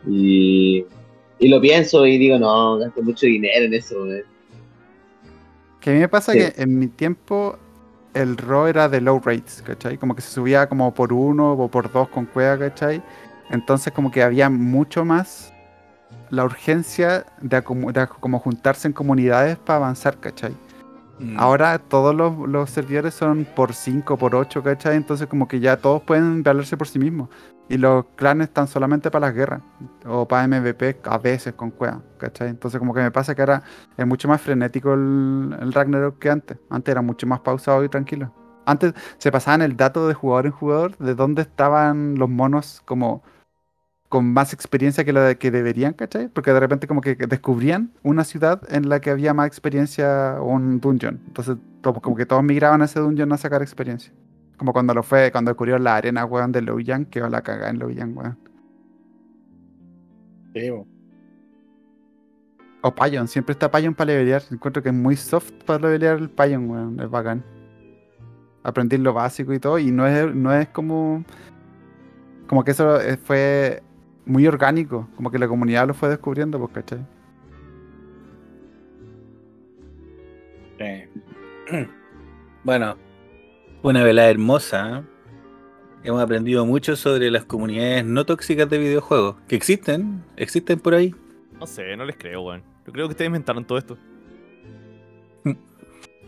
Y, 0.09 0.87
y 1.39 1.49
lo 1.49 1.61
pienso 1.61 2.07
y 2.07 2.17
digo, 2.17 2.39
no, 2.39 2.79
gasto 2.79 3.03
mucho 3.03 3.27
dinero 3.27 3.67
en 3.67 3.75
eso, 3.75 3.95
weón. 4.03 4.23
Que 5.83 5.91
a 5.91 5.93
mí 5.93 5.99
me 5.99 6.09
pasa 6.09 6.33
Sí. 6.33 6.39
que 6.39 6.63
en 6.63 6.79
mi 6.79 6.87
tiempo 6.87 7.59
el 8.17 8.39
RO 8.39 8.67
era 8.67 8.89
de 8.89 9.01
low 9.01 9.21
rates, 9.23 9.63
¿cachai? 9.65 9.99
Como 9.99 10.15
que 10.17 10.23
se 10.23 10.31
subía 10.31 10.69
como 10.69 10.93
por 10.95 11.13
uno 11.13 11.53
o 11.53 11.69
por 11.69 11.93
dos 11.93 12.09
con 12.09 12.25
cueva, 12.25 12.59
¿cachai? 12.59 13.03
Entonces 13.51 13.93
como 13.93 14.11
que 14.11 14.23
había 14.23 14.49
mucho 14.49 15.05
más 15.05 15.53
la 16.31 16.45
urgencia 16.45 17.27
de, 17.43 17.63
como 17.63 18.39
juntarse 18.39 18.89
en 18.89 18.95
comunidades 18.95 19.59
para 19.59 19.77
avanzar, 19.77 20.19
¿cachai? 20.19 20.55
Mm. 21.19 21.39
Ahora 21.39 21.79
todos 21.79 22.15
los, 22.15 22.49
los 22.49 22.71
servidores 22.71 23.15
son 23.15 23.47
por 23.55 23.75
5, 23.75 24.17
por 24.17 24.35
8, 24.35 24.63
¿cachai? 24.63 24.97
Entonces 24.97 25.27
como 25.27 25.47
que 25.47 25.61
ya 25.61 25.77
todos 25.77 26.03
pueden 26.03 26.43
valerse 26.43 26.77
por 26.77 26.89
sí 26.89 26.99
mismos. 26.99 27.29
Y 27.69 27.79
los 27.79 28.05
clanes 28.15 28.49
están 28.49 28.69
solamente 28.69 29.11
para 29.11 29.27
las 29.27 29.35
guerras. 29.35 29.61
O 30.07 30.27
para 30.29 30.45
MVP 30.45 31.01
a 31.05 31.19
veces 31.19 31.55
con 31.55 31.71
cueva, 31.71 32.01
¿cachai? 32.19 32.49
Entonces 32.49 32.79
como 32.79 32.95
que 32.95 33.01
me 33.01 33.11
pasa 33.11 33.35
que 33.35 33.43
ahora 33.43 33.63
es 33.97 34.07
mucho 34.07 34.29
más 34.29 34.41
frenético 34.41 34.95
el, 34.95 35.73
Ragnarok 35.73 36.19
que 36.19 36.31
antes. 36.31 36.59
Antes 36.71 36.93
era 36.93 37.03
mucho 37.03 37.27
más 37.27 37.41
pausado 37.41 37.83
y 37.85 37.89
tranquilo. 37.89 38.33
Antes 38.67 38.95
se 39.19 39.33
pasaban 39.33 39.63
el 39.63 39.77
dato 39.77 40.07
de 40.09 40.15
jugador 40.15 40.47
en 40.47 40.53
jugador 40.53 40.97
de 40.99 41.15
dónde 41.15 41.43
estaban 41.43 42.17
los 42.19 42.29
monos 42.29 42.83
como 42.85 43.23
con 44.09 44.33
más 44.33 44.53
experiencia 44.53 45.05
que 45.05 45.13
la 45.13 45.23
de- 45.23 45.39
que 45.39 45.51
deberían, 45.51 45.93
¿cachai? 45.93 46.29
Porque 46.29 46.53
de 46.53 46.61
repente 46.61 46.87
como 46.87 47.01
que 47.01 47.17
descubrían 47.17 47.93
una 48.05 48.25
ciudad 48.25 48.63
en 48.73 48.89
la 48.89 49.01
que 49.01 49.11
había 49.11 49.35
más 49.35 49.49
experiencia 49.49 50.37
o 50.41 50.47
un 50.47 50.81
dungeon. 50.81 51.21
Entonces 51.27 51.57
to- 51.83 51.95
como 51.95 52.17
que 52.17 52.27
todos 52.27 52.43
migraban 52.45 52.83
a 52.83 52.85
ese 52.87 53.01
dungeon 53.01 53.33
a 53.33 53.37
sacar 53.39 53.63
experiencia. 53.63 54.13
Como 54.57 54.73
cuando 54.73 54.95
lo 54.95 55.03
fue, 55.03 55.31
cuando 55.31 55.51
descubrió 55.51 55.79
la 55.79 55.97
arena, 55.97 56.25
weón, 56.25 56.53
de 56.53 56.63
Louyang, 56.63 57.07
que 57.07 57.21
va 57.21 57.29
la 57.29 57.43
cagada 57.43 57.71
en 57.71 57.79
Louyang, 57.79 58.17
weón. 58.17 58.39
O 62.81 62.95
Payon, 62.95 63.29
siempre 63.29 63.53
está 63.53 63.71
Payon 63.71 63.95
para 63.95 64.13
levelear. 64.13 64.43
Encuentro 64.51 64.83
que 64.83 64.89
es 64.89 64.95
muy 64.95 65.17
soft 65.17 65.53
para 65.67 65.81
levelear 65.81 66.19
el 66.19 66.31
Payon, 66.31 66.71
weón. 66.71 67.01
Es 67.01 67.11
bacán. 67.11 67.45
Aprendí 68.63 68.97
lo 68.97 69.13
básico 69.13 69.53
y 69.53 69.59
todo. 69.59 69.79
Y 69.79 69.91
no 69.91 70.07
es, 70.07 70.35
no 70.35 70.53
es 70.55 70.69
como. 70.69 71.25
Como 72.47 72.65
que 72.65 72.71
eso 72.71 72.99
fue 73.25 73.83
muy 74.25 74.47
orgánico. 74.47 75.09
Como 75.17 75.31
que 75.31 75.39
la 75.39 75.49
comunidad 75.49 75.87
lo 75.87 75.95
fue 75.95 76.09
descubriendo, 76.09 76.59
pues, 76.59 76.73
¿cachai? 76.73 77.07
Sí. 80.79 81.87
Bueno, 82.65 82.97
una 83.91 84.05
velada 84.05 84.31
hermosa. 84.31 84.99
¿eh? 84.99 85.03
Hemos 86.05 86.23
aprendido 86.23 86.65
mucho 86.67 86.95
sobre 86.97 87.31
las 87.31 87.45
comunidades 87.45 88.05
no 88.05 88.25
tóxicas 88.25 88.69
de 88.71 88.79
videojuegos. 88.79 89.37
Que 89.49 89.57
existen, 89.57 90.23
existen 90.37 90.79
por 90.79 90.95
ahí. 90.95 91.15
No 91.59 91.67
sé, 91.67 91.97
no 91.97 92.05
les 92.05 92.17
creo, 92.17 92.43
weón. 92.43 92.63
Yo 92.87 92.93
creo 92.93 93.07
que 93.09 93.13
ustedes 93.13 93.27
inventaron 93.29 93.65
todo 93.65 93.79
esto. 93.79 93.97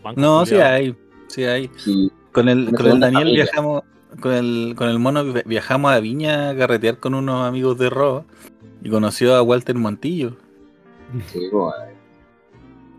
Bancos 0.03 0.17
No, 0.21 0.45
sí 0.45 0.55
hay, 0.55 0.95
sí 1.27 1.43
hay. 1.43 1.69
Sí. 1.77 2.11
Con 2.31 2.47
el, 2.49 2.73
con 2.73 2.87
el 2.87 2.99
Daniel 2.99 3.21
familia. 3.23 3.43
viajamos, 3.43 3.83
con 4.21 4.31
el, 4.33 4.73
con 4.77 4.89
el 4.89 4.99
mono 4.99 5.23
vi- 5.25 5.41
viajamos 5.45 5.91
a 5.91 5.99
Viña 5.99 6.49
a 6.49 6.55
carretear 6.57 6.99
con 6.99 7.13
unos 7.15 7.45
amigos 7.47 7.77
de 7.77 7.89
Ro 7.89 8.25
y 8.83 8.89
conoció 8.89 9.35
a 9.35 9.41
Walter 9.41 9.75
Montillo. 9.75 10.35
Sí, 11.27 11.39
weón. 11.51 11.73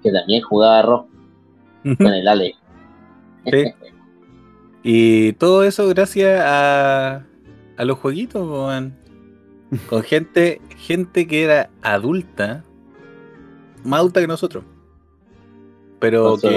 Que 0.03 0.11
también 0.13 0.43
jugaba 0.43 0.83
rock 0.83 1.07
con 1.99 2.07
el 2.13 2.27
Ale. 2.29 2.55
Sí. 3.47 3.65
Y 4.83 5.33
todo 5.35 5.65
eso 5.65 5.89
gracias 5.89 6.41
a, 6.43 7.25
a 7.77 7.85
los 7.85 7.99
jueguitos, 7.99 8.47
weón. 8.49 8.95
Con 9.89 10.03
gente, 10.03 10.61
gente 10.77 11.27
que 11.27 11.45
era 11.45 11.71
adulta, 11.83 12.65
más 13.85 14.01
adulta 14.01 14.21
que 14.21 14.27
nosotros. 14.27 14.65
Pero 16.01 16.37
Con 16.39 16.41
que. 16.41 16.49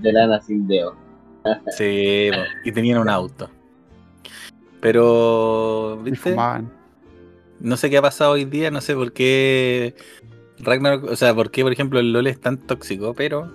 de 0.00 0.12
lana 0.12 0.40
sin 0.40 0.66
dedo. 0.66 0.94
Sí, 1.76 2.30
y 2.64 2.72
tenían 2.72 2.98
un 2.98 3.08
auto. 3.08 3.48
Pero, 4.80 5.98
¿viste? 6.02 6.36
No 7.60 7.76
sé 7.76 7.90
qué 7.90 7.98
ha 7.98 8.02
pasado 8.02 8.32
hoy 8.32 8.44
día, 8.44 8.70
no 8.70 8.80
sé 8.80 8.94
por 8.94 9.12
qué 9.12 9.96
Ragnarok, 10.60 11.04
o 11.04 11.16
sea, 11.16 11.34
por 11.34 11.50
qué, 11.50 11.62
por 11.62 11.72
ejemplo, 11.72 12.00
el 12.00 12.12
LOL 12.12 12.26
es 12.26 12.40
tan 12.40 12.58
tóxico, 12.58 13.14
pero. 13.14 13.50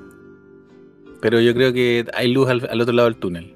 Pero 1.24 1.40
yo 1.40 1.54
creo 1.54 1.72
que 1.72 2.06
hay 2.14 2.34
luz 2.34 2.50
al, 2.50 2.68
al 2.70 2.82
otro 2.82 2.94
lado 2.94 3.08
del 3.10 3.18
túnel. 3.18 3.56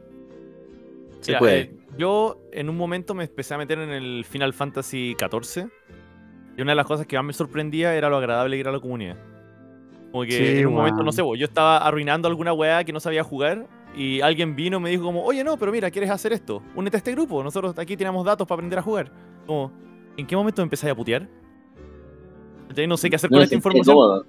Se 1.19 1.31
Mira, 1.31 1.39
puede. 1.39 1.59
eh, 1.59 1.71
yo 1.97 2.39
en 2.53 2.69
un 2.69 2.77
momento 2.77 3.13
me 3.13 3.25
empecé 3.25 3.55
a 3.55 3.57
meter 3.57 3.77
en 3.79 3.89
el 3.89 4.23
Final 4.23 4.53
Fantasy 4.53 5.17
XIV. 5.19 5.67
Y 6.57 6.61
una 6.61 6.71
de 6.71 6.75
las 6.77 6.85
cosas 6.85 7.05
que 7.05 7.17
más 7.17 7.25
me 7.25 7.33
sorprendía 7.33 7.93
era 7.93 8.09
lo 8.09 8.15
agradable 8.15 8.55
que 8.55 8.61
era 8.61 8.71
la 8.71 8.79
comunidad. 8.79 9.17
Como 10.13 10.23
que 10.23 10.31
Sí, 10.31 10.59
en 10.59 10.67
un 10.67 10.75
momento, 10.75 11.03
no 11.03 11.11
sé, 11.11 11.21
vos, 11.21 11.37
yo 11.37 11.45
estaba 11.45 11.79
arruinando 11.79 12.29
alguna 12.29 12.53
weá 12.53 12.85
que 12.85 12.93
no 12.93 13.01
sabía 13.01 13.21
jugar. 13.21 13.67
Y 13.97 14.21
alguien 14.21 14.55
vino 14.55 14.77
y 14.77 14.79
me 14.79 14.89
dijo 14.89 15.03
como, 15.03 15.25
oye 15.25 15.43
no, 15.43 15.57
pero 15.57 15.73
mira, 15.73 15.91
¿quieres 15.91 16.09
hacer 16.09 16.31
esto? 16.31 16.63
Únete 16.73 16.95
a 16.95 16.99
este 16.99 17.11
grupo, 17.11 17.43
nosotros 17.43 17.77
aquí 17.77 17.97
tenemos 17.97 18.25
datos 18.25 18.47
para 18.47 18.59
aprender 18.59 18.79
a 18.79 18.81
jugar. 18.81 19.11
Como, 19.45 19.73
¿en 20.15 20.25
qué 20.25 20.37
momento 20.37 20.61
empezáis 20.61 20.93
a 20.93 20.95
putear? 20.95 21.27
Ya 22.73 22.87
no 22.87 22.95
sé 22.95 23.09
qué 23.09 23.17
hacer 23.17 23.29
No 23.29 23.37
con 23.37 23.43
esta 23.43 23.55
información. 23.55 24.23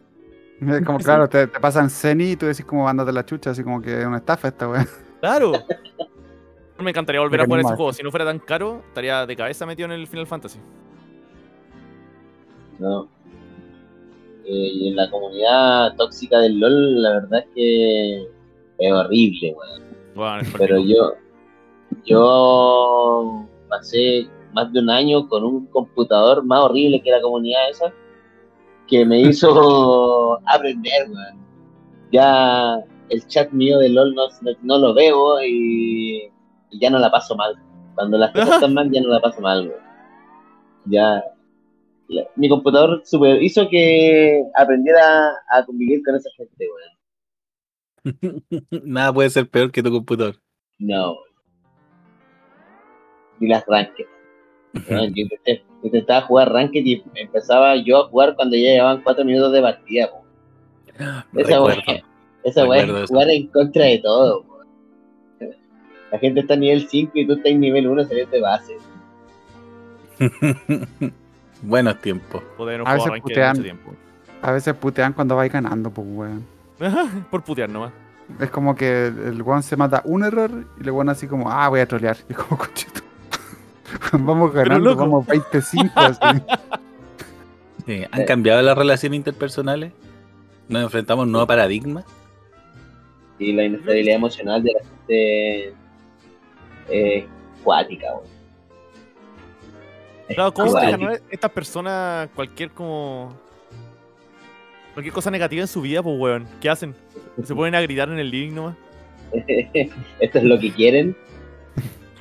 Es 0.68 0.84
como, 0.84 0.98
claro, 0.98 1.28
te, 1.28 1.46
te 1.46 1.60
pasan 1.60 1.88
Ceni 1.88 2.32
y 2.32 2.36
tú 2.36 2.46
decís 2.46 2.64
como 2.64 2.84
mándate 2.84 3.12
la 3.12 3.24
chucha, 3.24 3.50
así 3.50 3.62
como 3.62 3.80
que 3.80 4.00
es 4.00 4.06
una 4.06 4.18
estafa 4.18 4.48
esta 4.48 4.68
weón. 4.68 4.86
Claro. 5.20 5.52
Me 6.78 6.90
encantaría 6.90 7.20
volver 7.20 7.40
a 7.40 7.44
jugar 7.44 7.60
ese 7.60 7.74
juego. 7.74 7.92
Si 7.92 8.04
no 8.04 8.10
fuera 8.12 8.24
tan 8.24 8.38
caro, 8.38 8.84
estaría 8.86 9.26
de 9.26 9.34
cabeza 9.34 9.66
metido 9.66 9.86
en 9.86 9.92
el 9.92 10.06
Final 10.06 10.28
Fantasy. 10.28 10.60
No. 12.78 13.08
Eh, 14.44 14.70
y 14.74 14.88
en 14.88 14.96
la 14.96 15.10
comunidad 15.10 15.96
tóxica 15.96 16.38
del 16.38 16.60
LOL, 16.60 17.02
la 17.02 17.10
verdad 17.14 17.40
es 17.40 17.46
que 17.52 18.28
es 18.78 18.92
horrible, 18.92 19.56
weón. 19.58 19.82
Bueno, 20.14 20.40
es 20.42 20.54
Pero 20.56 20.78
yo, 20.78 21.14
yo 22.04 23.48
pasé 23.68 24.28
más 24.52 24.72
de 24.72 24.78
un 24.78 24.90
año 24.90 25.28
con 25.28 25.42
un 25.42 25.66
computador 25.66 26.44
más 26.44 26.60
horrible 26.60 27.02
que 27.02 27.10
la 27.10 27.20
comunidad 27.20 27.70
esa, 27.70 27.92
que 28.88 29.04
me 29.04 29.20
hizo 29.20 30.40
aprender, 30.46 31.08
weón. 31.10 31.46
Ya 32.10 32.76
el 33.10 33.26
chat 33.26 33.50
mío 33.52 33.78
de 33.78 33.88
LOL 33.90 34.14
no, 34.14 34.22
no, 34.62 34.78
lo 34.78 34.94
veo 34.94 35.42
y, 35.42 36.30
y 36.70 36.80
ya 36.80 36.90
no 36.90 36.98
la 36.98 37.10
paso 37.10 37.36
mal. 37.36 37.54
Cuando 37.94 38.16
las 38.18 38.32
cosas 38.32 38.54
están 38.56 38.74
mal, 38.74 38.90
ya 38.90 39.00
no 39.02 39.08
la 39.08 39.20
paso 39.20 39.40
mal, 39.40 39.68
weón. 39.68 39.80
Ya. 40.86 41.22
la- 42.08 42.26
mi 42.36 42.48
computador 42.48 43.02
super, 43.04 43.42
hizo 43.42 43.68
que 43.68 44.42
aprendiera 44.54 45.32
a 45.50 45.64
convivir 45.66 46.02
con 46.04 46.16
esa 46.16 46.30
gente, 46.36 46.66
weón. 48.04 48.64
Nada 48.84 49.12
puede 49.12 49.28
ser 49.30 49.48
peor 49.50 49.70
que 49.70 49.82
tu 49.82 49.90
computador. 49.90 50.36
No. 50.78 51.16
Ni 53.40 53.48
las 53.48 53.64
ranked. 53.66 54.06
Bueno, 54.88 55.04
yo 55.06 55.24
intenté- 55.24 55.62
intentaba 55.82 56.22
jugar 56.22 56.52
ranked 56.52 56.84
y 56.84 57.02
empezaba 57.14 57.76
yo 57.76 58.04
a 58.04 58.08
jugar 58.08 58.34
cuando 58.34 58.56
ya 58.56 58.72
llevaban 58.72 59.02
cuatro 59.02 59.24
minutos 59.24 59.52
de 59.52 59.62
partida. 59.62 60.10
po. 60.10 60.24
Esa 61.36 61.62
wea, 61.62 61.76
esa 62.44 62.66
wea 62.66 62.82
es 62.82 63.08
jugar 63.08 63.30
en 63.30 63.46
contra 63.48 63.84
de 63.84 63.98
todo. 63.98 64.42
po. 64.42 64.58
La 66.10 66.18
gente 66.18 66.40
está 66.40 66.54
en 66.54 66.60
nivel 66.60 66.88
5 66.88 67.12
y 67.14 67.26
tú 67.26 67.34
estás 67.34 67.52
en 67.52 67.60
nivel 67.60 67.86
1 67.86 68.04
saliendo 68.04 68.32
de 68.32 68.40
base. 68.40 68.76
Buenos 71.62 72.00
tiempos. 72.00 72.42
Poder 72.56 72.80
no 72.80 72.86
A 72.86 72.94
veces 72.94 73.20
putean. 73.20 73.50
mucho 73.50 73.62
tiempo. 73.62 73.92
A 74.40 74.52
veces 74.52 74.74
putean 74.74 75.12
cuando 75.12 75.36
vais 75.36 75.52
ganando, 75.52 75.90
pues 75.90 76.06
weón. 76.10 76.46
Por 77.30 77.42
putear 77.42 77.68
nomás. 77.68 77.92
Es 78.40 78.50
como 78.50 78.76
que 78.76 79.06
el 79.06 79.42
weón 79.42 79.62
se 79.62 79.76
mata 79.76 80.02
un 80.04 80.24
error 80.24 80.50
y 80.78 80.82
el 80.82 80.90
weón 80.90 81.08
así 81.08 81.26
como, 81.26 81.50
ah, 81.50 81.68
voy 81.68 81.80
a 81.80 81.86
trolear. 81.86 82.16
Y 82.28 82.32
es 82.32 82.38
como, 82.38 82.58
cochito. 82.58 83.00
vamos 84.12 84.52
ganando, 84.52 84.94
vamos 84.96 85.26
25 85.26 85.92
así. 85.96 86.20
Sí, 87.86 88.04
¿Han 88.10 88.26
cambiado 88.26 88.60
las 88.60 88.76
relaciones 88.76 89.16
interpersonales? 89.16 89.92
¿Nos 90.68 90.82
enfrentamos 90.82 91.22
a 91.22 91.24
un 91.24 91.32
nuevo 91.32 91.46
paradigma? 91.46 92.04
Y 93.38 93.54
la 93.54 93.64
inestabilidad 93.64 94.16
emocional 94.16 94.62
de 94.62 94.72
la 94.72 94.80
gente 94.80 95.74
es 96.90 97.24
cuática. 97.64 98.12
weón. 98.12 98.26
Es 100.28 100.34
Claro, 100.34 100.52
¿cómo 100.52 100.78
dejan 100.78 101.20
estas 101.30 101.50
personas 101.50 102.28
cualquier 102.34 102.72
como. 102.72 103.34
cualquier 104.92 105.14
cosa 105.14 105.30
negativa 105.30 105.62
en 105.62 105.68
su 105.68 105.80
vida, 105.80 106.02
pues 106.02 106.14
weón? 106.18 106.46
¿Qué 106.60 106.68
hacen? 106.68 106.94
¿Se 107.42 107.54
ponen 107.54 107.74
a 107.74 107.80
gritar 107.80 108.10
en 108.10 108.18
el 108.18 108.30
living 108.30 108.54
nomás? 108.54 108.76
Esto 110.20 110.38
es 110.38 110.44
lo 110.44 110.58
que 110.58 110.72
quieren. 110.72 111.16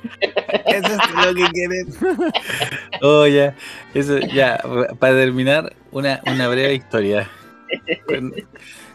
Eso 0.66 0.92
es 0.94 1.26
lo 1.26 1.34
que 1.34 1.48
quieren. 1.52 1.86
Oh, 3.02 3.26
ya. 3.26 3.54
Eso, 3.94 4.18
ya. 4.18 4.60
Para 4.98 5.14
terminar, 5.14 5.72
una, 5.92 6.20
una 6.26 6.48
breve 6.48 6.74
historia. 6.74 7.28
Con, 8.06 8.34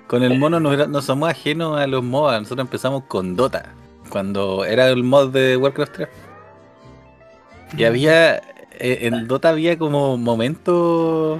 con 0.08 0.24
el 0.24 0.38
mono 0.38 0.60
no, 0.60 0.76
no 0.88 1.02
somos 1.02 1.30
ajenos 1.30 1.80
a 1.80 1.88
los 1.88 2.04
MOBA. 2.04 2.40
Nosotros 2.40 2.66
empezamos 2.66 3.04
con 3.08 3.36
Dota. 3.36 3.74
Cuando 4.10 4.66
era 4.66 4.90
el 4.90 5.04
mod 5.04 5.32
de 5.32 5.58
Warcraft 5.58 5.94
3. 5.96 6.10
Y 7.78 7.84
había. 7.86 8.38
eh, 8.38 9.00
En 9.02 9.28
Dota 9.28 9.50
había 9.50 9.78
como 9.78 10.18
momentos 10.18 11.40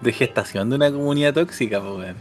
de 0.00 0.12
gestación 0.12 0.70
de 0.70 0.76
una 0.76 0.90
comunidad 0.92 1.34
tóxica, 1.34 1.80
pues. 1.80 2.14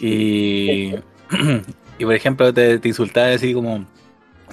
Y, 0.00 0.94
y 1.98 2.04
por 2.04 2.14
ejemplo, 2.14 2.52
te, 2.52 2.78
te 2.78 2.88
insultaba 2.88 3.28
así 3.28 3.52
como 3.54 3.86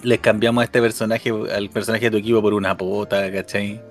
les 0.06 0.20
cambiamos 0.20 0.62
a 0.62 0.66
este 0.66 0.82
personaje, 0.82 1.32
al 1.54 1.70
personaje 1.70 2.06
de 2.06 2.12
tu 2.12 2.18
equipo 2.18 2.42
por 2.42 2.54
una 2.54 2.78
pota, 2.78 3.32
¿cachai? 3.32 3.82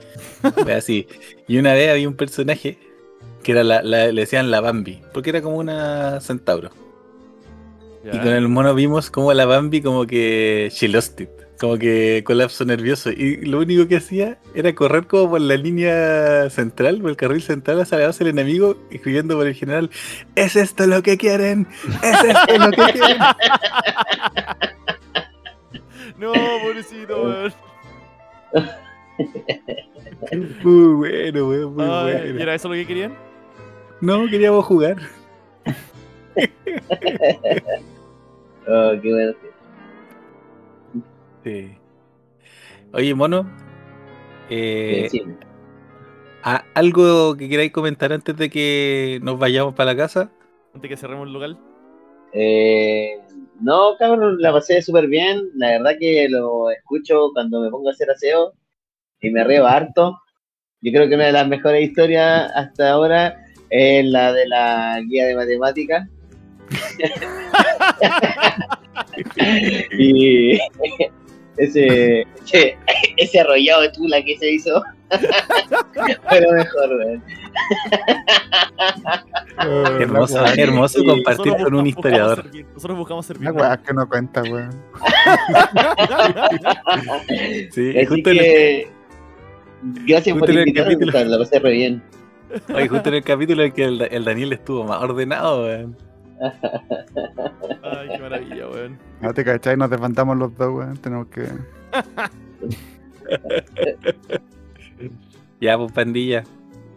Fue 0.62 0.72
así. 0.74 1.06
Y 1.48 1.58
una 1.58 1.72
vez 1.74 1.90
había 1.90 2.08
un 2.08 2.14
personaje 2.16 2.78
que 3.42 3.52
era 3.52 3.62
la, 3.64 3.82
la- 3.82 4.10
le 4.12 4.20
decían 4.22 4.50
la 4.50 4.60
Bambi, 4.60 5.00
porque 5.12 5.30
era 5.30 5.42
como 5.42 5.56
una 5.58 6.20
centauro. 6.20 6.70
Y 8.04 8.18
con 8.18 8.28
el 8.28 8.48
mono 8.48 8.74
vimos 8.74 9.10
como 9.10 9.32
la 9.32 9.46
Bambi 9.46 9.80
como 9.80 10.06
que 10.06 10.68
she 10.70 10.88
lost 10.88 11.18
it, 11.22 11.30
como 11.58 11.78
que 11.78 12.22
colapso 12.26 12.62
nervioso. 12.66 13.10
Y 13.10 13.36
lo 13.46 13.60
único 13.60 13.88
que 13.88 13.96
hacía 13.96 14.38
era 14.54 14.74
correr 14.74 15.06
como 15.06 15.30
por 15.30 15.40
la 15.40 15.56
línea 15.56 16.50
central, 16.50 17.00
por 17.00 17.08
el 17.10 17.16
carril 17.16 17.40
central 17.42 17.80
hacia 17.80 17.96
la 17.98 18.06
base 18.08 18.22
del 18.24 18.38
enemigo, 18.38 18.76
escribiendo 18.90 19.36
por 19.36 19.46
el 19.46 19.54
general, 19.54 19.88
¿es 20.36 20.54
esto 20.54 20.86
lo 20.86 21.02
que 21.02 21.16
quieren? 21.16 21.66
¿Es 22.02 22.24
esto 22.24 22.58
lo 22.58 22.70
que 22.72 22.92
quieren? 22.92 23.18
No, 26.24 26.32
pobrecito, 26.62 27.22
weón. 27.24 27.52
Muy 30.62 30.94
bueno, 30.94 31.48
weón, 31.48 31.74
muy 31.74 31.84
Ay, 31.84 32.12
bueno. 32.22 32.38
¿Y 32.38 32.42
era 32.42 32.54
eso 32.54 32.68
lo 32.68 32.74
que 32.74 32.86
querían? 32.86 33.14
No, 34.00 34.26
queríamos 34.28 34.64
jugar. 34.64 34.96
Oh, 38.66 38.92
qué 39.02 39.12
bueno. 39.12 39.32
Sí. 41.44 41.76
Oye, 42.94 43.14
mono, 43.14 43.46
eh, 44.48 45.06
Sí, 45.10 45.22
¿A- 46.42 46.64
¿Algo 46.72 47.36
que 47.36 47.50
queráis 47.50 47.72
comentar 47.72 48.10
antes 48.14 48.34
de 48.38 48.48
que 48.48 49.20
nos 49.22 49.38
vayamos 49.38 49.74
para 49.74 49.92
la 49.92 49.96
casa? 49.98 50.30
Antes 50.74 50.88
que 50.88 50.96
cerremos 50.96 51.26
el 51.26 51.34
local. 51.34 51.58
Eh, 52.32 53.18
no, 53.60 53.96
cabrón, 53.98 54.36
la 54.40 54.52
pasé 54.52 54.82
súper 54.82 55.06
bien. 55.06 55.48
La 55.54 55.70
verdad 55.70 55.96
que 55.98 56.28
lo 56.28 56.70
escucho 56.70 57.30
cuando 57.32 57.60
me 57.60 57.70
pongo 57.70 57.88
a 57.88 57.92
hacer 57.92 58.10
aseo 58.10 58.52
y 59.20 59.30
me 59.30 59.44
río 59.44 59.66
harto. 59.66 60.18
Yo 60.80 60.92
creo 60.92 61.08
que 61.08 61.14
una 61.14 61.26
de 61.26 61.32
las 61.32 61.48
mejores 61.48 61.88
historias 61.88 62.50
hasta 62.54 62.90
ahora 62.90 63.42
es 63.70 64.04
la 64.04 64.32
de 64.32 64.46
la 64.46 65.00
guía 65.08 65.26
de 65.26 65.36
matemáticas. 65.36 66.08
y 69.98 70.54
ese, 71.56 72.26
ese, 72.44 72.76
ese 73.16 73.40
arrollado 73.40 73.82
de 73.82 73.90
tula 73.90 74.22
que 74.22 74.36
se 74.38 74.52
hizo 74.52 74.82
lo 76.40 76.52
mejor, 76.52 76.88
weón. 76.98 77.22
Hermoso, 80.00 80.44
hermoso 80.56 80.98
Sí, 81.00 81.06
compartir 81.06 81.46
nosotros 81.46 81.64
con 81.64 81.74
un 81.74 81.86
historiador. 81.86 82.44
servir- 82.44 82.66
Nosotros 82.74 82.98
buscamos 82.98 83.26
servir. 83.26 83.44
La 83.44 83.52
weá 83.52 83.76
que 83.76 83.94
no 83.94 84.08
cuenta, 84.08 84.42
weón. 84.42 84.70
Sí, 87.70 87.90
Así 87.96 88.06
justo, 88.06 88.30
en 88.30 88.36
el, 88.36 88.42
que, 88.42 88.88
gracias 90.06 90.36
por 90.36 90.48
justo 90.48 90.52
el 90.52 90.58
invitarme, 90.68 90.94
capítulo- 90.94 91.24
la 91.24 91.38
pasé 91.38 91.58
re 91.58 91.70
bien. 91.72 92.02
oye, 92.74 92.88
justo 92.88 93.08
en 93.08 93.14
el 93.16 93.24
capítulo 93.24 93.62
en 93.62 93.72
que 93.72 93.84
el, 93.84 94.02
el 94.02 94.24
Daniel 94.24 94.52
estuvo 94.52 94.84
más 94.84 95.02
ordenado, 95.02 95.64
weón. 95.64 95.96
Ay, 96.40 98.08
qué 98.10 98.18
maravilla, 98.20 98.68
weón. 98.68 98.98
No 99.20 99.32
te 99.32 99.44
cachai, 99.44 99.76
nos 99.76 99.90
desfantamos 99.90 100.36
los 100.36 100.56
dos, 100.56 100.68
weón. 100.74 100.96
Tenemos 100.98 101.26
que. 101.28 101.44
Ya, 105.64 105.78
pues 105.78 105.92
pandilla. 105.92 106.44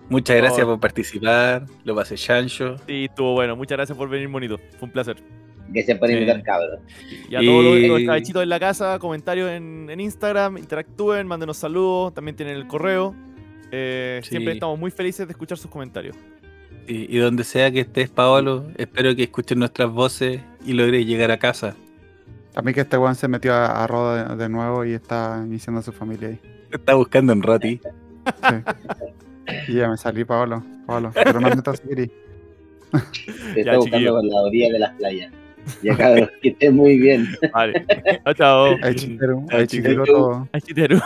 Muchas 0.09 0.37
gracias 0.37 0.65
Oh. 0.65 0.71
por 0.71 0.79
participar. 0.79 1.65
Lo 1.85 1.95
pasé 1.95 2.15
chancho. 2.15 2.75
Sí, 2.87 3.05
estuvo 3.05 3.33
bueno. 3.33 3.55
Muchas 3.55 3.77
gracias 3.77 3.97
por 3.97 4.09
venir, 4.09 4.27
bonito. 4.27 4.57
Fue 4.77 4.87
un 4.87 4.91
placer. 4.91 5.17
Gracias 5.69 5.97
por 5.99 6.07
Sí. 6.07 6.13
invitar, 6.15 6.41
cabrón. 6.43 6.79
Y 7.29 7.35
a 7.35 7.39
todos 7.41 7.63
los, 7.65 7.99
Y- 8.01 8.05
cabechitos 8.05 8.43
en 8.43 8.49
la 8.49 8.59
casa, 8.59 8.99
comentarios 8.99 9.49
en, 9.51 9.89
en 9.89 9.99
Instagram, 9.99 10.57
interactúen, 10.57 11.27
mándenos 11.27 11.57
saludos, 11.57 12.13
también 12.13 12.35
tienen 12.35 12.55
el 12.55 12.67
correo. 12.67 13.15
Eh, 13.71 14.19
Sí. 14.23 14.29
Siempre 14.31 14.53
estamos 14.53 14.79
muy 14.79 14.91
felices 14.91 15.27
de 15.27 15.31
escuchar 15.31 15.57
sus 15.57 15.69
comentarios. 15.71 16.15
Y, 16.87 17.13
y 17.13 17.19
donde 17.19 17.43
sea 17.43 17.69
que 17.69 17.81
estés, 17.81 18.09
Paolo, 18.09 18.65
espero 18.77 19.13
que 19.13 19.23
escuchen 19.23 19.59
nuestras 19.59 19.89
voces 19.91 20.39
y 20.65 20.71
logres 20.73 21.05
llegar 21.05 21.31
a 21.31 21.37
casa. 21.37 21.75
A 22.55 22.61
mí 22.61 22.73
que 22.73 22.79
este 22.81 22.97
weón 22.97 23.15
se 23.15 23.27
metió 23.27 23.53
a, 23.53 23.83
a 23.83 23.87
Rodo 23.87 24.15
de, 24.15 24.35
de 24.37 24.49
nuevo 24.49 24.85
y 24.85 24.93
está 24.93 25.43
iniciando 25.45 25.81
a 25.81 25.83
su 25.83 25.91
familia 25.91 26.29
ahí. 26.29 26.39
Te 26.69 26.77
está 26.77 26.93
buscando 26.95 27.33
en 27.33 27.41
Roti. 27.43 27.79
Sí. 28.27 29.71
y 29.71 29.75
ya 29.75 29.89
me 29.89 29.97
salí, 29.97 30.23
Pablo. 30.25 30.63
Pablo. 30.85 31.11
Pero 31.13 31.39
no 31.39 31.49
metas 31.49 31.79
seguir. 31.79 32.11
Te 33.53 33.61
está 33.61 33.77
buscando 33.77 34.11
por 34.11 34.25
la 34.25 34.41
orilla 34.41 34.73
de 34.73 34.79
las 34.79 34.93
playas. 34.95 35.31
Ya, 35.83 35.97
cabrón, 35.97 36.31
que 36.41 36.49
estés 36.49 36.73
muy 36.73 36.97
bien. 36.97 37.27
Vale. 37.53 37.85
chao, 38.23 38.33
chao. 38.33 38.75
Hay 38.81 38.95
chiquero, 38.95 39.43
hay 39.49 39.67
chiquero. 39.67 40.05
chiquero 40.05 40.05
todo. 40.05 40.47
Ay, 40.51 40.61
chitero. 40.61 41.01